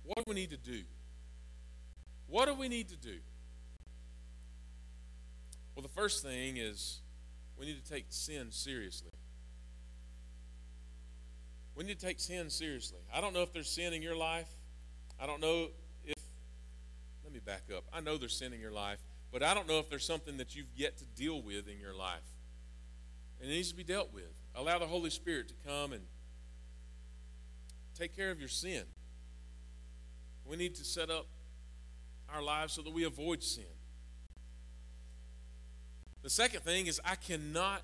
what 0.04 0.18
do 0.18 0.24
we 0.28 0.36
need 0.36 0.52
to 0.52 0.58
do? 0.58 0.82
What 2.28 2.48
do 2.48 2.56
we 2.56 2.68
need 2.68 2.90
to 2.90 2.98
do? 2.98 3.20
Well, 5.76 5.84
the 5.84 5.90
first 5.90 6.24
thing 6.24 6.58
is 6.58 7.02
we 7.58 7.66
need 7.66 7.84
to 7.84 7.92
take 7.92 8.06
sin 8.10 8.52
seriously. 8.52 9.10
We 11.76 11.84
need 11.84 12.00
to 12.00 12.06
take 12.06 12.20
sin 12.20 12.50
seriously. 12.50 13.00
I 13.14 13.22
don't 13.22 13.34
know 13.34 13.42
if 13.42 13.54
there's 13.54 13.70
sin 13.70 13.94
in 13.94 14.02
your 14.02 14.16
life. 14.16 14.50
I 15.20 15.26
don't 15.26 15.42
know 15.42 15.70
if, 16.04 16.22
let 17.24 17.34
me 17.34 17.40
back 17.40 17.64
up. 17.76 17.86
I 17.92 18.02
know 18.02 18.18
there's 18.18 18.38
sin 18.38 18.54
in 18.54 18.60
your 18.60 18.72
life, 18.72 19.00
but 19.32 19.42
I 19.42 19.54
don't 19.54 19.68
know 19.68 19.80
if 19.80 19.90
there's 19.90 20.06
something 20.06 20.38
that 20.38 20.56
you've 20.56 20.68
yet 20.76 20.98
to 20.98 21.06
deal 21.06 21.42
with 21.42 21.68
in 21.68 21.80
your 21.80 21.96
life. 21.96 22.22
And 23.42 23.50
it 23.50 23.54
needs 23.54 23.70
to 23.72 23.76
be 23.76 23.84
dealt 23.84 24.14
with. 24.14 24.32
Allow 24.56 24.78
the 24.80 24.86
Holy 24.86 25.10
Spirit 25.10 25.48
to 25.48 25.56
come 25.68 25.94
and 25.94 26.04
take 27.94 28.16
care 28.16 28.32
of 28.32 28.40
your 28.40 28.50
sin. 28.50 28.84
We 30.46 30.58
need 30.58 30.76
to 30.76 30.84
set 30.84 31.10
up 31.10 31.28
our 32.34 32.42
lives 32.42 32.74
so 32.74 32.82
that 32.82 32.94
we 32.94 33.04
avoid 33.04 33.44
sin. 33.44 33.64
The 36.22 36.30
second 36.30 36.62
thing 36.62 36.88
is, 36.88 37.02
I 37.04 37.16
cannot 37.16 37.84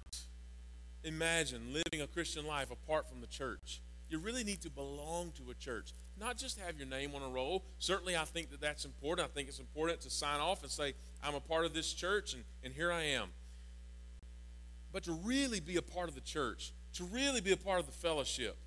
imagine 1.04 1.74
living 1.74 2.02
a 2.02 2.08
Christian 2.08 2.46
life 2.46 2.72
apart 2.72 3.08
from 3.08 3.22
the 3.22 3.28
church. 3.28 3.82
You 4.10 4.18
really 4.18 4.44
need 4.44 4.62
to 4.62 4.70
belong 4.70 5.32
to 5.38 5.52
a 5.52 5.54
church, 5.54 5.94
not 6.20 6.38
just 6.38 6.60
have 6.60 6.78
your 6.78 6.88
name 6.88 7.14
on 7.14 7.22
a 7.22 7.30
roll. 7.30 7.64
Certainly, 7.78 8.18
I 8.18 8.26
think 8.26 8.50
that 8.50 8.60
that's 8.60 8.86
important. 8.86 9.28
I 9.28 9.32
think 9.32 9.50
it's 9.50 9.60
important 9.60 10.02
to 10.02 10.10
sign 10.10 10.40
off 10.40 10.64
and 10.64 10.72
say, 10.72 10.94
I'm 11.24 11.36
a 11.36 11.40
part 11.40 11.66
of 11.66 11.74
this 11.74 11.94
church, 11.94 12.34
and, 12.34 12.44
and 12.64 12.74
here 12.74 12.92
I 12.92 13.04
am. 13.04 13.30
But 14.92 15.04
to 15.04 15.12
really 15.12 15.60
be 15.60 15.76
a 15.76 15.82
part 15.82 16.10
of 16.10 16.16
the 16.16 16.22
church, 16.22 16.74
to 16.94 17.04
really 17.04 17.42
be 17.42 17.52
a 17.52 17.58
part 17.58 17.80
of 17.80 17.86
the 17.86 17.92
fellowship, 17.92 18.58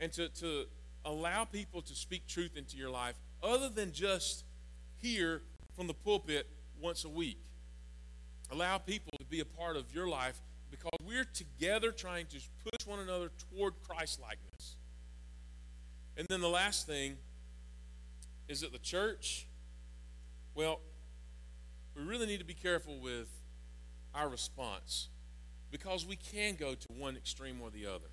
and 0.00 0.12
to, 0.12 0.28
to 0.28 0.66
allow 1.04 1.44
people 1.44 1.82
to 1.82 1.94
speak 1.94 2.26
truth 2.26 2.56
into 2.56 2.76
your 2.76 2.90
life 2.90 3.14
other 3.42 3.68
than 3.68 3.92
just 3.92 4.44
hear 4.96 5.42
from 5.74 5.86
the 5.86 5.94
pulpit 5.94 6.46
once 6.80 7.04
a 7.04 7.08
week. 7.08 7.40
Allow 8.50 8.78
people 8.78 9.12
to 9.18 9.24
be 9.24 9.40
a 9.40 9.44
part 9.44 9.76
of 9.76 9.92
your 9.94 10.08
life 10.08 10.40
because 10.70 10.90
we're 11.06 11.24
together 11.24 11.90
trying 11.90 12.26
to 12.26 12.38
push 12.64 12.86
one 12.86 13.00
another 13.00 13.30
toward 13.50 13.74
Christ 13.86 14.20
likeness. 14.20 14.76
And 16.16 16.26
then 16.28 16.40
the 16.40 16.48
last 16.48 16.86
thing 16.86 17.16
is 18.48 18.60
that 18.60 18.72
the 18.72 18.78
church, 18.78 19.46
well, 20.54 20.80
we 21.94 22.02
really 22.02 22.26
need 22.26 22.38
to 22.38 22.44
be 22.44 22.54
careful 22.54 22.98
with 23.00 23.28
our 24.14 24.28
response 24.28 25.08
because 25.70 26.06
we 26.06 26.16
can 26.16 26.54
go 26.54 26.74
to 26.74 26.86
one 26.96 27.16
extreme 27.16 27.60
or 27.60 27.70
the 27.70 27.86
other. 27.86 28.06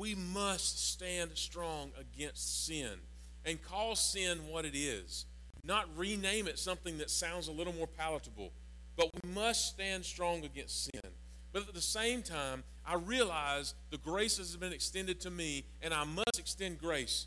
We 0.00 0.14
must 0.14 0.92
stand 0.92 1.32
strong 1.34 1.90
against 2.00 2.64
sin 2.64 3.00
and 3.44 3.60
call 3.60 3.94
sin 3.94 4.38
what 4.48 4.64
it 4.64 4.74
is, 4.74 5.26
not 5.62 5.94
rename 5.94 6.48
it 6.48 6.58
something 6.58 6.96
that 6.96 7.10
sounds 7.10 7.48
a 7.48 7.52
little 7.52 7.74
more 7.74 7.86
palatable. 7.86 8.50
But 8.96 9.10
we 9.12 9.30
must 9.30 9.66
stand 9.66 10.06
strong 10.06 10.42
against 10.42 10.84
sin. 10.84 11.12
But 11.52 11.68
at 11.68 11.74
the 11.74 11.82
same 11.82 12.22
time, 12.22 12.64
I 12.86 12.94
realize 12.94 13.74
the 13.90 13.98
grace 13.98 14.38
has 14.38 14.56
been 14.56 14.72
extended 14.72 15.20
to 15.20 15.30
me, 15.30 15.66
and 15.82 15.92
I 15.92 16.04
must 16.04 16.38
extend 16.38 16.78
grace 16.78 17.26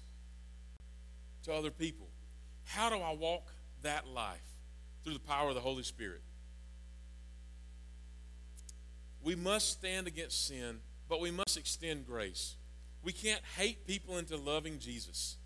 to 1.44 1.54
other 1.54 1.70
people. 1.70 2.08
How 2.64 2.90
do 2.90 2.96
I 2.96 3.14
walk 3.14 3.52
that 3.84 4.08
life? 4.08 4.56
Through 5.04 5.14
the 5.14 5.20
power 5.20 5.50
of 5.50 5.54
the 5.54 5.62
Holy 5.62 5.84
Spirit. 5.84 6.24
We 9.22 9.36
must 9.36 9.70
stand 9.74 10.08
against 10.08 10.48
sin, 10.48 10.80
but 11.08 11.22
we 11.22 11.30
must 11.30 11.56
extend 11.56 12.08
grace. 12.08 12.56
We 13.04 13.12
can't 13.12 13.42
hate 13.58 13.86
people 13.86 14.18
into 14.18 14.38
loving 14.38 14.80
Jesus. 14.80 15.38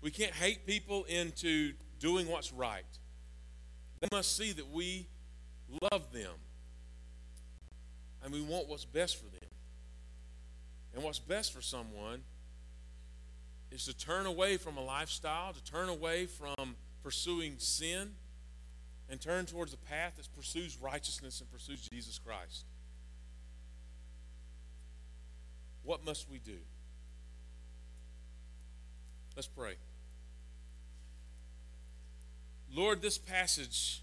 We 0.00 0.10
can't 0.10 0.32
hate 0.32 0.66
people 0.66 1.04
into 1.04 1.74
doing 1.98 2.28
what's 2.28 2.52
right. 2.52 2.84
They 4.00 4.08
must 4.12 4.36
see 4.36 4.52
that 4.52 4.70
we 4.70 5.08
love 5.92 6.12
them 6.12 6.32
and 8.22 8.32
we 8.32 8.40
want 8.40 8.68
what's 8.68 8.84
best 8.84 9.16
for 9.16 9.24
them. 9.24 9.50
And 10.94 11.04
what's 11.04 11.18
best 11.18 11.52
for 11.52 11.60
someone 11.60 12.22
is 13.70 13.84
to 13.84 13.96
turn 13.96 14.26
away 14.26 14.56
from 14.56 14.76
a 14.76 14.82
lifestyle, 14.82 15.52
to 15.52 15.62
turn 15.62 15.88
away 15.88 16.26
from 16.26 16.76
pursuing 17.02 17.56
sin, 17.58 18.12
and 19.10 19.20
turn 19.20 19.46
towards 19.46 19.72
a 19.72 19.76
path 19.76 20.14
that 20.16 20.28
pursues 20.34 20.78
righteousness 20.80 21.40
and 21.40 21.50
pursues 21.50 21.86
Jesus 21.92 22.18
Christ. 22.18 22.64
What 25.88 26.04
must 26.04 26.28
we 26.28 26.38
do? 26.38 26.58
Let's 29.34 29.48
pray. 29.48 29.76
Lord, 32.70 33.00
this 33.00 33.16
passage, 33.16 34.02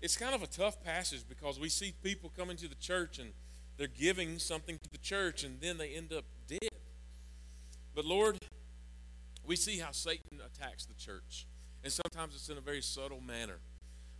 it's 0.00 0.16
kind 0.16 0.36
of 0.36 0.42
a 0.44 0.46
tough 0.46 0.80
passage 0.84 1.24
because 1.28 1.58
we 1.58 1.68
see 1.68 1.94
people 2.04 2.30
coming 2.36 2.56
to 2.58 2.68
the 2.68 2.76
church 2.76 3.18
and 3.18 3.32
they're 3.76 3.88
giving 3.88 4.38
something 4.38 4.78
to 4.80 4.90
the 4.92 4.98
church 4.98 5.42
and 5.42 5.60
then 5.60 5.78
they 5.78 5.94
end 5.94 6.12
up 6.12 6.22
dead. 6.46 6.70
But 7.92 8.04
Lord, 8.04 8.38
we 9.44 9.56
see 9.56 9.80
how 9.80 9.90
Satan 9.90 10.38
attacks 10.46 10.84
the 10.84 10.94
church. 10.94 11.48
And 11.82 11.92
sometimes 11.92 12.36
it's 12.36 12.50
in 12.50 12.56
a 12.56 12.60
very 12.60 12.82
subtle 12.82 13.20
manner. 13.20 13.58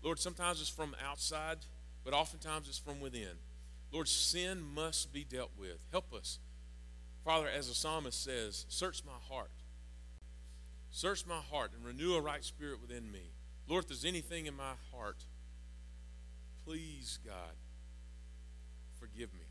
Lord, 0.03 0.19
sometimes 0.19 0.61
it's 0.61 0.69
from 0.69 0.97
outside, 1.09 1.59
but 2.03 2.15
oftentimes 2.15 2.67
it's 2.69 2.79
from 2.79 2.99
within. 2.99 3.39
Lord, 3.93 4.09
sin 4.09 4.61
must 4.61 5.13
be 5.13 5.23
dealt 5.23 5.53
with. 5.57 5.79
Help 5.93 6.13
us. 6.13 6.41
Father, 7.29 7.49
as 7.55 7.69
the 7.69 7.75
psalmist 7.75 8.25
says, 8.25 8.65
search 8.71 9.03
my 9.05 9.13
heart. 9.29 9.51
Search 10.91 11.27
my 11.27 11.41
heart 11.51 11.73
and 11.77 11.85
renew 11.85 12.15
a 12.15 12.23
right 12.23 12.43
spirit 12.43 12.81
within 12.81 13.13
me. 13.13 13.33
Lord, 13.69 13.85
if 13.85 13.89
there's 13.89 14.07
anything 14.07 14.47
in 14.47 14.57
my 14.57 14.73
heart, 14.95 15.19
please, 16.65 17.19
God, 17.27 17.53
forgive 18.99 19.35
me. 19.35 19.45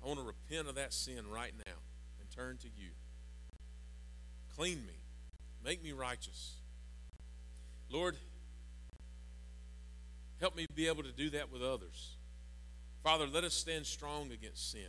I 0.00 0.06
want 0.06 0.20
to 0.20 0.24
repent 0.24 0.68
of 0.68 0.76
that 0.76 0.92
sin 0.92 1.28
right 1.28 1.52
now 1.66 1.74
and 2.20 2.30
turn 2.30 2.56
to 2.58 2.68
you. 2.68 2.90
Clean 4.54 4.76
me. 4.86 5.00
Make 5.64 5.82
me 5.82 5.90
righteous. 5.90 6.52
Lord, 7.90 8.16
help 10.38 10.54
me 10.54 10.66
be 10.72 10.86
able 10.86 11.02
to 11.02 11.10
do 11.10 11.30
that 11.30 11.50
with 11.50 11.62
others. 11.64 12.14
Father, 13.02 13.26
let 13.26 13.42
us 13.42 13.54
stand 13.54 13.86
strong 13.86 14.30
against 14.30 14.70
sin. 14.70 14.82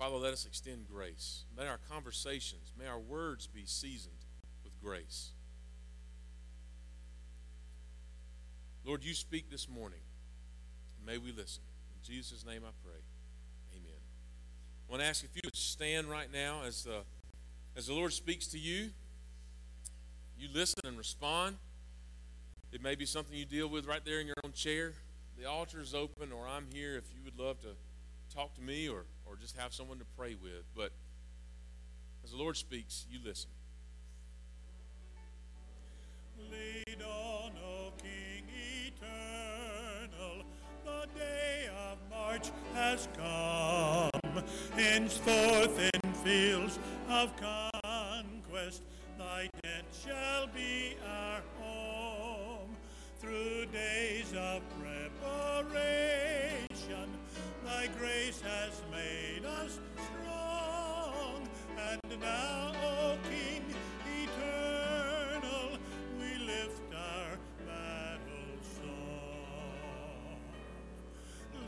Father, 0.00 0.16
let 0.16 0.32
us 0.32 0.46
extend 0.46 0.86
grace. 0.90 1.44
May 1.54 1.66
our 1.66 1.78
conversations, 1.90 2.72
may 2.78 2.86
our 2.86 2.98
words 2.98 3.46
be 3.46 3.66
seasoned 3.66 4.24
with 4.64 4.72
grace. 4.82 5.32
Lord, 8.82 9.04
you 9.04 9.12
speak 9.12 9.50
this 9.50 9.68
morning. 9.68 10.00
May 11.06 11.18
we 11.18 11.32
listen. 11.32 11.64
In 11.94 12.14
Jesus' 12.14 12.46
name 12.46 12.62
I 12.64 12.72
pray. 12.82 13.02
Amen. 13.74 14.00
I 14.88 14.90
want 14.90 15.02
to 15.02 15.06
ask 15.06 15.22
if 15.22 15.32
you 15.34 15.42
would 15.44 15.54
stand 15.54 16.06
right 16.06 16.32
now 16.32 16.62
as 16.66 16.84
the, 16.84 17.02
as 17.76 17.88
the 17.88 17.92
Lord 17.92 18.14
speaks 18.14 18.46
to 18.46 18.58
you. 18.58 18.88
You 20.38 20.48
listen 20.54 20.80
and 20.86 20.96
respond. 20.96 21.56
It 22.72 22.82
may 22.82 22.94
be 22.94 23.04
something 23.04 23.36
you 23.36 23.44
deal 23.44 23.68
with 23.68 23.84
right 23.84 24.02
there 24.02 24.18
in 24.20 24.26
your 24.26 24.36
own 24.44 24.52
chair. 24.52 24.94
The 25.38 25.44
altar 25.44 25.78
is 25.78 25.94
open, 25.94 26.32
or 26.32 26.48
I'm 26.48 26.68
here 26.72 26.96
if 26.96 27.04
you 27.14 27.20
would 27.22 27.38
love 27.38 27.60
to 27.60 27.74
talk 28.34 28.54
to 28.54 28.62
me 28.62 28.88
or, 28.88 29.04
or 29.30 29.36
just 29.36 29.56
have 29.56 29.72
someone 29.72 29.98
to 29.98 30.04
pray 30.16 30.34
with. 30.34 30.64
But 30.74 30.90
as 32.24 32.32
the 32.32 32.36
Lord 32.36 32.56
speaks, 32.56 33.06
you 33.08 33.20
listen. 33.24 33.50
Lead 36.50 37.02
on, 37.02 37.52
O 37.64 37.92
King 38.02 38.44
eternal, 38.86 40.44
the 40.84 41.06
day 41.16 41.68
of 41.90 41.98
March 42.10 42.50
has 42.74 43.08
come. 43.16 44.44
Henceforth 44.74 45.78
in 45.78 46.12
fields 46.14 46.78
of 47.08 47.32
conquest, 47.36 48.82
thy 49.16 49.48
tent 49.62 49.86
shall 50.04 50.48
be 50.48 50.96
our 51.06 51.40
home. 51.60 52.76
Through 53.20 53.66
days 53.66 54.32
of 54.36 54.62
preparation, 54.80 56.29
Thy 57.70 57.86
grace 57.98 58.40
has 58.42 58.82
made 58.90 59.44
us 59.44 59.78
strong. 59.94 61.48
And 61.78 62.20
now, 62.20 62.72
O 62.84 63.16
King 63.30 63.64
eternal, 64.22 65.78
we 66.18 66.30
lift 66.44 66.82
our 66.92 67.38
battle 67.66 68.56
song. 68.76 70.36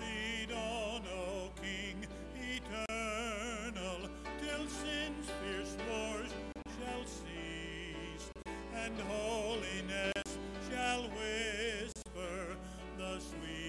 Lead 0.01 0.51
on, 0.53 1.03
O 1.07 1.51
King 1.63 2.07
eternal, 2.37 4.01
till 4.43 4.67
sin's 4.69 5.29
fierce 5.41 5.77
wars 5.89 6.33
shall 6.77 7.05
cease, 7.07 8.27
and 8.75 9.01
holiness 9.01 10.31
shall 10.69 11.03
whisper 11.03 12.57
the 12.99 13.21
sweet 13.21 13.62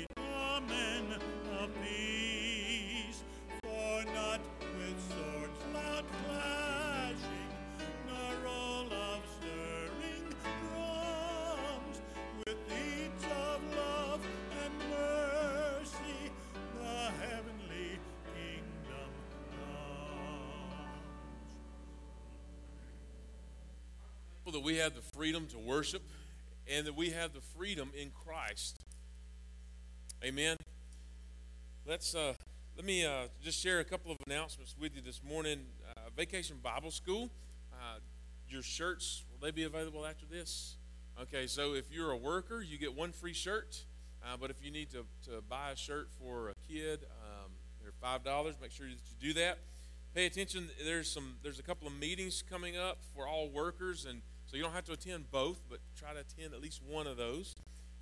freedom 25.34 25.50
to 25.50 25.58
worship 25.58 26.04
and 26.72 26.86
that 26.86 26.96
we 26.96 27.10
have 27.10 27.34
the 27.34 27.42
freedom 27.58 27.90
in 28.00 28.12
Christ. 28.12 28.78
Amen. 30.24 30.58
Let's 31.88 32.14
uh, 32.14 32.34
let 32.78 32.86
me 32.86 33.04
uh, 33.04 33.30
just 33.42 33.60
share 33.60 33.80
a 33.80 33.84
couple 33.84 34.12
of 34.12 34.18
announcements 34.28 34.76
with 34.80 34.96
you 34.96 35.02
this 35.02 35.22
morning. 35.28 35.62
Uh, 35.90 36.02
Vacation 36.16 36.58
Bible 36.62 36.92
School. 36.92 37.32
Uh, 37.74 37.98
your 38.48 38.62
shirts 38.62 39.24
will 39.32 39.44
they 39.44 39.50
be 39.50 39.64
available 39.64 40.06
after 40.06 40.28
this? 40.28 40.76
Okay, 41.20 41.48
so 41.48 41.74
if 41.74 41.92
you're 41.92 42.12
a 42.12 42.18
worker, 42.18 42.62
you 42.62 42.78
get 42.78 42.96
one 42.96 43.12
free 43.12 43.34
shirt. 43.34 43.86
Uh, 44.24 44.38
but 44.40 44.52
if 44.52 44.64
you 44.64 44.70
need 44.70 44.92
to, 44.92 45.04
to 45.26 45.42
buy 45.50 45.72
a 45.72 45.76
shirt 45.76 46.10
for 46.20 46.50
a 46.50 46.54
kid, 46.72 47.06
um, 47.24 47.54
they're 47.82 47.92
five 48.00 48.24
dollars. 48.24 48.54
Make 48.62 48.70
sure 48.70 48.86
that 48.86 48.92
you 48.92 49.34
do 49.34 49.40
that. 49.40 49.58
Pay 50.14 50.28
attention. 50.28 50.70
There's 50.86 51.12
some. 51.12 51.38
There's 51.42 51.58
a 51.58 51.64
couple 51.64 51.88
of 51.88 51.94
meetings 51.94 52.44
coming 52.48 52.78
up 52.78 53.00
for 53.16 53.28
all 53.28 53.50
workers, 53.50 54.06
and 54.06 54.22
so 54.54 54.58
you 54.58 54.62
don't 54.62 54.74
have 54.74 54.86
to 54.86 54.94
attend 54.94 55.32
both, 55.32 55.64
but 55.68 55.80
try 55.98 56.14
to 56.14 56.20
attend 56.20 56.54
at 56.54 56.62
least 56.62 56.80
one 56.88 57.08
of 57.08 57.18
those. 57.18 57.56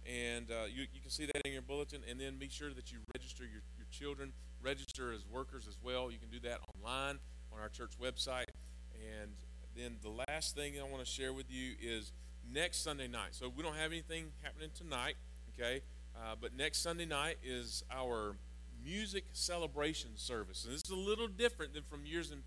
And 0.06 0.52
uh, 0.52 0.66
you, 0.66 0.82
you 0.94 1.00
can 1.00 1.10
see 1.10 1.26
that 1.26 1.42
in 1.46 1.54
your 1.54 1.62
bulletin, 1.62 2.02
and 2.10 2.20
then 2.20 2.36
be 2.38 2.50
sure 2.50 2.74
that 2.74 2.92
you 2.92 2.98
register 3.16 3.44
your, 3.44 3.62
your 3.78 3.88
children, 3.90 4.34
register 4.62 5.14
as 5.14 5.26
workers 5.32 5.66
as 5.66 5.78
well. 5.82 6.12
You 6.12 6.18
can 6.18 6.30
do 6.30 6.42
that 6.42 6.60
online 6.76 7.20
on 7.54 7.62
our 7.62 7.70
church 7.70 7.92
website. 8.04 8.48
And 8.94 9.32
then 9.78 9.96
the 10.02 10.10
last 10.10 10.54
thing 10.54 10.74
I 10.78 10.84
want 10.84 11.00
to 11.00 11.10
share 11.10 11.32
with 11.32 11.50
you 11.50 11.76
is 11.82 12.12
next 12.52 12.84
Sunday 12.84 13.08
night. 13.08 13.30
So 13.32 13.48
we 13.48 13.64
don't 13.64 13.78
have 13.78 13.94
anything 13.94 14.26
happening 14.42 14.72
tonight, 14.76 15.16
okay? 15.58 15.80
Uh, 16.18 16.36
but 16.42 16.54
next 16.54 16.80
Sunday 16.80 17.06
night 17.06 17.38
is 17.46 17.82
our 17.90 18.36
music 18.84 19.24
celebration 19.32 20.10
service, 20.16 20.66
and 20.66 20.74
this 20.74 20.82
is 20.84 20.92
a 20.92 20.96
little 20.96 21.30
different 21.30 21.74
than 21.74 21.84
from 21.84 22.06
years 22.06 22.30
in 22.30 22.40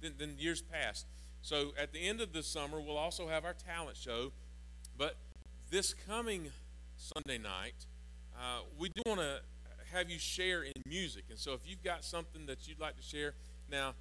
than, 0.00 0.14
than 0.18 0.36
years 0.36 0.62
past. 0.62 1.06
So 1.42 1.72
at 1.76 1.92
the 1.92 1.98
end 1.98 2.20
of 2.20 2.32
the 2.32 2.42
summer, 2.42 2.80
we'll 2.80 2.96
also 2.96 3.26
have 3.26 3.44
our 3.44 3.52
talent 3.54 3.96
show, 3.96 4.32
but 4.96 5.16
this 5.70 5.92
coming 5.92 6.50
Sunday 6.96 7.42
night, 7.42 7.86
uh, 8.36 8.60
we 8.78 8.88
do 8.90 9.02
want 9.06 9.20
to 9.20 9.40
have 9.92 10.08
you 10.08 10.20
share 10.20 10.62
in 10.62 10.72
music, 10.86 11.24
and 11.30 11.38
so 11.38 11.52
if 11.52 11.60
you've 11.68 11.82
got 11.82 12.04
something 12.04 12.46
that 12.46 12.68
you'd 12.68 12.78
like 12.78 12.96
to 12.96 13.02
share, 13.02 13.34
now 13.68 13.94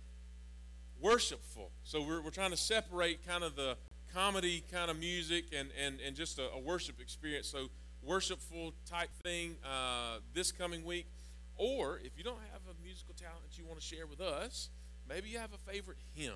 worshipful. 1.02 1.72
So 1.84 2.02
we're, 2.02 2.22
we're 2.22 2.30
trying 2.30 2.52
to 2.52 2.58
separate 2.58 3.28
kind 3.28 3.44
of 3.44 3.56
the 3.56 3.76
comedy 4.14 4.64
kind 4.72 4.92
of 4.92 5.00
music 5.00 5.46
and, 5.58 5.70
and, 5.84 6.00
and 6.06 6.16
just 6.16 6.38
a, 6.38 6.52
a 6.52 6.60
worship 6.60 7.02
experience. 7.02 7.48
So 7.48 7.70
worshipful 8.04 8.74
type 8.88 9.10
thing 9.24 9.56
uh, 9.66 10.20
this 10.34 10.52
coming 10.52 10.86
week. 10.86 11.08
Or 11.56 12.00
if 12.04 12.18
you 12.18 12.24
don't 12.24 12.40
have 12.52 12.62
a 12.70 12.84
musical 12.84 13.16
talent 13.16 13.42
that 13.50 13.58
you 13.58 13.66
want 13.66 13.80
to 13.80 13.86
share 13.86 14.06
with 14.06 14.22
us, 14.22 14.70
maybe 15.10 15.30
you 15.30 15.40
have 15.40 15.54
a 15.54 15.72
favorite 15.72 15.98
hymn. 16.16 16.34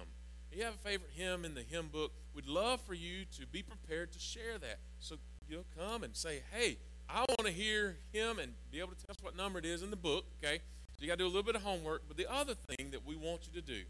You 0.56 0.64
have 0.64 0.76
a 0.76 0.90
favorite 0.90 1.11
hymn 1.14 1.44
in 1.44 1.53
the 1.53 1.64
hymn 1.64 1.90
book. 1.91 2.14
We'd 2.34 2.48
love 2.48 2.80
for 2.80 2.94
you 2.94 3.26
to 3.38 3.45
be 3.45 3.61
prepared 3.61 4.14
to 4.14 4.19
share 4.19 4.57
that. 4.60 4.80
So 4.99 5.18
you'll 5.49 5.65
come 5.77 6.02
and 6.02 6.15
say, 6.15 6.44
hey, 6.53 6.77
I 7.10 7.26
want 7.27 7.45
to 7.45 7.52
hear 7.52 7.98
him 8.14 8.40
and 8.40 8.53
be 8.72 8.80
able 8.80 8.91
to 8.91 8.95
tell 8.95 9.11
us 9.11 9.18
what 9.22 9.36
number 9.36 9.60
it 9.60 9.65
is 9.65 9.84
in 9.84 9.90
the 9.90 9.98
book, 9.98 10.23
okay? 10.41 10.60
So 10.98 11.02
you 11.02 11.07
got 11.07 11.15
to 11.15 11.23
do 11.23 11.26
a 11.26 11.27
little 11.27 11.44
bit 11.44 11.56
of 11.56 11.64
homework. 11.64 12.03
But 12.07 12.15
the 12.15 12.32
other 12.32 12.53
thing 12.53 12.91
that 12.91 13.06
we 13.06 13.18
want 13.18 13.41
you 13.45 13.60
to 13.60 13.68
do 13.68 13.82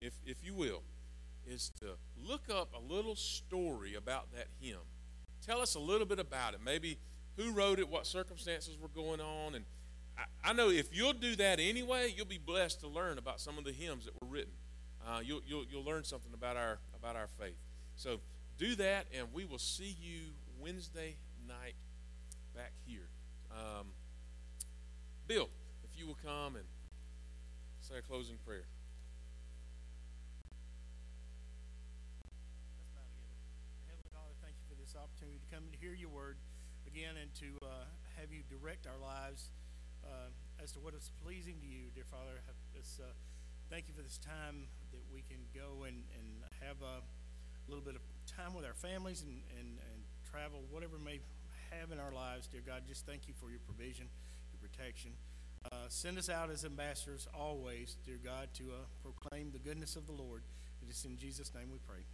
if, 0.00 0.12
if 0.24 0.36
you 0.44 0.54
will, 0.54 0.82
is 1.44 1.72
to 1.80 1.96
look 2.24 2.42
up 2.48 2.68
a 2.74 2.92
little 2.92 3.16
story 3.16 3.96
about 3.96 4.32
that 4.36 4.46
hymn. 4.60 4.78
Tell 5.44 5.60
us 5.60 5.74
a 5.74 5.80
little 5.80 6.06
bit 6.06 6.20
about 6.20 6.54
it. 6.54 6.60
Maybe 6.64 6.98
who 7.36 7.50
wrote 7.50 7.80
it, 7.80 7.88
what 7.88 8.06
circumstances 8.06 8.76
were 8.80 8.86
going 8.86 9.20
on. 9.20 9.56
And 9.56 9.64
I, 10.16 10.50
I 10.50 10.52
know 10.52 10.70
if 10.70 10.96
you'll 10.96 11.12
do 11.12 11.34
that 11.36 11.58
anyway, 11.58 12.14
you'll 12.16 12.26
be 12.26 12.38
blessed 12.38 12.78
to 12.82 12.86
learn 12.86 13.18
about 13.18 13.40
some 13.40 13.58
of 13.58 13.64
the 13.64 13.72
hymns 13.72 14.04
that 14.04 14.14
were 14.22 14.28
written. 14.28 14.52
Uh, 15.08 15.20
you'll, 15.24 15.40
you'll, 15.46 15.64
you'll 15.70 15.84
learn 15.84 16.04
something 16.04 16.34
about 16.34 16.56
our, 16.56 16.78
about 16.94 17.16
our 17.16 17.28
faith. 17.40 17.56
So 17.96 18.20
do 18.58 18.74
that, 18.76 19.06
and 19.16 19.28
we 19.32 19.46
will 19.46 19.58
see 19.58 19.96
you 19.98 20.32
Wednesday 20.60 21.16
night 21.46 21.76
back 22.54 22.72
here. 22.84 23.08
Um, 23.50 23.86
Bill, 25.26 25.48
if 25.82 25.98
you 25.98 26.06
will 26.06 26.18
come 26.22 26.56
and 26.56 26.64
say 27.80 27.96
a 27.98 28.02
closing 28.02 28.36
prayer. 28.44 28.66
Heavenly 33.88 34.12
Father, 34.12 34.36
thank 34.42 34.56
you 34.60 34.68
for 34.68 34.76
this 34.78 34.94
opportunity 34.94 35.40
to 35.40 35.54
come 35.54 35.64
and 35.64 35.74
hear 35.80 35.94
your 35.94 36.10
word 36.10 36.36
again 36.86 37.16
and 37.16 37.32
to 37.36 37.56
uh, 37.64 37.88
have 38.20 38.30
you 38.30 38.42
direct 38.44 38.86
our 38.86 39.00
lives 39.00 39.52
uh, 40.04 40.28
as 40.62 40.72
to 40.72 40.80
what 40.80 40.92
is 40.92 41.10
pleasing 41.24 41.56
to 41.60 41.66
you, 41.66 41.88
dear 41.94 42.04
Father. 42.10 42.44
This, 42.76 43.00
uh, 43.00 43.08
thank 43.70 43.88
you 43.88 43.94
for 43.94 44.02
this 44.02 44.18
time 44.18 44.68
that 44.92 45.02
we 45.12 45.22
can 45.22 45.38
go 45.54 45.84
and, 45.84 46.04
and 46.14 46.26
have 46.62 46.76
a 46.82 47.02
little 47.68 47.84
bit 47.84 47.94
of 47.94 48.02
time 48.26 48.54
with 48.54 48.64
our 48.64 48.74
families 48.74 49.22
and, 49.22 49.42
and, 49.58 49.78
and 49.78 50.00
travel, 50.30 50.60
whatever 50.70 50.98
may 50.98 51.20
have 51.70 51.90
in 51.92 51.98
our 51.98 52.12
lives, 52.12 52.46
dear 52.46 52.62
God. 52.64 52.82
Just 52.86 53.06
thank 53.06 53.28
you 53.28 53.34
for 53.34 53.50
your 53.50 53.60
provision, 53.60 54.08
your 54.52 54.60
protection. 54.60 55.12
Uh, 55.72 55.88
send 55.88 56.18
us 56.18 56.28
out 56.28 56.50
as 56.50 56.64
ambassadors 56.64 57.26
always, 57.34 57.96
dear 58.06 58.18
God, 58.22 58.48
to 58.54 58.64
uh, 58.64 58.86
proclaim 59.02 59.50
the 59.52 59.58
goodness 59.58 59.96
of 59.96 60.06
the 60.06 60.12
Lord. 60.12 60.42
It 60.82 60.90
is 60.90 61.04
in 61.04 61.16
Jesus' 61.18 61.52
name 61.54 61.70
we 61.70 61.78
pray. 61.86 62.04